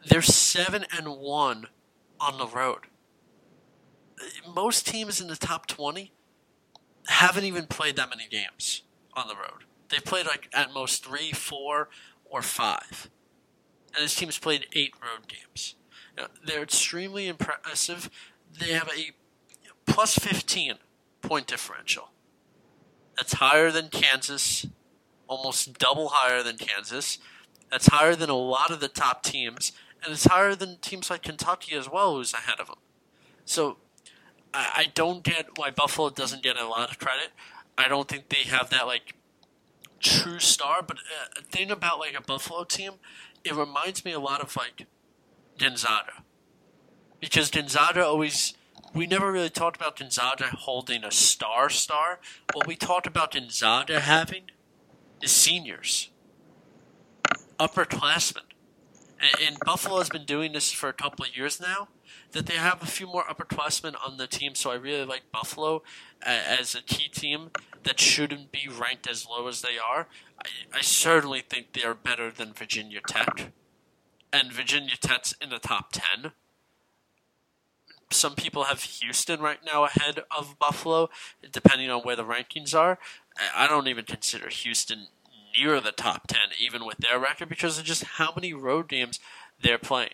[0.08, 1.68] They're 7 and 1
[2.20, 2.82] on the road.
[4.54, 6.12] Most teams in the top 20
[7.08, 8.84] haven't even played that many games
[9.14, 9.66] on the road.
[9.90, 11.90] They've played like at most 3, 4,
[12.26, 13.10] or 5.
[13.96, 15.76] And this team's played 8 road games.
[16.18, 18.10] You know, they're extremely impressive.
[18.60, 19.12] They have a
[19.86, 20.76] plus 15
[21.22, 22.10] point differential.
[23.16, 24.66] That's higher than Kansas,
[25.28, 27.20] almost double higher than Kansas.
[27.72, 29.72] That's higher than a lot of the top teams,
[30.04, 32.78] and it's higher than teams like Kentucky as well, who's ahead of them.
[33.46, 33.78] So
[34.56, 37.30] I, don't get why Buffalo doesn't get a lot of credit.
[37.78, 39.16] I don't think they have that like
[40.00, 40.82] true star.
[40.82, 42.94] But uh, a thing about like a Buffalo team,
[43.44, 44.88] it reminds me a lot of like
[45.58, 46.24] Gonzaga,
[47.20, 48.54] because Gonzaga always.
[48.94, 52.22] We never really talked about Gonzaga holding a star star.
[52.54, 54.44] What we talked about Gonzaga having
[55.22, 56.12] is seniors,
[57.60, 58.44] upperclassmen.
[59.46, 61.90] And Buffalo has been doing this for a couple of years now.
[62.36, 65.84] That they have a few more upperclassmen on the team, so I really like Buffalo
[66.22, 67.50] uh, as a key team
[67.84, 70.10] that shouldn't be ranked as low as they are.
[70.44, 73.54] I, I certainly think they are better than Virginia Tech,
[74.34, 76.34] and Virginia Tech's in the top ten.
[78.12, 81.10] Some people have Houston right now ahead of Buffalo,
[81.54, 83.00] depending on where the rankings are.
[83.56, 85.08] I don't even consider Houston
[85.58, 89.22] near the top 10, even with their record, because of just how many road games
[89.62, 90.12] they're playing.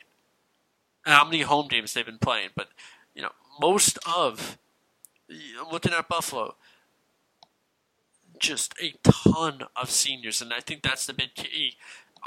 [1.03, 2.49] How many home games they've been playing.
[2.55, 2.69] But,
[3.15, 4.57] you know, most of,
[5.71, 6.55] looking at Buffalo,
[8.39, 10.41] just a ton of seniors.
[10.41, 11.75] And I think that's the big key.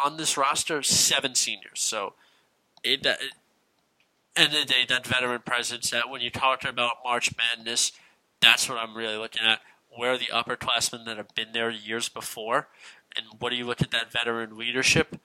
[0.05, 1.81] On this roster, seven seniors.
[1.81, 2.15] So,
[2.83, 3.19] it, it
[4.37, 7.93] end of the day, that veteran presence, that when you talk about March Madness,
[8.41, 9.61] that's what I'm really looking at.
[9.97, 12.69] Where are the upperclassmen that have been there years before?
[13.17, 15.21] And what do you look at that veteran leadership?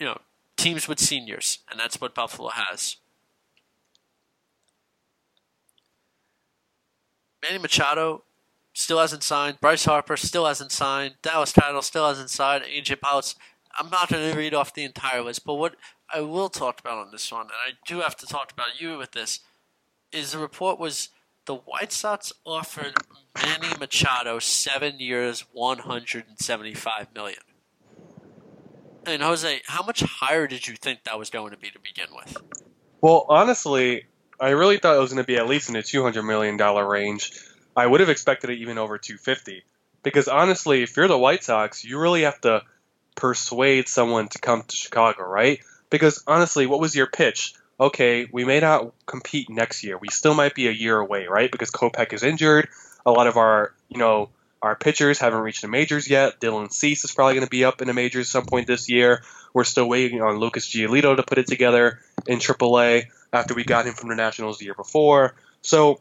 [0.00, 0.18] You know,
[0.58, 2.96] teams with seniors, and that's what Buffalo has.
[7.42, 8.24] Manny Machado
[8.74, 9.60] still hasn't signed.
[9.60, 11.14] Bryce Harper still hasn't signed.
[11.22, 12.64] Dallas Keuchel still hasn't signed.
[12.64, 13.36] AJ Pouts.
[13.78, 15.76] I'm not going to read off the entire list, but what
[16.12, 18.98] I will talk about on this one, and I do have to talk about you
[18.98, 19.40] with this,
[20.10, 21.10] is the report was
[21.46, 22.94] the White Sox offered
[23.36, 27.40] Manny Machado seven years, one hundred and seventy-five million.
[29.08, 32.08] And Jose, how much higher did you think that was going to be to begin
[32.14, 32.36] with?
[33.00, 34.04] Well, honestly,
[34.38, 36.56] I really thought it was going to be at least in the two hundred million
[36.56, 37.32] dollar range.
[37.76, 39.64] I would have expected it even over two fifty.
[40.02, 42.62] Because honestly, if you're the White Sox, you really have to
[43.14, 45.60] persuade someone to come to Chicago, right?
[45.90, 47.54] Because honestly, what was your pitch?
[47.80, 49.98] okay, we may not compete next year.
[49.98, 51.50] We still might be a year away, right?
[51.50, 52.68] Because Kopech is injured.
[53.06, 54.30] A lot of our, you know,
[54.62, 56.40] our pitchers haven't reached the majors yet.
[56.40, 58.88] Dylan Cease is probably going to be up in the majors at some point this
[58.88, 59.22] year.
[59.54, 63.86] We're still waiting on Lucas Giolito to put it together in AAA after we got
[63.86, 65.34] him from the Nationals the year before.
[65.62, 66.00] So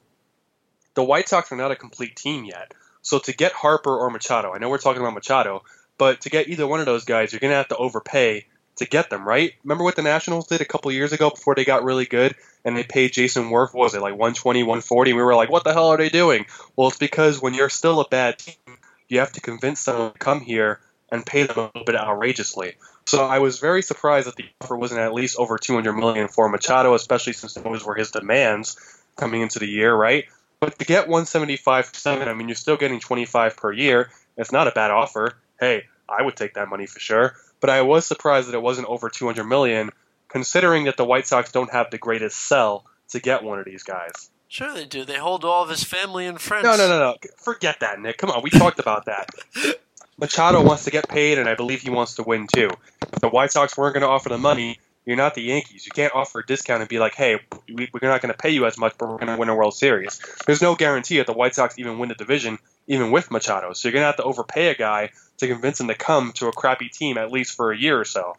[0.95, 2.73] the White Sox are not a complete team yet.
[3.01, 5.63] So to get Harper or Machado, I know we're talking about Machado,
[5.97, 8.47] but to get either one of those guys, you're going to have to overpay
[8.77, 9.53] to get them, right?
[9.63, 12.75] Remember what the Nationals did a couple years ago before they got really good and
[12.75, 15.13] they paid Jayson Werth, was it like 120, 140?
[15.13, 16.45] We were like, what the hell are they doing?
[16.75, 18.77] Well, it's because when you're still a bad team,
[19.07, 20.79] you have to convince someone to come here
[21.09, 22.75] and pay them a little bit outrageously.
[23.05, 26.49] So I was very surprised that the offer wasn't at least over 200 million for
[26.49, 28.75] Machado, especially since those were his demands
[29.15, 30.25] coming into the year, right?
[30.59, 34.09] But to get 175 seven, I mean, you're still getting 25 per year.
[34.35, 35.37] It's not a bad offer.
[35.59, 38.87] Hey, I would take that money for sure but I was surprised that it wasn't
[38.87, 39.91] over 200 million,
[40.27, 43.83] considering that the White Sox don't have the greatest sell to get one of these
[43.83, 44.29] guys.
[44.49, 45.03] Sure, they do.
[45.03, 46.63] They hold all of his family and friends.
[46.63, 47.15] No, no, no, no.
[47.37, 48.17] Forget that, Nick.
[48.17, 49.29] Come on, we talked about that.
[50.19, 52.69] Machado wants to get paid, and I believe he wants to win too.
[53.01, 55.85] If the White Sox weren't going to offer the money, you're not the Yankees.
[55.85, 57.39] You can't offer a discount and be like, hey,
[57.71, 59.55] we, are not going to pay you as much, but we're going to win a
[59.55, 60.19] World Series.
[60.45, 62.57] There's no guarantee that the White Sox even win the division,
[62.87, 63.73] even with Machado.
[63.73, 66.47] So you're going to have to overpay a guy to convince him to come to
[66.47, 68.35] a crappy team at least for a year or so.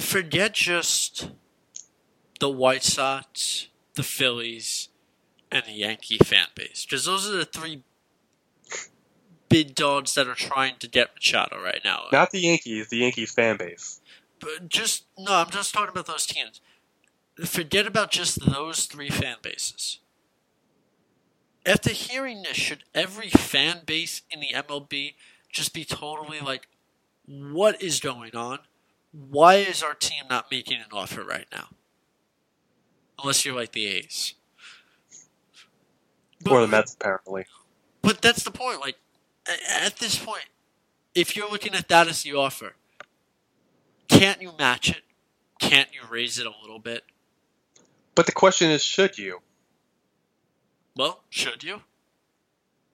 [0.00, 1.30] Forget just
[2.40, 4.88] the White Sox, the Phillies,
[5.50, 7.82] and the Yankee fan base, because those are the three
[9.48, 12.04] big dogs that are trying to get Machado right now.
[12.12, 14.00] Not the Yankees, the Yankees fan base.
[14.40, 16.60] But just no, I'm just talking about those teams.
[17.44, 20.00] Forget about just those three fan bases.
[21.68, 25.14] After hearing this, should every fan base in the MLB
[25.52, 26.66] just be totally like,
[27.26, 28.60] what is going on?
[29.12, 31.68] Why is our team not making an offer right now?
[33.20, 34.32] Unless you're like the A's.
[36.42, 37.44] But, or the Mets, apparently.
[38.00, 38.80] But that's the point.
[38.80, 38.96] Like,
[39.68, 40.46] at this point,
[41.14, 42.76] if you're looking at that as the offer,
[44.08, 45.02] can't you match it?
[45.60, 47.04] Can't you raise it a little bit?
[48.14, 49.40] But the question is, should you?
[50.98, 51.80] Well, should you?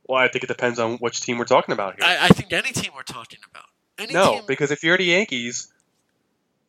[0.07, 2.05] Well, I think it depends on which team we're talking about here.
[2.05, 3.65] I, I think any team we're talking about.
[3.99, 4.43] Any no, team...
[4.47, 5.73] because if you're the Yankees,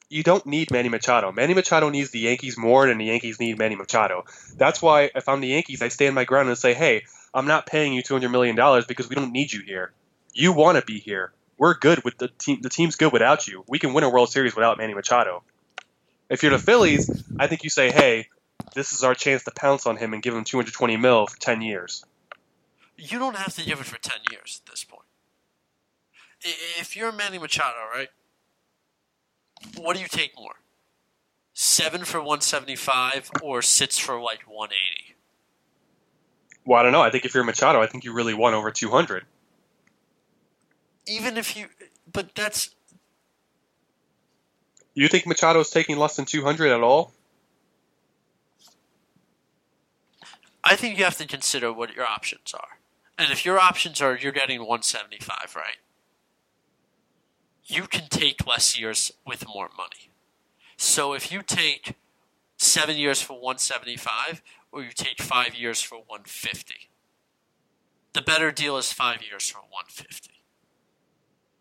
[0.10, 1.34] you don't need Manny Machado.
[1.34, 4.24] Manny Machado needs the Yankees more than the Yankees need Manny Machado.
[4.56, 7.04] That's why if I'm the Yankees, I stand my ground and say, hey,
[7.34, 8.56] I'm not paying you $200 million
[8.88, 9.92] because we don't need you here.
[10.34, 11.34] You want to be here.
[11.58, 12.62] We're good with the team.
[12.62, 13.66] The team's good without you.
[13.68, 15.44] We can win a World Series without Manny Machado.
[16.30, 18.28] If you're the Phillies, I think you say, hey,
[18.76, 21.62] this is our chance to pounce on him and give him 220 mil for 10
[21.62, 22.06] years.
[22.98, 25.02] You don't have to give it for 10 years at this point.
[26.80, 28.10] If you're Manny Machado, right?
[29.78, 30.56] What do you take more?
[31.54, 35.16] Seven for 175 or six for like 180?
[36.66, 37.02] Well, I don't know.
[37.02, 39.24] I think if you're Machado, I think you really won over 200.
[41.08, 41.68] Even if you,
[42.12, 42.76] but that's.
[44.96, 47.14] You think Machado's taking less than 200 at all?
[50.68, 52.80] I think you have to consider what your options are.
[53.20, 55.78] And if your options are you're getting 175, right?
[57.64, 60.10] You can take less years with more money.
[60.76, 61.94] So if you take
[62.58, 66.90] seven years for 175, or you take five years for 150,
[68.14, 70.32] the better deal is five years for 150.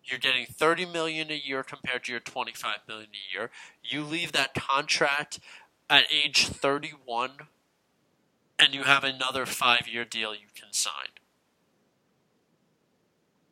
[0.02, 3.51] You're getting 30 million a year compared to your 25 million a year.
[3.82, 5.40] You leave that contract
[5.89, 7.31] at age 31
[8.59, 11.09] and you have another 5-year deal you can sign.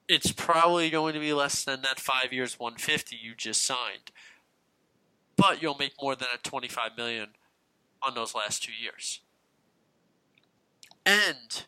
[0.09, 4.11] It's probably going to be less than that 5 years 150 you just signed.
[5.37, 7.29] But you'll make more than a 25 million
[8.03, 9.21] on those last 2 years.
[11.05, 11.65] And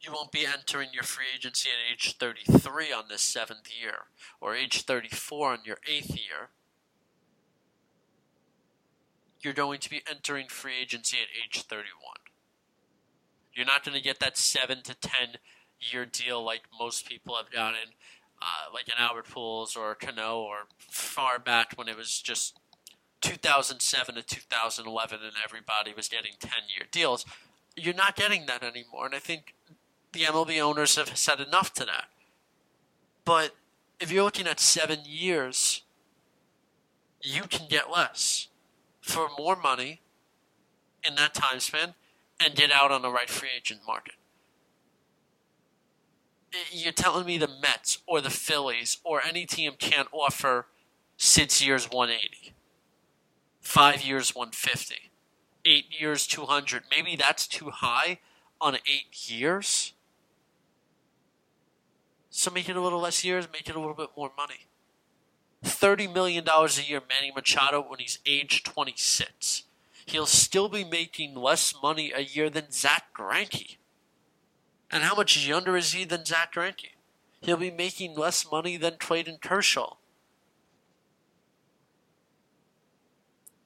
[0.00, 4.06] you won't be entering your free agency at age 33 on this seventh year,
[4.40, 6.50] or age 34 on your eighth year.
[9.40, 11.92] You're going to be entering free agency at age 31.
[13.56, 15.28] You're not going to get that 7 to 10
[15.80, 17.94] year deal like most people have gotten,
[18.40, 22.58] uh, like an Albert Pujols or Cano, or far back when it was just
[23.22, 27.24] 2007 to 2011 and everybody was getting 10 year deals.
[27.74, 29.06] You're not getting that anymore.
[29.06, 29.54] And I think
[30.12, 32.08] the MLB owners have said enough to that.
[33.24, 33.56] But
[33.98, 35.82] if you're looking at seven years,
[37.22, 38.48] you can get less
[39.00, 40.00] for more money
[41.02, 41.94] in that time span
[42.42, 44.14] and get out on the right free agent market.
[46.70, 50.66] You're telling me the Mets or the Phillies or any team can't offer
[51.16, 52.54] six years 180,
[53.60, 55.10] five years 150,
[55.64, 56.84] eight years 200.
[56.90, 58.20] Maybe that's too high
[58.60, 59.92] on eight years.
[62.30, 64.66] So make it a little less years, make it a little bit more money.
[65.64, 69.64] $30 million a year, Manny Machado, when he's age 26.
[70.06, 73.76] He'll still be making less money a year than Zack Greinke.
[74.90, 76.90] And how much younger is he than Zack Greinke?
[77.40, 79.96] He'll be making less money than Clayton Kershaw.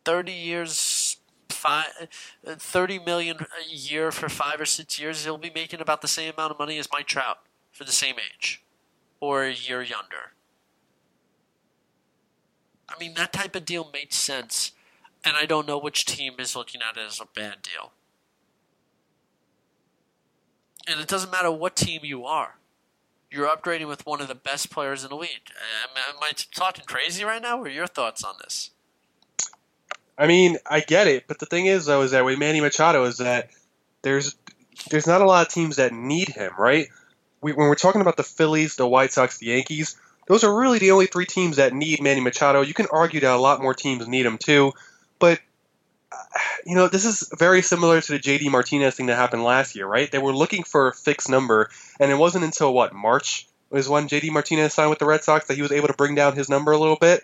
[0.04, 1.18] 30 years,
[1.50, 1.86] five,
[2.44, 6.32] 30 million a year for five or six years, he'll be making about the same
[6.36, 7.38] amount of money as Mike Trout
[7.70, 8.62] for the same age
[9.20, 10.32] or a year younger.
[12.88, 14.72] I mean, that type of deal made sense,
[15.24, 17.92] and I don't know which team is looking at it as a bad deal.
[20.88, 22.56] And it doesn't matter what team you are.
[23.30, 25.52] You're upgrading with one of the best players in the league.
[25.84, 27.59] Am, am I talking crazy right now?
[27.59, 28.70] What are your thoughts on this?
[30.18, 33.05] I mean, I get it, but the thing is, though, is that with Manny Machado,
[33.05, 33.51] is that
[34.02, 34.34] there's
[34.90, 36.88] there's not a lot of teams that need him, right?
[37.40, 40.78] we, when we're talking about the Phillies, the White Sox, the Yankees, those are really
[40.78, 42.60] the only three teams that need Manny Machado.
[42.60, 44.72] You can argue that a lot more teams need him too,
[45.20, 45.38] but
[46.10, 46.16] uh,
[46.66, 49.86] you know this is very similar to the JD Martinez thing that happened last year,
[49.86, 50.10] right?
[50.10, 51.70] They were looking for a fixed number,
[52.01, 55.47] and it wasn't until what March was when JD Martinez signed with the Red Sox
[55.47, 57.22] that he was able to bring down his number a little bit.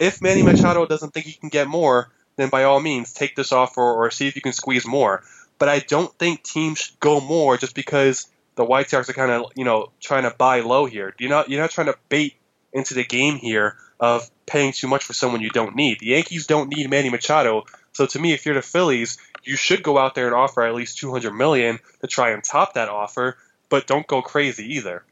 [0.00, 3.52] If Manny Machado doesn't think he can get more, then by all means take this
[3.52, 5.22] offer or see if you can squeeze more.
[5.58, 8.26] But I don't think teams should go more just because
[8.56, 11.14] the White Sox are kind of you know trying to buy low here.
[11.18, 12.34] You're not you're not trying to bait
[12.76, 15.98] into the game here of paying too much for someone you don't need.
[16.00, 19.82] The Yankees don't need Manny Machado, so to me, if you're the Phillies, you should
[19.82, 23.38] go out there and offer at least 200 million to try and top that offer,
[23.70, 25.02] but don't go crazy either.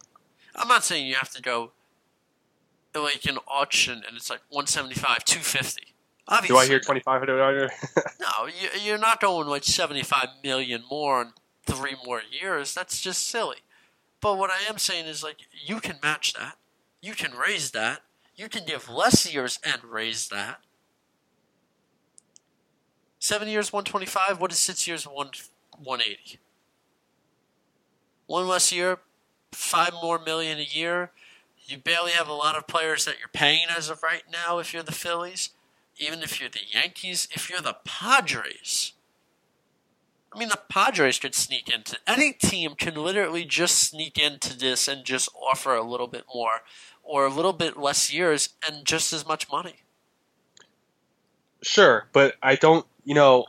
[0.55, 1.73] I'm not saying you have to go
[2.95, 5.95] like an auction and it's like 175, 250.
[6.29, 7.71] Obviously, Do I hear 2500?
[8.21, 8.49] no,
[8.83, 11.33] you're not going like 75 million more on
[11.67, 12.75] three more years.
[12.75, 13.59] That's just silly.
[14.21, 16.57] But what I am saying is like you can match that.
[17.05, 18.01] You can raise that.
[18.35, 20.61] You can give less years and raise that.
[23.19, 24.41] Seven years, 125.
[24.41, 25.29] What is six years, one,
[25.77, 26.39] 180?
[28.27, 29.01] One less year,
[29.53, 31.11] five more million a year.
[31.67, 34.73] You barely have a lot of players that you're paying as of right now if
[34.73, 35.51] you're the Phillies.
[35.99, 38.95] even if you're the Yankees, if you're the Padres.
[40.33, 44.89] I mean, the Padres could sneak into any team can literally just sneak into this
[44.89, 46.63] and just offer a little bit more
[47.05, 49.77] or a little bit less years and just as much money.
[51.63, 53.47] Sure, but I don't, you know,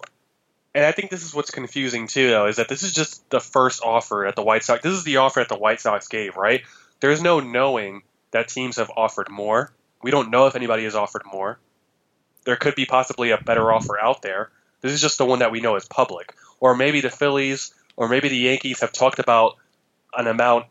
[0.74, 3.40] and I think this is what's confusing too, though, is that this is just the
[3.40, 4.84] first offer at the White Sox.
[4.84, 6.62] This is the offer that the White Sox gave, right?
[7.00, 9.72] There's no knowing that teams have offered more.
[10.02, 11.60] We don't know if anybody has offered more.
[12.46, 14.52] There could be possibly a better offer out there.
[14.82, 16.36] This is just the one that we know is public.
[16.60, 19.56] Or maybe the Phillies or maybe the Yankees have talked about
[20.18, 20.66] an amount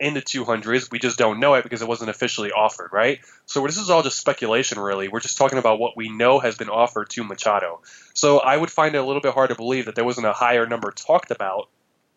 [0.00, 0.90] in the 200s.
[0.90, 3.20] We just don't know it because it wasn't officially offered, right?
[3.46, 5.08] So this is all just speculation, really.
[5.08, 7.80] We're just talking about what we know has been offered to Machado.
[8.12, 10.32] So I would find it a little bit hard to believe that there wasn't a
[10.32, 11.68] higher number talked about,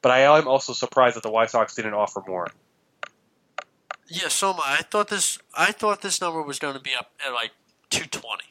[0.02, 2.48] but I am also surprised that the White Sox didn't offer more.
[4.08, 4.84] Yeah, so I.
[4.90, 5.38] Thought this.
[5.54, 7.52] I thought this number was going to be up at like
[7.90, 8.44] 220.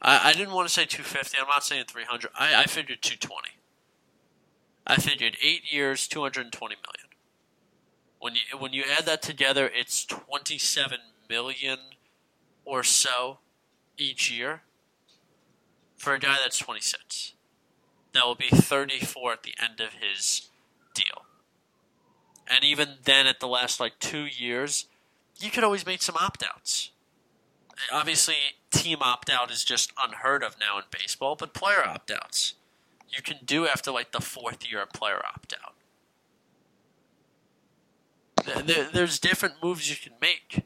[0.00, 1.38] I, I didn't want to say 250.
[1.40, 2.30] I'm not saying 300.
[2.38, 3.48] I, I figured 220.
[4.86, 7.05] I figured eight years, 220 million.
[8.18, 10.98] When you when you add that together, it's 27
[11.28, 11.78] million
[12.64, 13.38] or so
[13.98, 14.62] each year
[15.96, 17.32] for a guy that's 26.
[18.12, 20.48] That will be 34 at the end of his
[20.94, 21.26] deal.
[22.48, 24.86] And even then, at the last like two years,
[25.38, 26.90] you could always make some opt outs.
[27.92, 28.36] Obviously,
[28.70, 32.54] team opt out is just unheard of now in baseball, but player opt outs
[33.08, 35.65] you can do after like the fourth year of player opt out.
[38.44, 40.64] There, there's different moves you can make.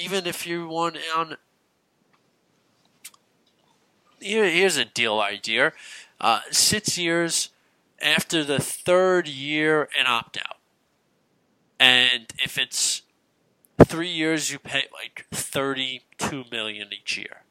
[0.00, 1.36] Even if you want on.
[4.20, 5.72] Here, here's a deal idea.
[6.20, 7.50] Uh, six years
[8.00, 10.56] after the third year and opt out.
[11.78, 13.02] And if it's
[13.84, 17.45] three years, you pay like thirty-two million each year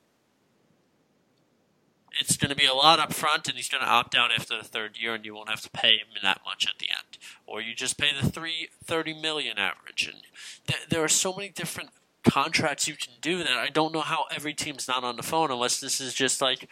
[2.20, 4.58] it's going to be a lot up front, and he's going to opt out after
[4.58, 7.18] the third year, and you won't have to pay him that much at the end,
[7.46, 10.08] or you just pay the three thirty million average.
[10.12, 10.22] And
[10.68, 11.90] th- there are so many different
[12.24, 15.52] contracts you can do that I don't know how every team's not on the phone
[15.52, 16.68] unless this is just like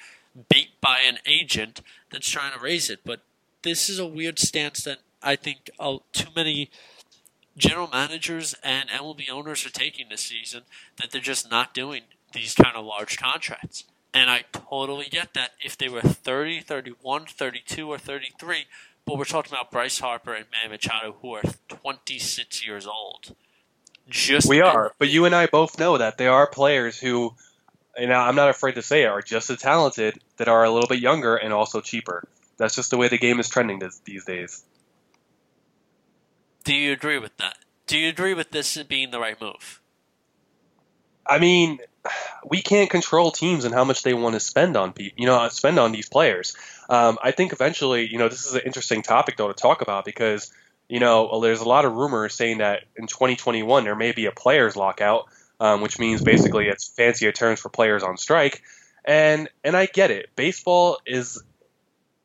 [0.50, 3.02] bait by an agent that's trying to raise it.
[3.06, 3.22] But
[3.62, 6.70] this is a weird stance that I think uh, too many
[7.56, 10.64] general managers and MLB owners are taking this season
[10.98, 12.04] that they're just not doing
[12.34, 13.86] these kind of large contracts.
[14.14, 18.66] And I totally get that if they were 30, 31, 32, or 33.
[19.06, 23.36] But we're talking about Bryce Harper and Manny Machado, who are 26 years old.
[24.10, 27.34] Just we are, but you and I both know that there are players who,
[27.98, 30.90] and I'm not afraid to say it, are just as talented that are a little
[30.90, 32.28] bit younger and also cheaper.
[32.58, 34.64] That's just the way the game is trending this, these days.
[36.66, 37.58] Do you agree with that?
[37.88, 39.82] Do you agree with this being the right move?
[41.26, 41.80] I mean,
[42.46, 45.48] we can't control teams and how much they want to spend on people, you know,
[45.50, 46.56] spend on these players.
[46.90, 50.06] Um, I think eventually, you know, this is an interesting topic though to talk about
[50.06, 50.52] because,
[50.90, 54.32] you know, there's a lot of rumors saying that in 2021 there may be a
[54.32, 55.26] players lockout,
[55.60, 58.62] um, which means basically it's fancier terms for players on strike,
[59.06, 60.30] and and I get it.
[60.36, 61.42] Baseball is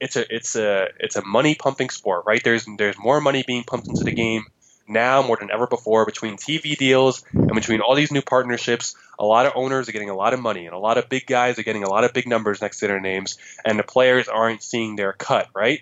[0.00, 2.42] it's a it's a it's a money pumping sport, right?
[2.42, 4.44] There's there's more money being pumped into the game
[4.88, 8.96] now more than ever before between TV deals and between all these new partnerships.
[9.18, 11.26] A lot of owners are getting a lot of money, and a lot of big
[11.26, 14.28] guys are getting a lot of big numbers next to their names, and the players
[14.28, 15.80] aren't seeing their cut, right?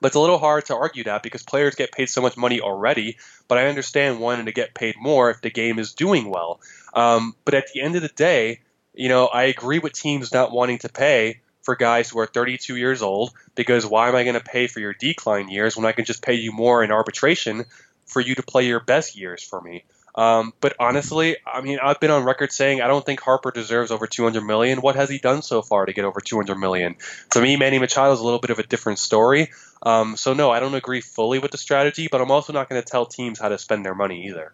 [0.00, 2.60] But it's a little hard to argue that because players get paid so much money
[2.60, 3.18] already.
[3.46, 6.60] But I understand wanting to get paid more if the game is doing well.
[6.92, 8.62] Um, but at the end of the day,
[8.94, 12.76] you know, I agree with teams not wanting to pay for guys who are 32
[12.76, 15.92] years old because why am I going to pay for your decline years when I
[15.92, 17.64] can just pay you more in arbitration
[18.12, 19.84] for you to play your best years for me.
[20.14, 23.90] Um, but honestly, I mean, I've been on record saying I don't think Harper deserves
[23.90, 24.80] over 200 million.
[24.80, 26.96] What has he done so far to get over 200 million?
[27.30, 29.50] To me, Manny Machado is a little bit of a different story.
[29.82, 32.80] Um, so no, I don't agree fully with the strategy, but I'm also not going
[32.80, 34.52] to tell teams how to spend their money either.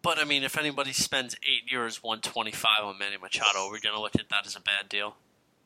[0.00, 4.00] But I mean, if anybody spends eight years, 125 on Manny Machado, we're going to
[4.00, 5.16] look at that as a bad deal.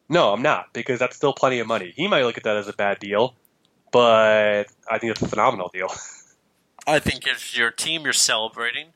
[0.08, 1.92] No, I'm not because that's still plenty of money.
[1.96, 3.34] He might look at that as a bad deal,
[3.90, 5.88] but I think it's a phenomenal deal.
[6.86, 8.88] I think if your team you're celebrating,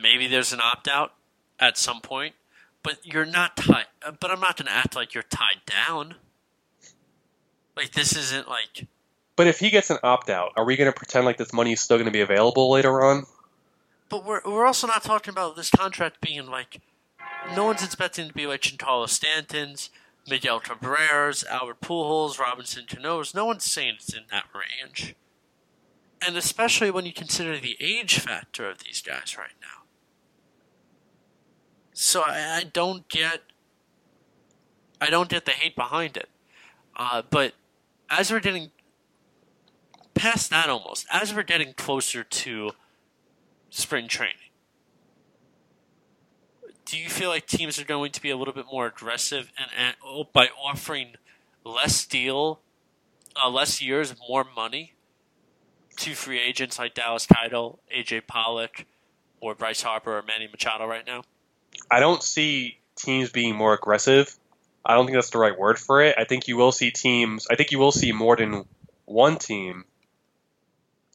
[0.00, 1.12] maybe there's an opt out
[1.60, 2.34] at some point,
[2.82, 3.86] but you're not tied.
[4.18, 6.16] But I'm not going to act like you're tied down.
[7.76, 8.86] Like this isn't like.
[9.36, 11.72] But if he gets an opt out, are we going to pretend like this money
[11.72, 13.26] is still going to be available later on?
[14.08, 16.80] But we're we're also not talking about this contract being like
[17.54, 19.90] no one's expecting to be like Giancarlo Stanton's,
[20.28, 23.34] Miguel Cabreras, Albert Pujols, Robinson Cano's.
[23.34, 25.14] No one's saying it's in that range.
[26.26, 29.84] And especially when you consider the age factor of these guys right now.
[31.92, 33.42] So I, I don't get
[35.00, 36.28] I don't get the hate behind it.
[36.96, 37.52] Uh, but
[38.08, 38.70] as we're getting
[40.14, 42.70] past that almost, as we're getting closer to
[43.70, 44.45] spring training,
[46.86, 49.96] do you feel like teams are going to be a little bit more aggressive and,
[50.04, 51.16] oh, by offering
[51.64, 52.60] less deal,
[53.42, 54.94] uh, less years, more money
[55.96, 58.86] to free agents like Dallas Keuchel, AJ Pollock,
[59.40, 61.24] or Bryce Harper or Manny Machado right now?
[61.90, 64.34] I don't see teams being more aggressive.
[64.84, 66.14] I don't think that's the right word for it.
[66.16, 67.48] I think you will see teams.
[67.50, 68.64] I think you will see more than
[69.04, 69.84] one team.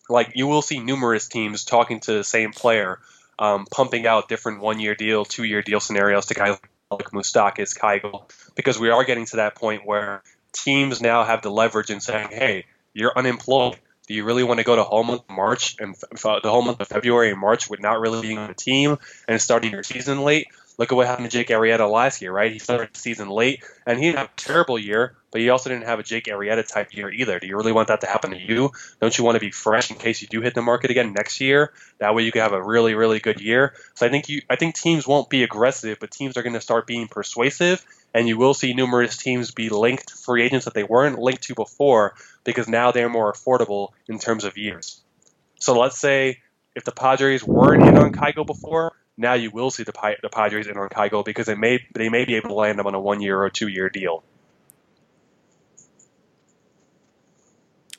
[0.09, 2.99] Like you will see numerous teams talking to the same player
[3.39, 6.57] um, pumping out different one year deal, two year deal scenarios to guys
[6.91, 11.49] like Moustakas, Keuchel, because we are getting to that point where teams now have the
[11.49, 13.77] leverage in saying, hey, you're unemployed.
[14.07, 16.81] Do you really want to go to whole month of March and the whole month
[16.81, 18.97] of February and March with not really being on the team
[19.27, 20.47] and starting your season late?
[20.81, 22.51] Look at what happened to Jake Arrieta last year, right?
[22.51, 25.85] He started the season late, and he had a terrible year, but he also didn't
[25.85, 27.39] have a Jake Arrieta type year either.
[27.39, 28.71] Do you really want that to happen to you?
[28.99, 31.39] Don't you want to be fresh in case you do hit the market again next
[31.39, 31.71] year?
[31.99, 33.75] That way you can have a really, really good year.
[33.93, 36.61] So I think you, I think teams won't be aggressive, but teams are going to
[36.61, 37.85] start being persuasive,
[38.15, 41.53] and you will see numerous teams be linked free agents that they weren't linked to
[41.53, 44.99] before because now they're more affordable in terms of years.
[45.59, 46.39] So let's say
[46.73, 50.67] if the Padres weren't in on Keuchel before, now you will see the, the Padres
[50.67, 52.99] in on Keuchel because they may they may be able to land him on a
[52.99, 54.23] one year or two year deal.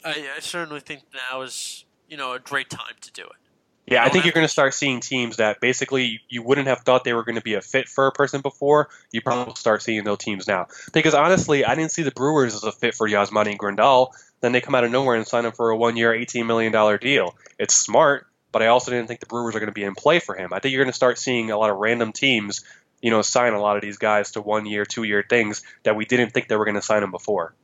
[0.04, 3.42] I, I certainly think now is you know a great time to do it.
[3.86, 7.02] Yeah, I think you're going to start seeing teams that basically you wouldn't have thought
[7.02, 8.88] they were going to be a fit for a person before.
[9.10, 10.68] You probably will start seeing those teams now.
[10.92, 14.12] Because honestly, I didn't see the Brewers as a fit for Yasmani and Grandal.
[14.40, 17.34] Then they come out of nowhere and sign him for a one-year, $18 million deal.
[17.58, 20.20] It's smart, but I also didn't think the Brewers are going to be in play
[20.20, 20.52] for him.
[20.52, 22.64] I think you're going to start seeing a lot of random teams,
[23.00, 26.30] you know, sign a lot of these guys to one-year, two-year things that we didn't
[26.30, 27.54] think they were going to sign them before.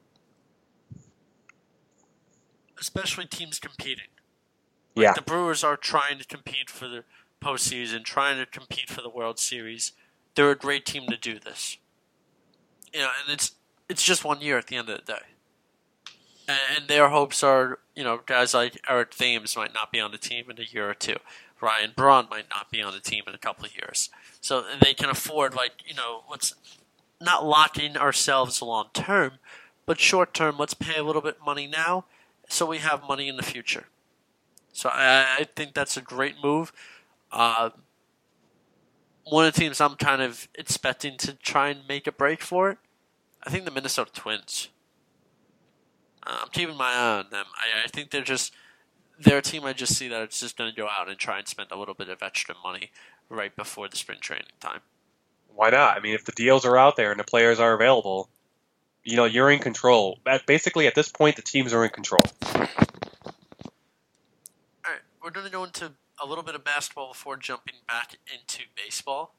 [2.81, 4.07] Especially teams competing.
[4.95, 5.13] Like yeah.
[5.13, 7.05] The Brewers are trying to compete for the
[7.41, 9.93] postseason, trying to compete for the World Series.
[10.35, 11.77] They're a great team to do this.
[12.93, 13.53] You know, and it's
[13.89, 15.23] it's just one year at the end of the day.
[16.49, 20.19] And, their hopes are, you know, guys like Eric Thames might not be on the
[20.19, 21.17] team in a year or two.
[21.61, 24.09] Ryan Braun might not be on the team in a couple of years.
[24.41, 26.55] So they can afford, like, you know, let's
[27.21, 29.33] not lock in ourselves long term,
[29.85, 32.07] but short term, let's pay a little bit money now
[32.49, 33.87] so we have money in the future.
[34.73, 36.73] So I, I think that's a great move.
[37.31, 37.71] Uh,
[39.25, 42.71] one of the teams I'm kind of expecting to try and make a break for
[42.71, 42.79] it,
[43.43, 44.69] I think the Minnesota Twins.
[46.29, 47.47] Uh, I'm keeping my eye on them.
[47.57, 48.53] I, I think they're just
[49.19, 51.39] they're a team I just see that it's just going to go out and try
[51.39, 52.91] and spend a little bit of extra money
[53.29, 54.81] right before the spring training time.
[55.55, 55.97] Why not?
[55.97, 58.29] I mean, if the deals are out there and the players are available,
[59.03, 60.21] you know, you're in control.
[60.47, 62.21] Basically, at this point, the teams are in control
[62.55, 62.61] All
[64.85, 65.93] right, we're going to go into
[66.23, 69.35] a little bit of basketball before jumping back into baseball.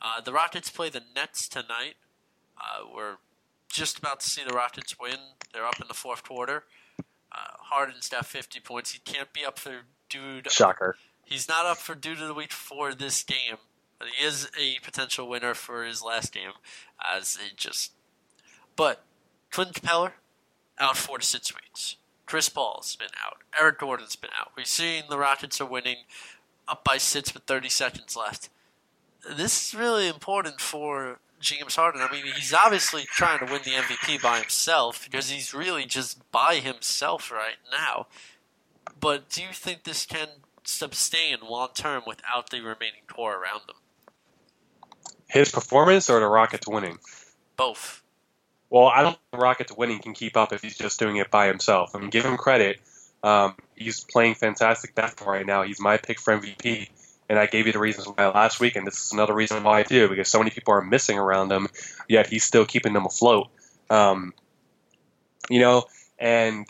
[0.00, 1.94] Uh, the Rockets play the Nets tonight.
[2.58, 3.16] Uh, we're
[3.76, 5.18] just about to see the Rockets win.
[5.52, 6.64] They're up in the fourth quarter.
[7.32, 8.92] Uh, Harden's got 50 points.
[8.92, 10.50] He can't be up for dude.
[10.50, 10.96] Shocker.
[11.24, 13.56] He's not up for dude of the week for this game,
[13.98, 16.52] but he is a potential winner for his last game.
[17.04, 17.92] As it just,
[18.76, 19.02] but
[19.50, 20.12] Clint Capela
[20.78, 21.96] out four to six weeks.
[22.26, 23.38] Chris Paul's been out.
[23.58, 24.52] Eric Gordon's been out.
[24.56, 25.98] We've seen the Rockets are winning
[26.68, 28.48] up by six with 30 seconds left.
[29.28, 32.00] This is really important for James Harden.
[32.00, 36.30] I mean, he's obviously trying to win the MVP by himself because he's really just
[36.30, 38.06] by himself right now.
[38.98, 40.28] But do you think this can
[40.64, 43.76] sustain long term without the remaining core around them?
[45.28, 46.98] His performance or the Rockets winning?
[47.56, 48.02] Both.
[48.70, 51.30] Well, I don't think the Rockets winning can keep up if he's just doing it
[51.30, 51.94] by himself.
[51.94, 52.80] I mean, give him credit.
[53.22, 55.62] Um, he's playing fantastic basketball right now.
[55.62, 56.88] He's my pick for MVP,
[57.28, 59.82] and I gave you the reasons why last week, and this is another reason why
[59.82, 61.68] do because so many people are missing around him,
[62.08, 63.48] yet he's still keeping them afloat.
[63.90, 64.32] Um,
[65.48, 65.84] you know,
[66.18, 66.66] and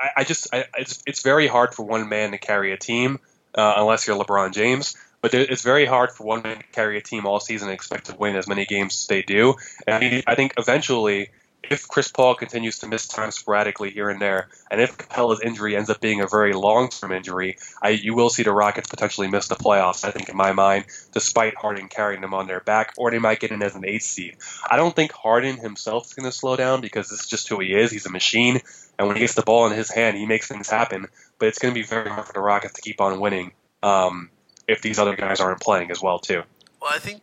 [0.00, 3.20] I, I just I, it's, it's very hard for one man to carry a team
[3.54, 4.96] uh, unless you're LeBron James.
[5.20, 8.06] But it's very hard for one man to carry a team all season and expect
[8.06, 9.54] to win as many games as they do.
[9.86, 11.30] And I think eventually
[11.62, 15.76] if Chris Paul continues to miss time sporadically here and there, and if Capela's injury
[15.76, 19.48] ends up being a very long-term injury, I, you will see the Rockets potentially miss
[19.48, 20.04] the playoffs.
[20.04, 23.40] I think, in my mind, despite Harden carrying them on their back, or they might
[23.40, 24.36] get in as an eighth seed.
[24.68, 27.60] I don't think Harden himself is going to slow down because this is just who
[27.60, 27.90] he is.
[27.90, 28.60] He's a machine,
[28.98, 31.06] and when he gets the ball in his hand, he makes things happen.
[31.38, 33.52] But it's going to be very hard for the Rockets to keep on winning
[33.82, 34.30] um,
[34.66, 36.42] if these other guys aren't playing as well too.
[36.80, 37.22] Well, I think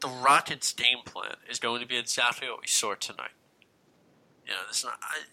[0.00, 3.30] the Rockets' game plan is going to be exactly what we saw tonight.
[4.48, 5.24] You know, this not, I,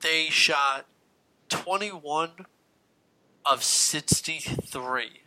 [0.00, 0.86] they shot
[1.50, 2.30] 21
[3.46, 5.20] of 63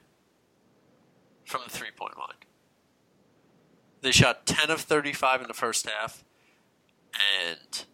[1.46, 2.36] from the three point line.
[4.02, 6.26] They shot 10 of 35 in the first half
[7.40, 7.86] and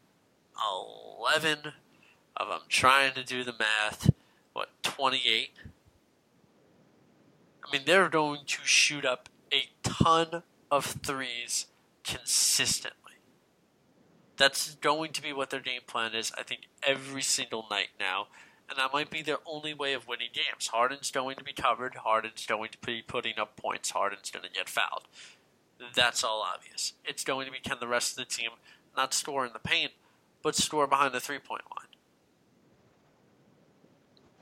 [1.20, 1.60] 11
[2.36, 4.10] of them trying to do the math.
[4.54, 5.52] What, 28?
[7.64, 10.42] I mean, they're going to shoot up a ton
[10.72, 11.68] of threes
[12.04, 13.03] consistently.
[14.38, 18.28] That's going to be what their game plan is, I think, every single night now.
[18.70, 20.68] And that might be their only way of winning games.
[20.68, 21.96] Harden's going to be covered.
[21.96, 23.92] Harden's going to be putting up points.
[23.92, 25.08] Harden's going to get fouled.
[25.94, 26.94] That's all obvious.
[27.06, 28.52] It's going to be can the rest of the team
[28.96, 29.92] not score in the paint,
[30.42, 31.88] but score behind the three point line.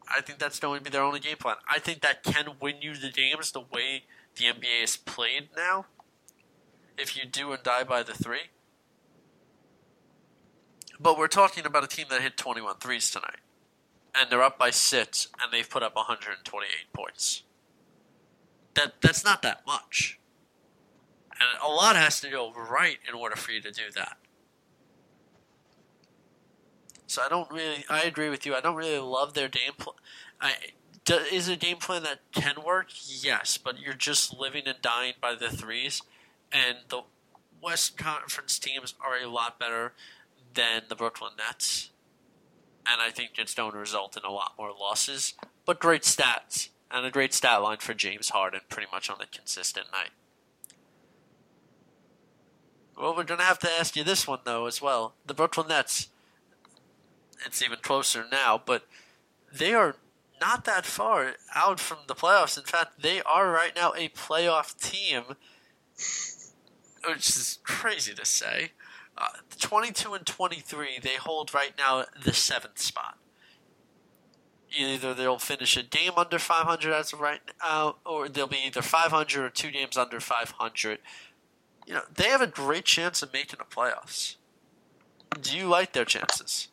[0.08, 1.56] I think that's going to be their only game plan.
[1.70, 4.04] I think that can win you the games the way
[4.36, 5.86] the NBA is played now.
[6.98, 8.50] If you do and die by the three.
[11.02, 13.40] But we're talking about a team that hit 21 threes tonight.
[14.14, 17.44] And they're up by six, and they've put up 128 points.
[18.76, 20.20] That That's not that much.
[21.32, 24.18] And a lot has to go right in order for you to do that.
[27.08, 28.54] So I don't really, I agree with you.
[28.54, 29.96] I don't really love their game plan.
[30.40, 30.54] I,
[31.32, 32.88] is a game plan that can work?
[33.06, 36.04] Yes, but you're just living and dying by the threes,
[36.52, 37.02] and the
[37.62, 39.94] West Conference teams are a lot better
[40.54, 41.92] than the Brooklyn Nets,
[42.88, 45.34] and I think it's going to result in a lot more losses.
[45.66, 49.26] But great stats and a great stat line for James Harden, pretty much on a
[49.26, 50.10] consistent night.
[52.98, 55.16] Well, we're going to have to ask you this one though as well.
[55.26, 56.10] The Brooklyn Nets.
[57.46, 58.86] It's even closer now, but
[59.52, 59.96] they are
[60.40, 62.58] not that far out from the playoffs.
[62.58, 65.24] In fact, they are right now a playoff team,
[67.08, 68.72] which is crazy to say.
[69.18, 69.28] Uh,
[69.60, 73.18] 22 and 23, they hold right now the seventh spot.
[74.78, 78.82] Either they'll finish a game under 500 as of right now, or they'll be either
[78.82, 81.00] 500 or two games under 500.
[81.86, 84.36] You know, they have a great chance of making the playoffs.
[85.42, 86.70] Do you like their chances?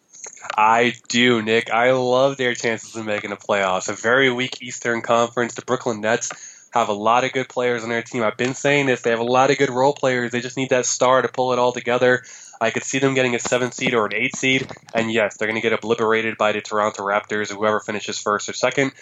[0.57, 1.71] I do, Nick.
[1.71, 3.89] I love their chances of making the playoffs.
[3.89, 5.55] A very weak Eastern Conference.
[5.55, 6.31] The Brooklyn Nets
[6.71, 8.23] have a lot of good players on their team.
[8.23, 9.03] I've been saying this.
[9.03, 10.33] They have a lot of good role players.
[10.33, 12.23] They just need that star to pull it all together.
[12.61, 15.49] I could see them getting a seven seed or an eight seed, and yes, they're
[15.49, 18.93] going to get obliterated by the Toronto Raptors, or whoever finishes first or second.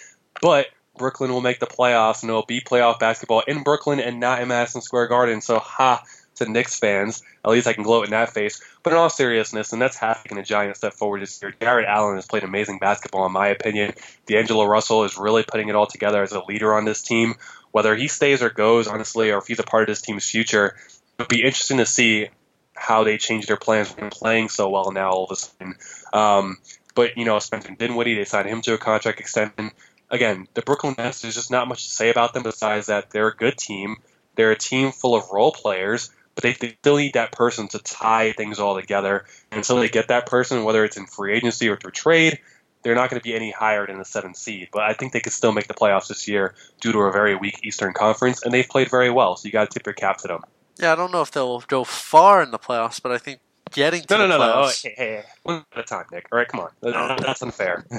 [0.41, 0.67] But
[0.97, 4.47] Brooklyn will make the playoffs, and it'll be playoff basketball in Brooklyn and not in
[4.47, 5.41] Madison Square Garden.
[5.41, 6.03] So, ha
[6.37, 7.21] to Knicks fans.
[7.43, 8.61] At least I can gloat in that face.
[8.83, 12.15] But in all seriousness, and that's taking a giant step forward this year, Jarrett Allen
[12.15, 13.93] has played amazing basketball, in my opinion.
[14.25, 17.35] D'Angelo Russell is really putting it all together as a leader on this team.
[17.71, 20.75] Whether he stays or goes, honestly, or if he's a part of this team's future,
[21.19, 22.29] it'll be interesting to see
[22.73, 25.75] how they change their plans when playing so well now all of a sudden.
[26.13, 26.57] Um,
[26.95, 29.71] but, you know, Spencer Dinwiddie, they signed him to a contract extension.
[30.09, 33.27] Again, the Brooklyn Nets, there's just not much to say about them besides that they're
[33.27, 33.97] a good team.
[34.35, 38.31] They're a team full of role players but they, still need that person to tie
[38.31, 39.25] things all together.
[39.49, 42.37] And until they get that person, whether it's in free agency or through trade,
[42.83, 44.69] they're not going to be any higher than the seventh seed.
[44.71, 47.35] But I think they could still make the playoffs this year due to a very
[47.35, 49.35] weak Eastern Conference, and they've played very well.
[49.35, 50.43] So you got to tip your cap to them.
[50.77, 53.39] Yeah, I don't know if they'll go far in the playoffs, but I think
[53.71, 54.53] getting to no, the no, no, no.
[54.53, 54.85] playoffs.
[54.85, 56.27] Oh, hey, hey, one at a time, Nick.
[56.31, 57.17] All right, come on.
[57.21, 57.85] That's unfair.
[57.91, 57.97] I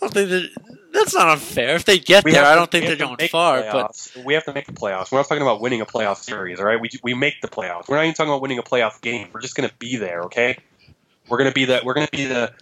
[0.00, 0.50] don't think that,
[0.92, 1.76] that's not unfair.
[1.76, 3.62] If they get We there, I don't think they're going far.
[3.70, 5.12] But we have to make the playoffs.
[5.12, 6.80] We're not talking about winning a playoff series, all right?
[6.80, 7.88] We we make the playoffs.
[7.88, 9.28] We're not even talking about winning a playoff game.
[9.32, 10.58] We're just going to be there, okay?
[11.28, 12.52] We're going to be the we're going to be the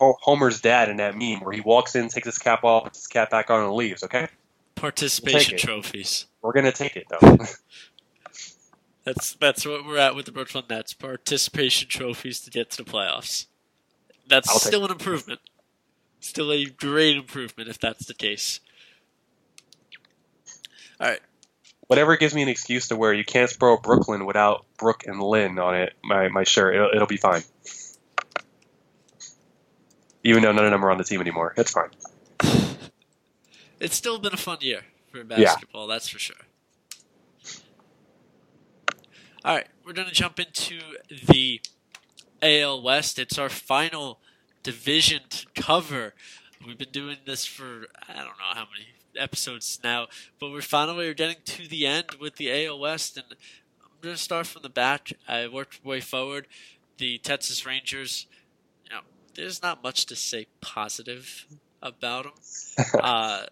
[0.00, 2.98] Ho- Homer's dad in that meme where he walks in, takes his cap off, puts
[2.98, 4.02] his cap back on, and leaves.
[4.02, 4.28] Okay,
[4.74, 5.58] participation it.
[5.58, 6.26] trophies.
[6.42, 7.38] we're going to take it though.
[9.04, 10.94] That's that's what we're at with the Brooklyn Nets.
[10.94, 13.46] Participation trophies to get to the playoffs.
[14.26, 15.40] That's I'll still an improvement.
[16.20, 18.60] Still a great improvement if that's the case.
[20.98, 21.20] All right.
[21.86, 25.58] Whatever gives me an excuse to wear you can't spell Brooklyn without Brooke and Lynn
[25.58, 25.92] on it.
[26.02, 27.42] My my shirt, it'll, it'll be fine.
[30.22, 31.90] Even though none of them are on the team anymore, it's fine.
[33.80, 36.36] It's still been a fun year for basketball, that's for sure.
[39.44, 40.78] All right, we're going to jump into
[41.10, 41.60] the
[42.40, 43.18] AL West.
[43.18, 44.18] It's our final
[44.62, 46.14] division to cover.
[46.66, 50.06] We've been doing this for I don't know how many episodes now,
[50.40, 53.26] but we're finally are getting to the end with the AL West, and
[53.82, 55.12] I'm gonna start from the back.
[55.28, 56.46] I worked my way forward.
[56.96, 58.26] The Texas Rangers,
[58.84, 59.02] you know,
[59.34, 61.44] there's not much to say positive
[61.82, 62.86] about them.
[62.98, 63.44] uh,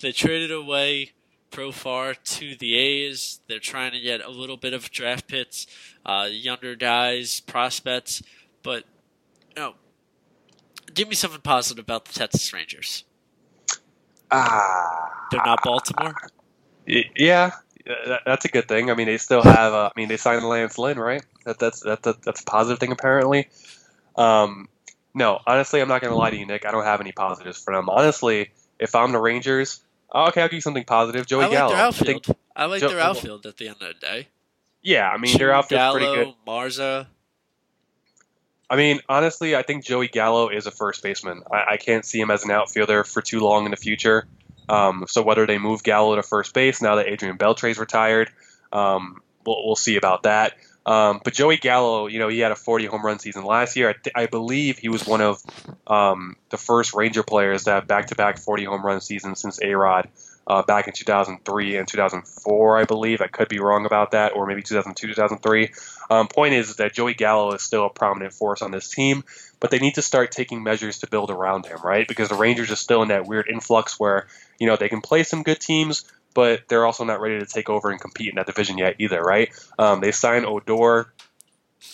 [0.00, 1.12] they traded away
[1.50, 3.40] Profar to the A's.
[3.48, 5.66] They're trying to get a little bit of draft picks,
[6.06, 8.22] uh, younger guys, prospects,
[8.62, 8.84] but
[9.56, 9.74] you know,
[10.94, 13.04] give me something positive about the Texas Rangers.
[14.30, 16.14] Ah, They're not Baltimore.
[16.86, 17.50] yeah,
[17.86, 18.90] that, that's a good thing.
[18.90, 19.72] I mean, they still have.
[19.72, 21.22] Uh, I mean, they signed Lance Lynn, right?
[21.44, 23.48] That, that's that's a, that's a positive thing apparently.
[24.16, 24.68] Um,
[25.14, 26.64] no, honestly, I'm not gonna lie to you, Nick.
[26.64, 27.88] I don't have any positives for them.
[27.88, 29.80] Honestly, if I'm the Rangers,
[30.12, 31.26] oh, okay, I'll give you something positive.
[31.26, 31.74] Joey I like Gallo.
[31.74, 32.26] their I think-
[32.56, 34.28] I like Jo- their outfield at the end of the day.
[34.82, 36.34] yeah, I mean, their outfield's pretty good.
[36.46, 37.06] Gallo, Mazara.
[38.68, 41.42] I mean, honestly, I think Joey Gallo is a first baseman.
[41.50, 44.26] I, I can't see him as an outfielder for too long in the future.
[44.68, 48.30] Um, so whether they move Gallo to first base now that Adrian Beltre's retired,
[48.72, 50.54] um, we'll, we'll see about that.
[50.86, 53.90] Um, but Joey Gallo, you know, he had a 40 home run season last year.
[53.90, 55.42] I, th- I believe he was one of
[55.86, 60.08] um, the first Ranger players to have back-to-back 40 home run seasons since A-Rod
[60.46, 63.20] uh, back in 2003 and 2004, I believe.
[63.20, 65.70] I could be wrong about that, or maybe 2002, 2003.
[66.10, 69.22] Um, point is that Joey Gallo is still a prominent force on this team,
[69.60, 72.08] but they need to start taking measures to build around him, right?
[72.08, 74.26] Because the Rangers are still in that weird influx where
[74.60, 76.04] you know they can play some good teams,
[76.34, 79.20] but they're also not ready to take over and compete in that division yet either,
[79.20, 79.50] right?
[79.78, 81.12] Um, they signed Odor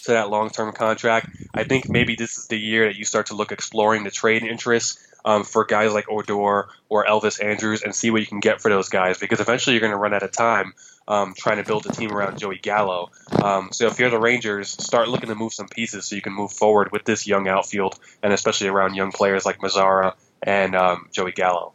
[0.04, 1.28] to that long-term contract.
[1.54, 4.42] I think maybe this is the year that you start to look exploring the trade
[4.42, 8.60] interests um, for guys like Odor or Elvis Andrus and see what you can get
[8.60, 10.72] for those guys because eventually you're going to run out of time
[11.08, 13.10] um, trying to build a team around Joey Gallo.
[13.42, 16.32] Um, so if you're the Rangers, start looking to move some pieces so you can
[16.32, 21.08] move forward with this young outfield and especially around young players like Mazara and um,
[21.12, 21.72] Joey Gallo.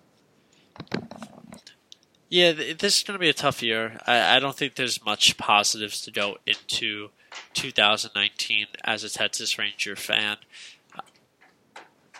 [2.29, 3.99] Yeah, this is going to be a tough year.
[4.07, 7.09] I, I don't think there's much positives to go into
[7.53, 10.37] 2019 as a Texas Ranger fan.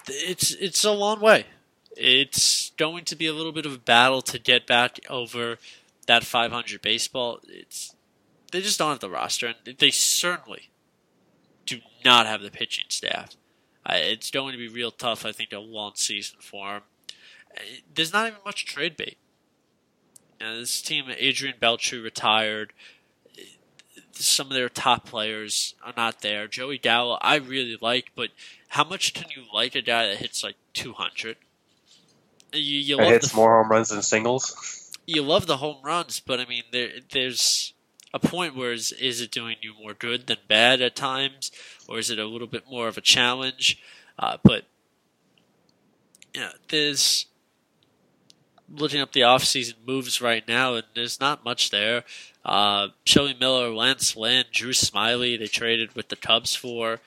[0.08, 1.46] It's it's a long way.
[1.96, 5.58] It's going to be a little bit of a battle to get back over
[6.08, 7.40] that 500 baseball.
[7.48, 7.96] It's
[8.52, 10.72] they just don't have the roster, and they certainly
[11.66, 13.38] do not have the pitching staff.
[13.88, 15.26] It's going to be real tough.
[15.26, 16.82] I think a long season for them.
[17.94, 19.18] There's not even much trade bait.
[20.40, 22.74] This team, Adrian Beltre retired.
[24.14, 26.48] Some of their top players are not there.
[26.48, 28.30] Joey Gallo, I really like, but
[28.70, 31.38] how much can you like a guy that hits like 200?
[32.54, 34.92] You, you love hits the more home runs than singles.
[35.06, 37.74] you love the home runs, but I mean, there there's
[38.14, 41.52] a point where is, is it doing you more good than bad at times,
[41.88, 43.82] or is it a little bit more of a challenge?
[44.20, 44.66] Uh, but
[46.34, 47.26] you know, there's
[48.74, 52.04] looking up the off-season moves right now, and there's not much there.
[52.44, 57.00] Uh, Shelby Miller, Lance Lynn, Drew Smyly, they traded with the Cubs for.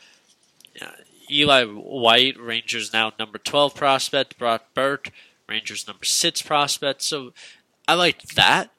[0.80, 0.86] Uh,
[1.30, 4.38] Eli White, Rangers now number 12 prospect.
[4.38, 5.10] Brock Burke,
[5.48, 7.02] Rangers number 6 prospect.
[7.02, 7.32] So
[7.88, 8.70] I like that,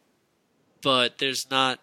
[0.81, 1.79] but there's not.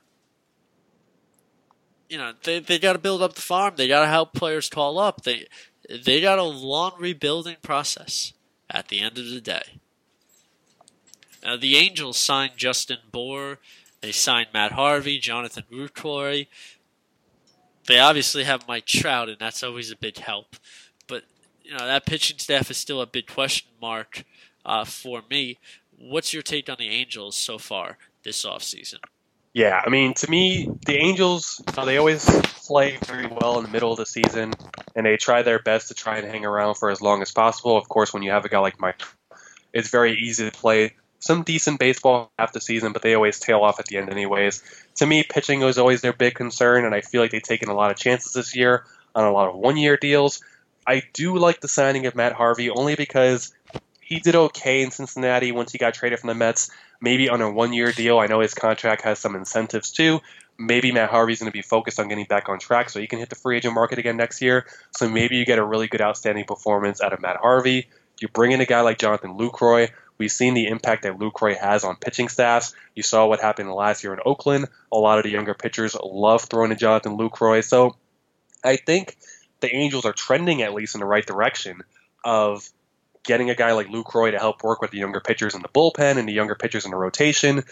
[2.09, 3.75] You know, they they got to build up the farm.
[3.77, 5.23] They got to help players call up.
[5.23, 5.47] They
[5.89, 8.35] they got a long rebuilding process
[8.69, 9.81] at the end of the day.
[11.45, 13.59] Uh, the Angels signed Justin Bour.
[14.01, 16.47] They signed Matt Harvey, Jonathan Lucroy.
[17.87, 20.57] They obviously have Mike Trout, and that's always a big help.
[21.07, 21.25] But
[21.63, 24.25] you know that pitching staff is still a big question mark
[24.65, 25.59] uh, for me.
[25.99, 28.99] What's your take on the Angels so far this offseason?
[29.55, 33.71] Yeah, I mean, to me, the Angels, uh, they always play very well in the
[33.71, 34.55] middle of the season,
[34.97, 37.77] and they try their best to try and hang around for as long as possible.
[37.77, 39.03] Of course, when you have a guy like Mike,
[39.75, 43.61] it's very easy to play some decent baseball half the season, but they always tail
[43.61, 44.61] off at the end, anyways.
[44.97, 47.75] To me, pitching was always their big concern, and I feel like they've taken a
[47.75, 48.85] lot of chances this year
[49.15, 50.43] on a lot of one year deals.
[50.85, 53.55] I do like the signing of Matt Harvey only because
[54.01, 57.49] he did okay in Cincinnati once he got traded from the Mets maybe on a
[57.49, 58.19] one year deal.
[58.19, 60.21] I know his contract has some incentives too.
[60.59, 63.21] Maybe Matt Harvey's going to be focused on getting back on track so he can
[63.21, 64.67] hit the free agent market again next year.
[64.91, 67.89] So maybe you get a really good outstanding performance out of Matt Harvey.
[68.21, 69.91] You bring in a guy like Jonathan Lucroy.
[70.23, 72.77] We've seen the impact that Lucroy has on pitching staffs.
[72.95, 74.69] You saw what happened last year in Oakland.
[74.93, 77.65] A lot of the younger pitchers love throwing to Jonathan Lucroy.
[77.65, 77.97] So
[78.63, 79.17] I think
[79.59, 81.83] the Angels are trending at least in the right direction
[82.25, 82.71] of
[83.25, 86.19] getting a guy like Lucroy to help work with the younger pitchers in the bullpen
[86.19, 87.65] and the younger pitchers in the rotation.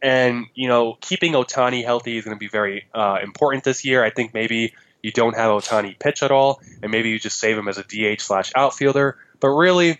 [0.00, 4.04] And, you know, keeping Ohtani healthy is going to be very uh, important this year.
[4.04, 4.72] I think maybe
[5.02, 7.82] you don't have Ohtani pitch at all, and maybe you just save him as a
[7.82, 9.18] DH slash outfielder.
[9.40, 9.98] But really,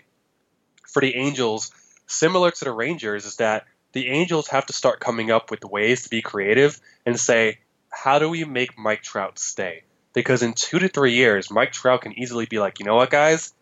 [0.93, 1.71] for the Angels,
[2.07, 6.03] similar to the Rangers, is that the Angels have to start coming up with ways
[6.03, 7.59] to be creative and say,
[7.89, 9.83] how do we make Mike Trout stay?
[10.13, 13.09] Because in two to three years, Mike Trout can easily be like, you know what,
[13.09, 13.53] guys?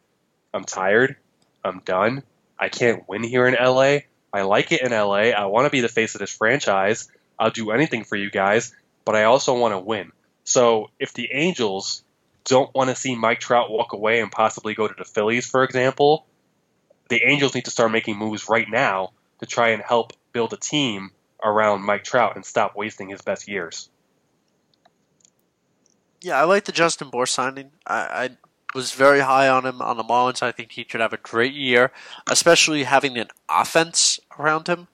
[0.53, 1.15] I'm tired.
[1.63, 2.23] I'm done.
[2.59, 3.99] I can't win here in LA.
[4.33, 5.31] I like it in LA.
[5.31, 7.09] I want to be the face of this franchise.
[7.39, 10.11] I'll do anything for you guys, but I also want to win.
[10.43, 12.03] So if the Angels
[12.45, 15.63] don't want to see Mike Trout walk away and possibly go to the Phillies, for
[15.63, 16.25] example,
[17.11, 19.11] the Angels need to start making moves right now
[19.41, 21.11] to try and help build a team
[21.43, 23.89] around Mike Trout and stop wasting his best years.
[26.21, 27.71] Yeah, I like the Justin Bour signing.
[27.85, 28.29] I, I
[28.73, 30.41] was very high on him on the Marlins.
[30.41, 31.91] I think he could have a great year,
[32.29, 34.87] especially having an offense around him.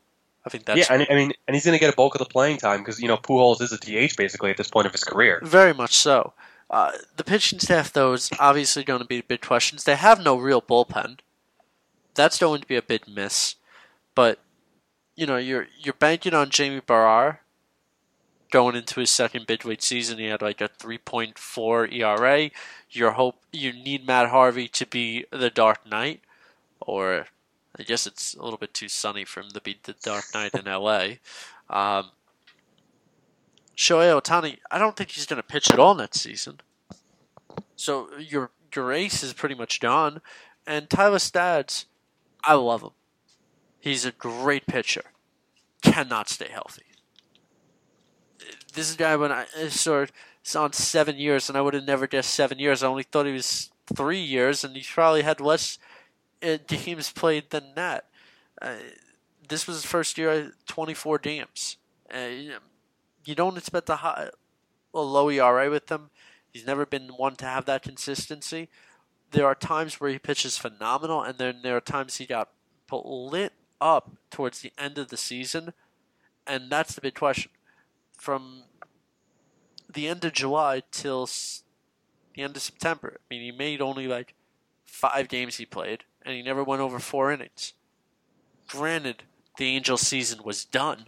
[0.43, 2.19] I think that's yeah, and I mean, and he's going to get a bulk of
[2.19, 4.93] the playing time because you know Pujols is a DH basically at this point of
[4.93, 5.39] his career.
[5.43, 6.33] very much so.
[6.69, 9.83] Uh, the pitching staff, though, is obviously going to be big questions.
[9.83, 11.19] They have no real bullpen.
[12.17, 13.55] That's going to be a big miss.
[14.13, 14.39] But
[15.15, 17.37] you know, you're you're banking on Jaime Barria
[18.51, 20.17] going into his second big league season.
[20.17, 22.49] He had like a 3.4 ERA.
[22.89, 26.21] Your hope you need Matt Harvey to be the Dark Knight,
[26.79, 27.27] or
[27.77, 30.53] I guess it's a little bit too sunny for him to be the Dark Knight
[30.53, 31.17] in LA.
[31.69, 32.11] Um,
[33.75, 36.59] Shohei Ohtani, I don't think he's going to pitch at all next season.
[37.75, 40.21] So your your ace is pretty much gone.
[40.65, 41.85] And Tyler Skaggs,
[42.43, 42.91] I love him.
[43.79, 45.03] He's a great pitcher.
[45.81, 46.83] Cannot stay healthy.
[48.73, 50.05] This guy when I saw
[50.47, 52.81] it's on seven years, and I would have never guessed seven years.
[52.81, 55.77] I only thought he was three years, and he probably had less
[56.41, 58.05] uh, games played than that.
[58.61, 58.75] Uh,
[59.49, 61.75] this was his first year, 24 games.
[62.13, 62.29] Uh,
[63.25, 64.29] you don't expect a, high,
[64.93, 66.11] a low ERA with him.
[66.53, 68.69] He's never been one to have that consistency.
[69.31, 72.49] There are times where he pitches phenomenal, and then there are times he got
[72.91, 75.73] lit up towards the end of the season,
[76.45, 77.51] and that's the big question.
[78.13, 78.63] From
[79.93, 81.29] the end of July till
[82.35, 84.33] the end of September, I mean, he made only like
[84.85, 87.73] five games he played, and he never went over four innings.
[88.67, 89.23] Granted,
[89.57, 91.07] the Angels season was done,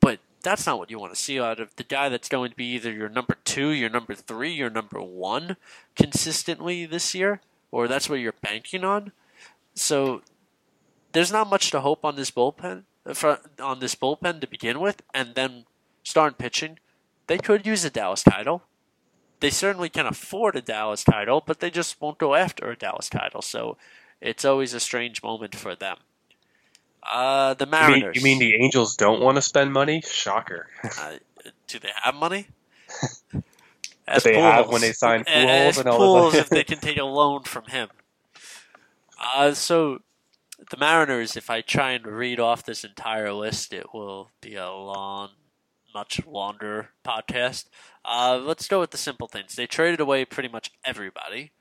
[0.00, 2.56] but that's not what you want to see out of the guy that's going to
[2.56, 5.56] be either your number two, your number three, your number one
[5.94, 7.40] consistently this year,
[7.72, 9.10] or that's what you're banking on.
[9.74, 10.22] So
[11.10, 12.84] there's not much to hope on this bullpen
[13.60, 15.64] on this bullpen to begin with, and then
[16.04, 16.78] start pitching.
[17.26, 18.62] They could use a Dallas title.
[19.40, 23.08] They certainly can afford a Dallas title, but they just won't go after a Dallas
[23.08, 23.42] title.
[23.42, 23.76] So
[24.20, 25.96] it's always a strange moment for them.
[27.02, 28.02] Uh, the You Mariners.
[28.02, 30.02] mean, you mean the Angels don't want to spend money?
[30.06, 30.68] Shocker.
[31.44, 32.46] Uh, do they have money?
[34.06, 36.78] That they have when they sign Pujols Pujols and all of Pujols if they can
[36.78, 37.88] take a loan from him.
[39.22, 40.00] Uh, so
[40.70, 44.70] the Mariners, if I try and read off this entire list, it will be a
[44.70, 45.30] long,
[45.94, 47.66] much longer podcast.
[48.04, 49.54] Uh, let's go with the simple things.
[49.54, 51.52] They traded away pretty much everybody.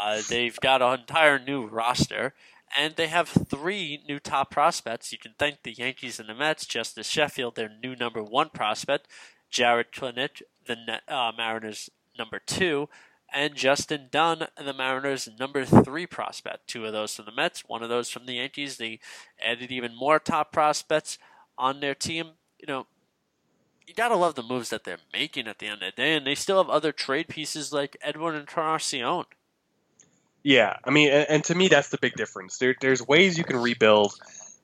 [0.00, 2.34] Uh, they've got an entire new roster,
[2.76, 5.12] and they have three new top prospects.
[5.12, 9.08] You can thank the Yankees and the Mets, Justus Sheffield, their new number one prospect,
[9.50, 12.88] Jared Kelenic, the uh, Mariners' number two,
[13.32, 16.68] and Justin Dunn, the Mariners' number three prospect.
[16.68, 18.76] Two of those from the Mets, one of those from the Yankees.
[18.76, 19.00] They
[19.44, 21.18] added even more top prospects
[21.56, 22.32] on their team.
[22.58, 22.86] You know,
[23.86, 26.26] you gotta love the moves that they're making at the end of the day, and
[26.26, 29.24] they still have other trade pieces like Edwin Encarnacion.
[30.42, 32.58] Yeah, I mean, and, and to me, that's the big difference.
[32.58, 34.14] There, there's ways you can rebuild,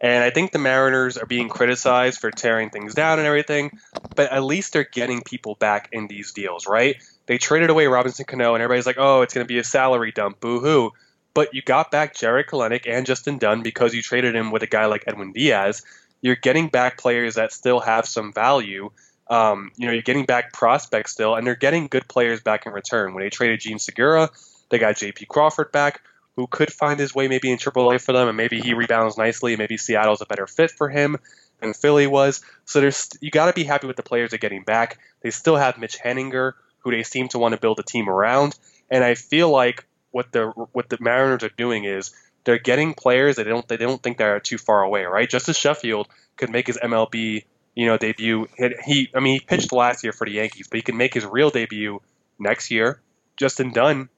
[0.01, 3.79] and I think the Mariners are being criticized for tearing things down and everything,
[4.15, 6.97] but at least they're getting people back in these deals, right?
[7.27, 10.13] They traded away Robinson Cano, and everybody's like, oh, it's going to be a salary
[10.13, 10.93] dump, boo hoo.
[11.33, 14.69] But you got back Jared Kelenic and Justin Dunn because you traded him with a
[14.69, 15.83] guy like Edwin Diaz.
[16.23, 18.91] You're getting back players that still have some value.
[19.29, 22.73] Um, you know, you're getting back prospects still, and they're getting good players back in
[22.73, 23.15] return.
[23.15, 24.31] When they traded Jean Segura,
[24.69, 25.27] they got J.P.
[25.27, 26.03] Crawford back,
[26.37, 29.53] who could find his way maybe in AAA for them, and maybe he rebounds nicely.
[29.53, 31.17] And maybe Seattle's a better fit for him
[31.61, 32.43] than Philly was.
[32.65, 34.99] So there's you got to be happy with the players they're getting back.
[35.23, 38.57] They still have Mitch Haniger, who they seem to want to build a team around,
[38.91, 42.13] and I feel like what the what the Mariners are doing is
[42.45, 45.29] they're getting players that they don't they don't think they're too far away, right?
[45.29, 47.45] Justus Sheffield could make his MLB
[47.75, 48.47] you know debut.
[48.85, 51.25] He I mean he pitched last year for the Yankees, but he can make his
[51.25, 52.01] real debut
[52.39, 53.01] next year.
[53.37, 54.09] Justin Dunn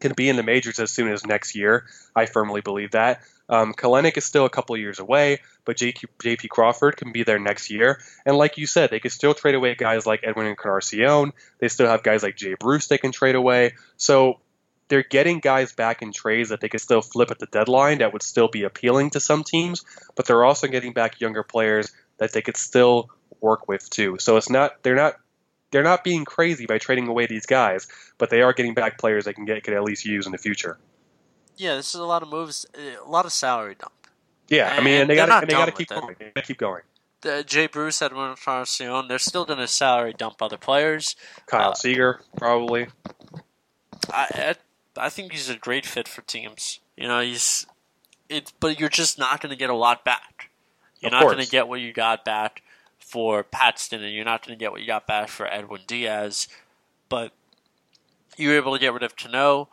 [0.00, 1.86] can be in the majors as soon as next year.
[2.14, 3.20] I firmly believe that.
[3.48, 7.38] Um, Kelenic is still a couple years away, but JP, JP Crawford can be there
[7.38, 8.00] next year.
[8.26, 11.32] And like you said, they could still trade away guys like Edwin and Encarnacion.
[11.58, 13.72] They still have guys like Jay Bruce they can trade away.
[13.96, 14.40] So
[14.88, 18.12] they're getting guys back in trades that they could still flip at the deadline that
[18.12, 19.84] would still be appealing to some teams,
[20.14, 23.10] but they're also getting back younger players that they could still
[23.40, 24.16] work with too.
[24.18, 25.16] So it's not they're not
[25.70, 27.86] they're not being crazy by trading away these guys,
[28.16, 30.38] but they are getting back players they can get can at least use in the
[30.38, 30.78] future.
[31.56, 33.92] Yeah, this is a lot of moves, a lot of salary dump.
[34.48, 36.14] Yeah, I mean, and they got they got to keep going.
[36.18, 36.82] They got to keep going.
[37.20, 41.16] The Jay Bruce, Edwin Encarnacion, they're still going to salary dump other players.
[41.46, 42.86] Kyle uh, Seager, probably.
[44.12, 44.54] I,
[44.96, 46.78] I, I think he's a great fit for teams.
[46.96, 47.66] You know, he's
[48.28, 50.50] it, but you're just not going to get a lot back.
[51.00, 52.62] You're of not going to get what you got back
[53.08, 56.46] for Paxton, and you're not going to get what you got back for Edwin Diaz.
[57.08, 57.32] But
[58.36, 59.70] you were able to get rid of Cano.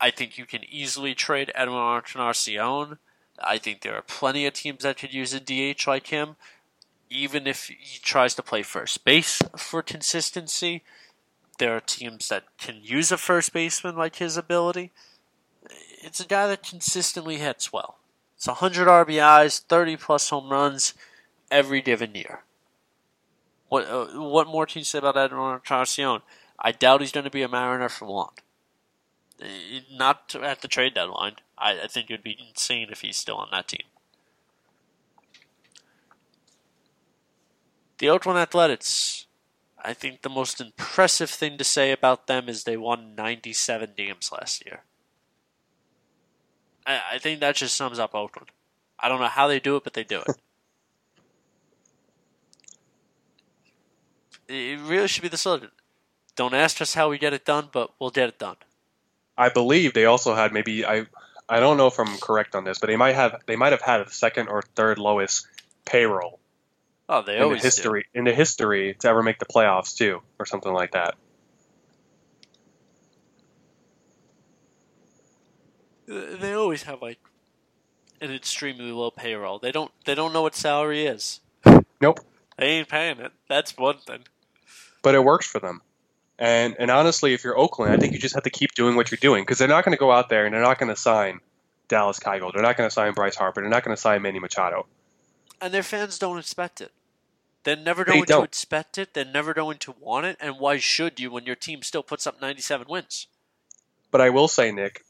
[0.00, 2.98] I think you can easily trade Edwin Encarnacion.
[3.42, 6.36] I think there are plenty of teams that could use a DH like him,
[7.10, 10.84] even if he tries to play first base for consistency.
[11.58, 14.92] There are teams that can use a first baseman like his ability.
[16.02, 17.98] It's a guy that consistently hits well.
[18.36, 20.94] It's 100 RBIs, 30 plus home runs
[21.50, 22.40] every given year.
[23.68, 26.22] What uh, what more can you say about Edwin Encarnacion?
[26.58, 28.32] I doubt he's going to be a Mariner for long.
[29.42, 29.46] Uh,
[29.90, 31.36] not at the trade deadline.
[31.58, 33.86] I, I think it would be insane if he's still on that team.
[37.98, 39.26] The Oakland Athletics.
[39.86, 44.32] I think the most impressive thing to say about them is they won 97 games
[44.32, 44.80] last year.
[46.86, 48.50] I, I think that just sums up Oakland.
[48.98, 50.36] I don't know how they do it, but they do it.
[54.48, 55.70] it really should be the slogan.
[56.36, 58.56] Don't ask us how we get it done, but we'll get it done.
[59.36, 61.06] I believe they also had maybe I
[61.48, 63.82] I don't know if I'm correct on this, but they might have they might have
[63.82, 65.46] had a second or third lowest
[65.84, 66.38] payroll.
[67.08, 68.18] Oh, they in always the history do.
[68.18, 71.16] in the history to ever make the playoffs too, or something like that.
[76.06, 77.18] They always have like
[78.20, 79.58] an extremely low payroll.
[79.58, 81.40] They don't they don't know what salary is.
[82.00, 82.20] Nope.
[82.56, 83.32] They ain't paying it.
[83.48, 84.24] That's one thing.
[85.04, 85.82] But it works for them.
[86.36, 89.12] And and honestly, if you're Oakland, I think you just have to keep doing what
[89.12, 91.00] you're doing because they're not going to go out there and they're not going to
[91.00, 91.38] sign
[91.86, 92.52] Dallas Keuchel.
[92.52, 93.60] They're not going to sign Bryce Harper.
[93.60, 94.86] They're not going to sign Manny Machado.
[95.60, 96.90] And their fans don't expect it.
[97.62, 99.14] They're never going to expect it.
[99.14, 100.36] They're never going to want it.
[100.40, 103.26] And why should you when your team still puts up 97 wins?
[104.10, 105.04] But I will say, Nick,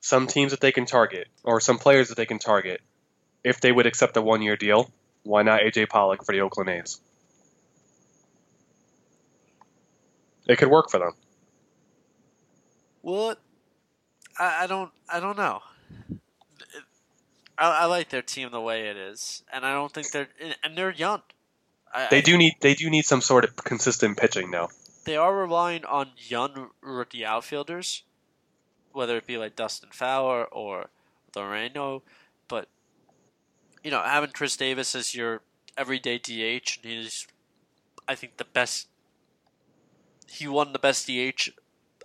[0.00, 2.80] some teams that they can target or some players that they can target,
[3.44, 4.90] if they would accept a one-year deal,
[5.22, 7.00] why not AJ Pollock for the Oakland A's?
[10.46, 11.12] It could work for them.
[13.02, 13.36] Well,
[14.38, 14.90] I, I don't.
[15.08, 15.60] I don't know.
[17.58, 20.28] I, I, like their team the way it is, and I don't think they're
[20.64, 21.22] and they're young.
[21.92, 24.70] I, they do need they do need some sort of consistent pitching though.
[25.04, 28.04] They are relying on young rookie outfielders,
[28.92, 30.86] whether it be like Dustin Fowler or
[31.34, 32.02] Laureano,
[32.48, 32.68] but
[33.84, 35.42] you know having Khris Davis as your
[35.76, 37.26] everyday DH, and he's
[38.08, 38.88] I think the best
[40.32, 41.50] he won the best DH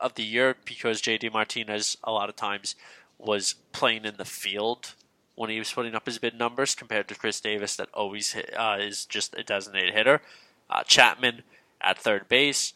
[0.01, 2.75] of the year because JD Martinez a lot of times
[3.17, 4.93] was playing in the field
[5.35, 8.53] when he was putting up his bid numbers compared to Khris Davis that always hit,
[8.57, 10.21] uh, is just a designated hitter.
[10.69, 11.43] Uh, Chapman
[11.79, 12.73] at third base,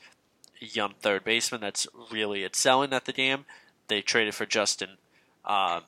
[0.59, 3.45] young third baseman that's really excelling at the game.
[3.87, 4.91] They traded for Justin.
[5.43, 5.81] Uh,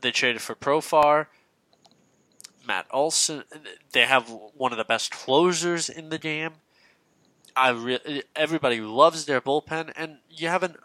[0.00, 1.26] they traded for Profar.
[2.66, 3.44] Matt Olson.
[3.92, 6.52] They have one of the best closers in the game.
[7.56, 10.76] I re- everybody loves their bullpen, and you have an,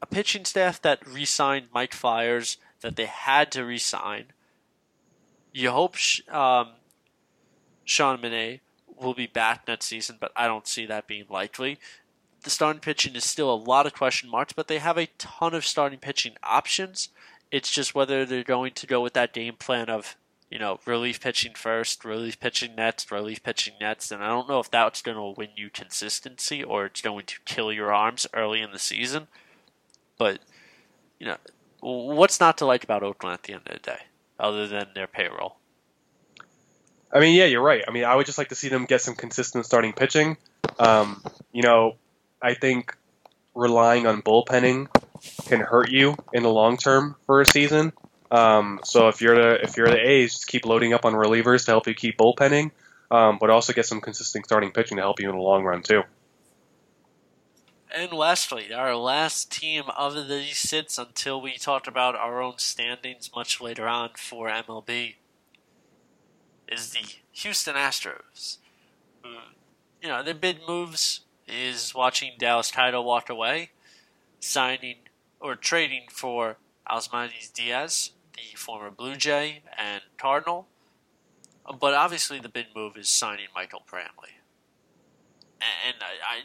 [0.00, 4.26] a pitching staff that re-signed Mike Fiers that they had to re-sign.
[5.52, 5.96] You hope
[6.30, 6.68] um,
[7.84, 8.60] Sean Manaea
[8.96, 11.78] will be back next season, but I don't see that being likely.
[12.42, 15.54] The starting pitching is still a lot of question marks, but they have a ton
[15.54, 17.10] of starting pitching options.
[17.50, 20.16] It's just whether they're going to go with that game plan of
[20.52, 24.60] you know, relief pitching first, relief pitching next, relief pitching next, and I don't know
[24.60, 28.60] if that's going to win you consistency or it's going to kill your arms early
[28.60, 29.28] in the season.
[30.18, 30.40] But,
[31.18, 31.38] you know,
[31.80, 34.00] what's not to like about Oakland at the end of the day,
[34.38, 35.56] other than their payroll?
[37.10, 37.82] I mean, yeah, you're right.
[37.88, 40.36] I mean, I would just like to see them get some consistent starting pitching.
[40.78, 41.22] Um,
[41.52, 41.96] you know,
[42.42, 42.94] I think
[43.54, 44.88] relying on bullpenning
[45.46, 47.94] can hurt you in the long term for a season.
[48.32, 51.66] Um, so if you're the if you're the A's, just keep loading up on relievers
[51.66, 52.70] to help you keep bullpenning,
[53.10, 55.82] um, but also get some consistent starting pitching to help you in the long run
[55.82, 56.02] too.
[57.94, 63.30] And lastly, our last team of these sits until we talk about our own standings
[63.36, 65.16] much later on for MLB
[66.68, 68.56] is the Houston Astros.
[70.00, 73.72] You know, their big moves is watching Dallas Keuchel walk away,
[74.40, 74.96] signing
[75.38, 76.56] or trading for
[76.90, 78.12] Osmani's Diaz,
[78.50, 80.66] the former Blue Jay and Cardinal.
[81.78, 84.40] But obviously, the big move is signing Michael Brantley.
[85.60, 86.40] And I, I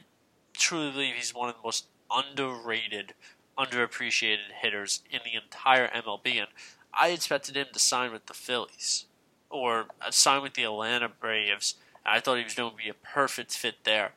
[0.53, 3.13] truly believe he's one of the most underrated,
[3.57, 6.37] underappreciated hitters in the entire MLB.
[6.37, 6.47] And
[6.93, 9.05] I expected him to sign with the Phillies
[9.49, 11.75] or uh, sign with the Atlanta Braves.
[12.05, 14.11] I thought he was going to be a perfect fit there.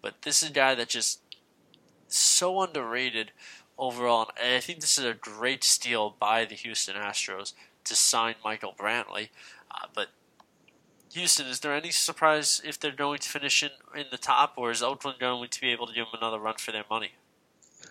[0.00, 1.20] But this is a guy that just
[2.08, 3.32] so underrated
[3.78, 4.30] overall.
[4.42, 7.52] And I think this is a great steal by the Houston Astros
[7.84, 9.28] to sign Michael Brantley.
[9.70, 10.08] Uh, but
[11.12, 14.70] Houston, is there any surprise if they're going to finish in, in the top, or
[14.70, 17.12] is Oakland going to be able to give them another run for their money?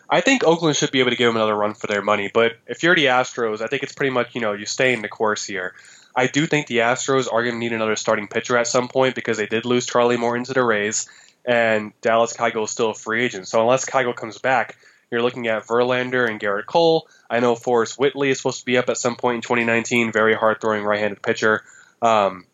[0.08, 2.58] I think Oakland should be able to give them another run for their money, but
[2.66, 5.08] if you're the Astros, I think it's pretty much, you know, you stay in the
[5.08, 5.74] course here.
[6.14, 9.14] I do think the Astros are going to need another starting pitcher at some point
[9.14, 11.08] because they did lose Charlie Morton to the Rays,
[11.44, 13.48] and Dallas Keuchel is still a free agent.
[13.48, 14.76] So unless Keuchel comes back,
[15.10, 17.08] you're looking at Verlander and Gerrit Cole.
[17.30, 20.34] I know Forrest Whitley is supposed to be up at some point in 2019, very
[20.34, 21.62] hard throwing right handed pitcher.
[22.02, 22.44] Um,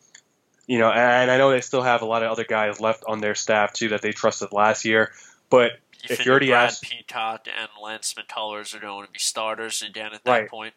[0.67, 3.21] you know, and I know they still have a lot of other guys left on
[3.21, 5.13] their staff too that they trusted last year.
[5.51, 5.73] But
[6.05, 9.83] you if you're already Brad asked, Peacock and Lance McCullers are going to be starters
[9.83, 10.49] again at that Right.
[10.49, 10.75] point.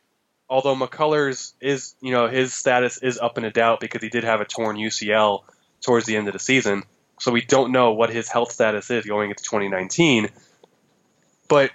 [0.49, 4.23] although McCullers is, you know, his status is up in a doubt because he did
[4.23, 5.43] have a torn UCL
[5.83, 6.83] towards the end of the season,
[7.19, 10.29] so we don't know what his health status is going into 2019.
[11.47, 11.71] But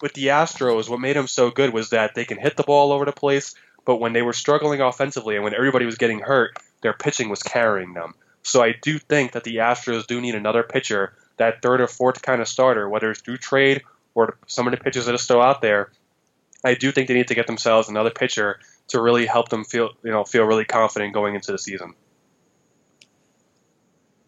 [0.00, 2.90] with the Astros, what made them so good was that they can hit the ball
[2.90, 3.54] all over the place,
[3.84, 7.42] but when they were struggling offensively and when everybody was getting hurt, their pitching was
[7.42, 8.14] carrying them.
[8.42, 12.22] So I do think that the Astros do need another pitcher, that third or fourth
[12.22, 13.82] kind of starter, whether it's through trade
[14.14, 15.90] or some of the pitchers that are still out there.
[16.64, 19.90] I do think they need to get themselves another pitcher to really help them feel,
[20.02, 21.94] you know, feel really confident going into the season.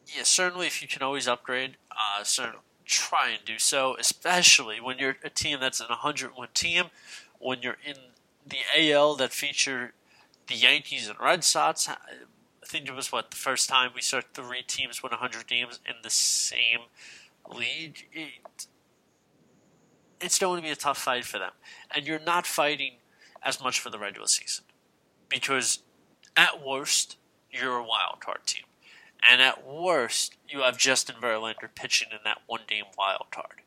[0.07, 2.61] Yeah, certainly if you can always upgrade, uh, certainly
[2.91, 6.87] try and do so, especially when you're a team that's an 100 win team,
[7.39, 7.97] when you're in
[8.47, 9.93] the AL that feature
[10.49, 11.89] the Yankees and Red Sox.
[11.89, 11.97] I
[12.67, 15.97] think it was what the first time we saw three teams win 100 games in
[16.03, 16.81] the same
[17.49, 18.09] league.
[18.12, 18.67] It,
[20.21, 21.53] it's going to be a tough fight for them,
[21.95, 22.95] and you're not fighting
[23.43, 24.65] as much for the regular season
[25.29, 25.79] because
[26.37, 27.17] at worst
[27.51, 28.65] you're a wild card team.
[29.29, 33.63] And at worst, you have Justin Verlander pitching in that one game wild card.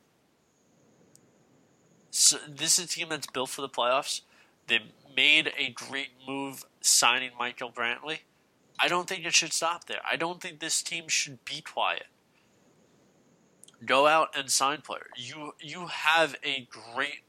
[2.10, 4.22] So this is a team that's built for the playoffs.
[4.68, 4.80] They
[5.16, 8.20] made a great move signing Michael Brantley.
[8.80, 10.02] I don't think it should stop there.
[10.10, 12.08] I don't think this team should be quiet.
[13.86, 15.12] Go out and sign players.
[15.18, 17.22] You you have a great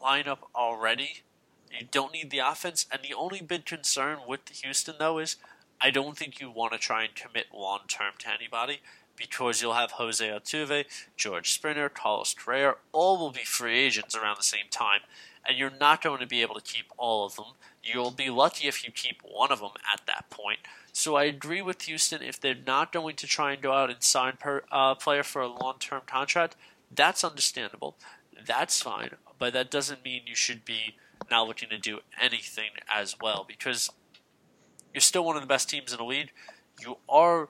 [0.00, 1.22] lineup already.
[1.70, 5.36] You don't need the offense, and the only big concern with Houston though is
[5.80, 8.80] I don't think you want to try and commit long term to anybody
[9.16, 10.84] because you'll have Jose Altuve,
[11.16, 15.00] George Springer, Carlos Correa, all will be free agents around the same time,
[15.46, 17.46] and you're not going to be able to keep all of them.
[17.82, 20.60] You'll be lucky if you keep one of them at that point.
[20.92, 24.02] So I agree with Houston if they're not going to try and go out and
[24.02, 26.56] sign per uh, player for a long term contract.
[26.94, 27.96] That's understandable.
[28.46, 30.94] That's fine, but that doesn't mean you should be
[31.30, 33.90] not looking to do anything as well because
[34.92, 36.30] you're still one of the best teams in the league.
[36.80, 37.48] You are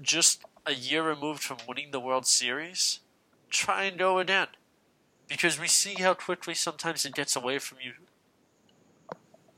[0.00, 3.00] just a year removed from winning the World Series.
[3.50, 4.48] Try and go again.
[5.28, 7.92] Because we see how quickly sometimes it gets away from you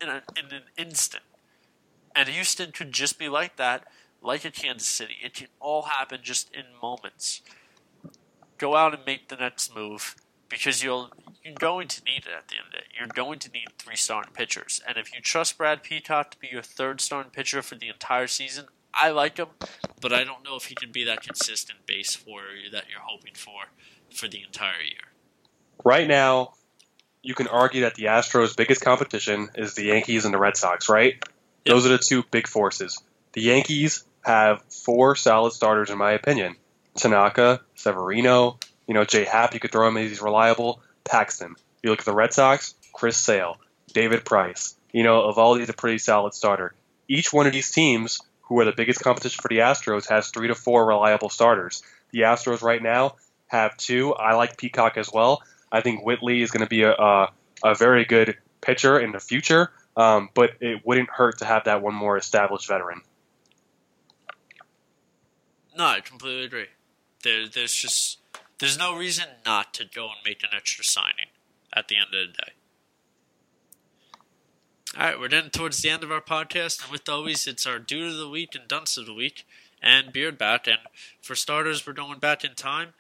[0.01, 1.25] in, a, in an instant.
[2.17, 3.87] And Houston could just be like that,
[4.23, 5.17] like a Kansas City.
[5.23, 7.43] It can all happen just in moments.
[8.57, 10.17] Go out and make the next move
[10.49, 11.11] because you'll
[11.45, 12.85] you're going to need it at the end of the day.
[12.99, 16.49] You're going to need three starting pitchers, and if you trust Brad Peacock to be
[16.51, 19.49] your third starting pitcher for the entire season, I like him,
[20.01, 23.01] but I don't know if he can be that consistent base for you that you're
[23.01, 23.65] hoping for
[24.15, 25.13] for the entire year.
[25.85, 26.55] Right now,
[27.23, 30.89] you can argue that the Astros' biggest competition is the Yankees and the Red Sox,
[30.89, 31.23] right?
[31.67, 33.03] Those are the two big forces.
[33.33, 36.57] The Yankees have four solid starters, in my opinion.
[36.97, 38.59] Tanaka, Severino,
[38.89, 40.81] you know, Jay Happ, you could throw him in, he's reliable.
[41.05, 41.55] Paxton.
[41.83, 43.59] You look at the Red Sox, Chris Sale,
[43.93, 44.75] David Price.
[44.93, 46.75] You know, of all these, a pretty solid starter.
[47.07, 50.49] Each one of these teams, who are the biggest competition for the Astros, has three
[50.49, 51.83] to four reliable starters.
[52.11, 53.17] The Astros right now
[53.47, 54.15] have two.
[54.15, 55.43] I like Peacock as well.
[55.71, 57.33] I think Whitley is going to be a, a,
[57.63, 61.83] a very good pitcher in the future, um, but it wouldn't hurt to have that
[61.83, 63.03] one more established veteran.
[65.77, 66.67] No, I completely agree.
[67.23, 68.19] There, there's just
[68.59, 71.31] there's no reason not to go and make an extra signing
[71.73, 72.53] at the end of the day.
[74.97, 77.79] All right, we're getting towards the end of our podcast, and with always, it's our
[77.79, 79.45] dude of the week and dunce of the week
[79.83, 80.67] and beard bat.
[80.67, 80.79] And
[81.21, 82.95] for starters, we're going back in time.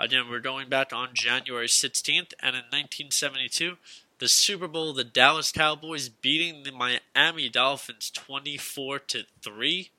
[0.00, 3.76] Again, we're going back on January 16th, and in 1972,
[4.18, 9.90] the Super Bowl, the Dallas Cowboys beating the Miami Dolphins 24 to 3.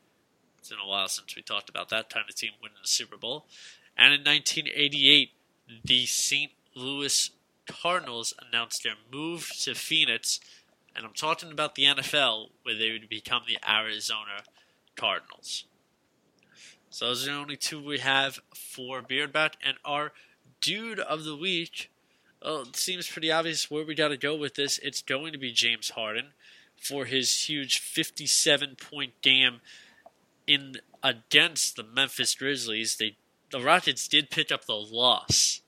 [0.57, 3.17] It's been a while since we talked about that kind of team winning the Super
[3.17, 3.45] Bowl.
[3.97, 5.31] And in 1988,
[5.83, 6.51] the St.
[6.75, 7.31] Louis
[7.67, 10.39] Cardinals announced their move to Phoenix,
[10.95, 14.43] and I'm talking about the NFL, where they would become the Arizona
[14.95, 15.65] Cardinals.
[16.89, 20.11] So those are the only two we have for Beardbat, and our
[20.61, 21.89] dude of the week
[22.45, 24.77] well, it seems pretty obvious where we got to go with this.
[24.83, 26.27] It's going to be James Harden
[26.75, 29.61] for his huge 57 point game
[30.45, 32.97] in against the Memphis Grizzlies.
[32.97, 33.17] They
[33.55, 35.61] the Rockets did pick up the loss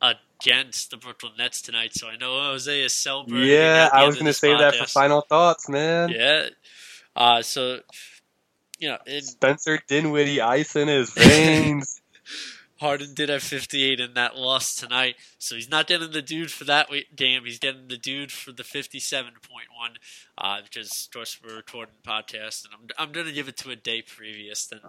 [0.00, 3.48] against the Brooklyn Nets tonight, so I know Jose is celebrating.
[3.48, 6.10] Yeah, I was going to save that for final thoughts, man.
[6.10, 6.50] Yeah.
[7.16, 7.80] Uh, so,
[8.78, 12.00] you know, in, Spencer Dinwiddie ice in his veins.
[12.78, 16.64] Harden did have 58 in that loss tonight, so he's not getting the dude for
[16.64, 17.44] that game.
[17.44, 19.24] He's getting the dude for the 57.1,
[20.38, 23.76] uh, because of course we're recording podcast, and I'm I'm gonna give it to a
[23.76, 24.80] day previous than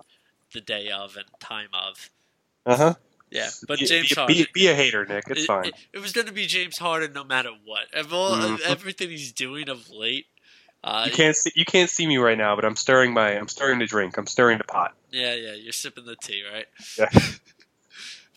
[0.54, 2.10] the day of and time of.
[2.66, 2.94] Uh huh.
[3.30, 4.36] Yeah, but be, James be, Harden.
[4.36, 5.24] Be, be, a hater, Nick.
[5.30, 5.66] It's it, fine.
[5.66, 7.94] It, it was going to be James Harden no matter what.
[7.94, 8.56] Of all, Mhm.
[8.56, 10.26] of everything he's doing of late.
[10.84, 13.48] Uh, you can't see you can't see me right now, but I'm stirring my I'm
[13.48, 14.18] stirring the drink.
[14.18, 14.94] I'm stirring the pot.
[15.12, 16.66] Yeah, yeah, you're sipping the tea, right?
[16.98, 17.10] Yeah.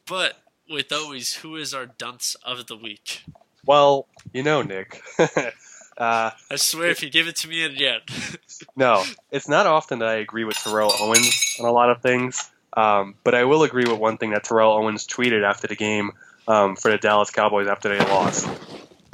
[0.07, 0.39] But
[0.69, 3.23] with always, who is our dunce of the week?
[3.65, 5.03] Well, you know, Nick.
[5.97, 8.01] uh, I swear, if you give it to me again,
[8.77, 12.51] no, it's not often that I agree with Terrell Owens on a lot of things,
[12.77, 16.13] um, but I will agree with one thing that Terrell Owens tweeted after the game
[16.49, 18.49] um, for the Dallas Cowboys after they lost.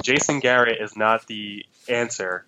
[0.03, 2.45] Jason Garrett is not the answer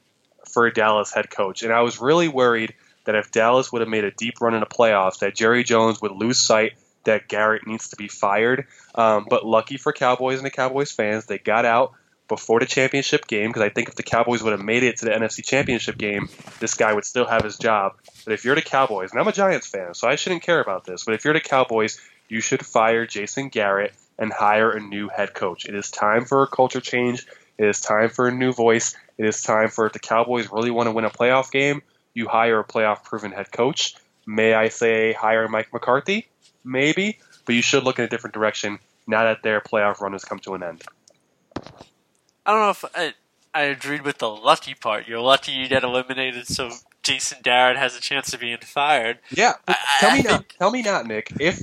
[0.51, 2.73] for a Dallas head coach, and I was really worried
[3.05, 6.01] that if Dallas would have made a deep run in the playoffs, that Jerry Jones
[6.01, 6.73] would lose sight
[7.03, 8.65] that Garrett needs to be fired.
[8.95, 11.93] Um, but lucky for Cowboys and the Cowboys fans, they got out
[12.33, 15.05] before the championship game because I think if the Cowboys would have made it to
[15.05, 16.29] the NFC championship game,
[16.59, 17.93] this guy would still have his job.
[18.25, 20.83] But if you're the Cowboys, and I'm a Giants fan, so I shouldn't care about
[20.83, 25.09] this, but if you're the Cowboys, you should fire Jason Garrett and hire a new
[25.09, 25.65] head coach.
[25.65, 27.27] It is time for a culture change.
[27.59, 28.95] It is time for a new voice.
[29.19, 31.83] It is time for if the Cowboys really want to win a playoff game,
[32.15, 33.95] you hire a playoff proven head coach.
[34.25, 36.25] May I say hire Mike McCarthy?
[36.63, 40.25] Maybe, but you should look in a different direction now that their playoff run has
[40.25, 40.83] come to an end.
[42.45, 43.13] I don't know if I,
[43.53, 45.07] I agreed with the lucky part.
[45.07, 46.71] You're lucky you get eliminated, so
[47.03, 49.19] Jason Garrett has a chance of being fired.
[49.31, 51.31] Yeah, I- tell I me think- not, tell me not, Nick.
[51.39, 51.61] If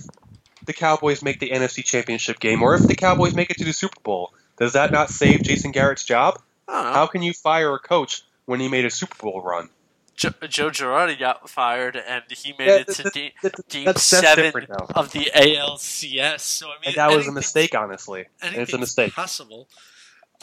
[0.64, 3.72] the Cowboys make the NFC Championship game, or if the Cowboys make it to the
[3.72, 6.40] Super Bowl, does that not save Jason Garrett's job?
[6.68, 6.92] I don't know.
[6.92, 9.68] How can you fire a coach when he made a Super Bowl run?
[10.16, 13.84] Joe, Joe Girardi got fired, and he made Yeah, it to that- game, that- game
[13.86, 16.40] that's- that's seven different of the ALCS.
[16.42, 18.26] So I mean, And that was a mistake, honestly.
[18.42, 19.14] It's a mistake.
[19.14, 19.66] possible.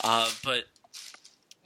[0.04, 0.66] Uh, but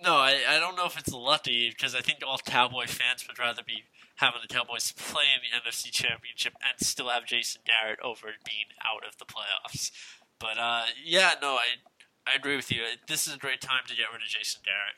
[0.04, 3.38] no, I, I don't know if it's lucky because I think all Cowboy fans would
[3.40, 3.84] rather be
[4.16, 8.66] having the Cowboys play in the NFC Championship and still have Jason Garrett over being
[8.84, 9.92] out of the playoffs.
[10.40, 11.66] But uh, yeah, no, I
[12.28, 12.82] I agree with you.
[13.08, 14.96] This is a great time to get rid of Jason Garrett.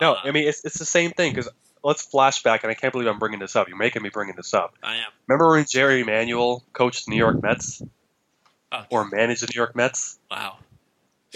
[0.00, 1.48] No, Uh, I mean it's it's the same thing because
[1.82, 3.68] let's flashback, and I can't believe I'm bringing this up.
[3.68, 4.74] You're making me bringing this up.
[4.82, 5.06] I am.
[5.26, 7.82] Remember when Jerry Manuel coached the New York Mets
[8.72, 10.18] Oh, or managed the New York Mets?
[10.30, 10.56] wow.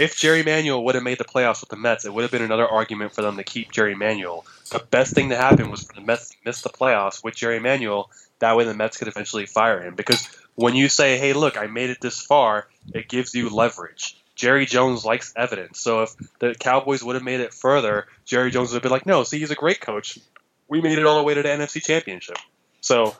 [0.01, 2.41] If Jerry Manuel would have made the playoffs with the Mets, it would have been
[2.41, 4.47] another argument for them to keep Jerry Manuel.
[4.71, 7.61] The best thing to happen was for the Mets to miss the playoffs with Jerry
[7.61, 8.11] Manuel.
[8.39, 9.95] That way, the Mets could eventually fire him.
[9.95, 14.17] Because when you say, "Hey, look, I made it this far," it gives you leverage.
[14.37, 15.79] Jerry Jones likes evidence.
[15.79, 19.05] So if the Cowboys would have made it further, Jerry Jones would have been like,
[19.05, 20.19] "No, see, he's a great coach.
[20.67, 22.39] We made it all the way to the NFC Championship."
[22.81, 23.15] So,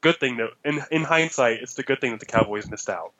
[0.00, 3.12] good thing that in in hindsight, it's the good thing that the Cowboys missed out.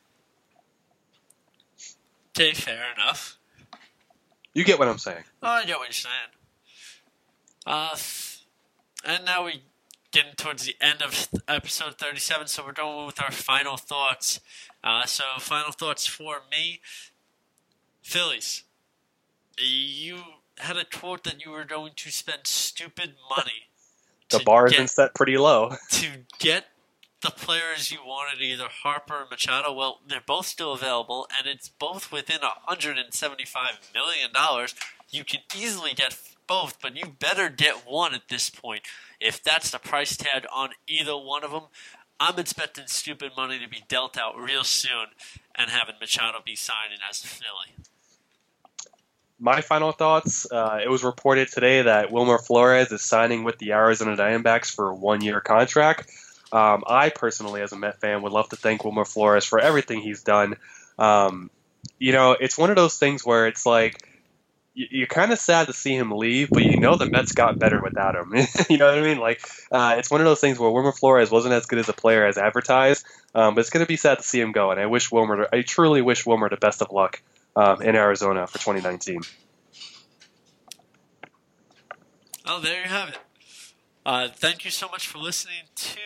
[2.36, 3.38] Okay, fair enough.
[4.54, 5.24] You get what I'm saying?
[5.42, 6.14] Oh, I get what you're saying.
[7.66, 7.96] Uh,
[9.04, 9.62] and now we
[10.12, 14.40] getting towards the end of episode 37, so we're going with our final thoughts.
[14.84, 16.80] Uh, so, final thoughts for me
[18.02, 18.64] Phillies.
[19.58, 20.18] You
[20.58, 23.68] had a quote that you were going to spend stupid money
[24.30, 25.76] The bar has been set pretty low.
[25.90, 26.66] to get
[27.22, 29.72] the players you wanted, either Harper or Machado.
[29.72, 34.68] Well, they're both still available, and it's both within $175 million.
[35.10, 38.82] You can easily get both, but you better get one at this point.
[39.20, 41.64] If that's the price tag on either one of them,
[42.20, 45.06] I'm expecting stupid money to be dealt out real soon.
[45.54, 47.76] and having Machado be signing as a Philly.
[49.38, 50.50] My final thoughts.
[50.50, 54.88] Uh, it was reported today that Wilmer Flores is signing with the Arizona Diamondbacks for
[54.88, 56.10] a one-year contract.
[56.52, 60.00] Um, I personally, as a Met fan, would love to thank Wilmer Flores for everything
[60.00, 60.56] he's done.
[60.98, 61.50] Um,
[61.98, 64.08] you know, it's one of those things where it's like
[64.74, 67.82] you're kind of sad to see him leave, but you know the Mets got better
[67.82, 68.34] without him.
[68.70, 69.18] you know what I mean?
[69.18, 71.92] Like uh, it's one of those things where Wilmer Flores wasn't as good as a
[71.92, 73.04] player as advertised,
[73.34, 74.70] um, but it's going to be sad to see him go.
[74.70, 77.22] And I wish Wilmer, I truly wish Wilmer the best of luck
[77.54, 79.20] um, in Arizona for 2019.
[82.46, 83.18] Oh, there you have it.
[84.04, 85.98] Uh, thank you so much for listening to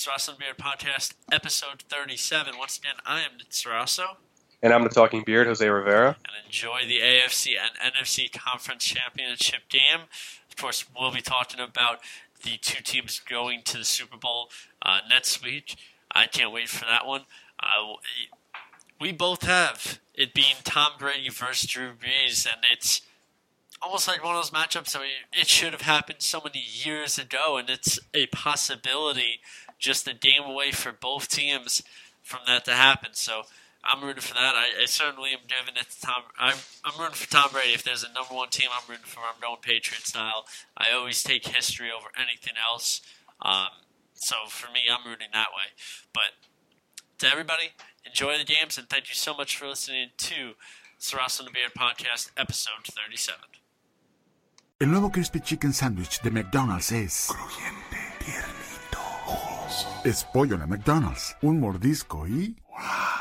[0.00, 2.56] Sarrasso and Beard Podcast, episode 37.
[2.56, 4.16] Once again, I am Sarrasso.
[4.62, 6.16] And I'm the Talking Beard, Jose Rivera.
[6.24, 10.06] And enjoy the AFC and NFC Conference Championship game.
[10.48, 11.98] Of course, we'll be talking about
[12.42, 14.48] the two teams going to the Super Bowl
[14.80, 15.76] uh, next week.
[16.10, 17.26] I can't wait for that one.
[17.62, 17.96] Uh,
[18.98, 23.02] we both have it being Tom Brady versus Drew Brees, and it's
[23.82, 25.02] almost like one of those matchups that
[25.32, 29.40] it should have happened so many years ago, and it's a possibility
[29.80, 31.82] just a game away for both teams
[32.22, 33.10] from that to happen.
[33.14, 33.42] So
[33.82, 34.54] I'm rooting for that.
[34.54, 36.22] I, I certainly am giving it to Tom.
[36.38, 37.72] I'm, I'm rooting for Tom Brady.
[37.72, 39.20] If there's a number one team, I'm rooting for.
[39.20, 40.46] I'm going Patriot style.
[40.76, 43.00] I always take history over anything else.
[43.42, 43.68] Um,
[44.14, 45.72] so for me, I'm rooting that way.
[46.12, 46.36] But
[47.18, 47.70] to everybody,
[48.04, 50.52] enjoy the games, and thank you so much for listening to
[51.00, 53.40] Sarrasso and the Beard Podcast, episode 37.
[54.82, 57.28] El nuevo Crispy Chicken Sandwich de McDonald's es...
[57.28, 57.89] Crujiente, tiernito, jugoso.
[60.04, 61.36] Es pollo en McDonald's.
[61.42, 62.56] Un mordisco y...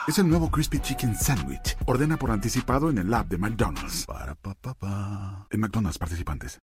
[0.08, 1.78] Es el nuevo Crispy Chicken Sandwich.
[1.86, 4.06] Ordena por anticipado en el app de McDonald's.
[4.06, 5.48] Para pa pa pa.
[5.52, 6.58] En McDonald's participantes.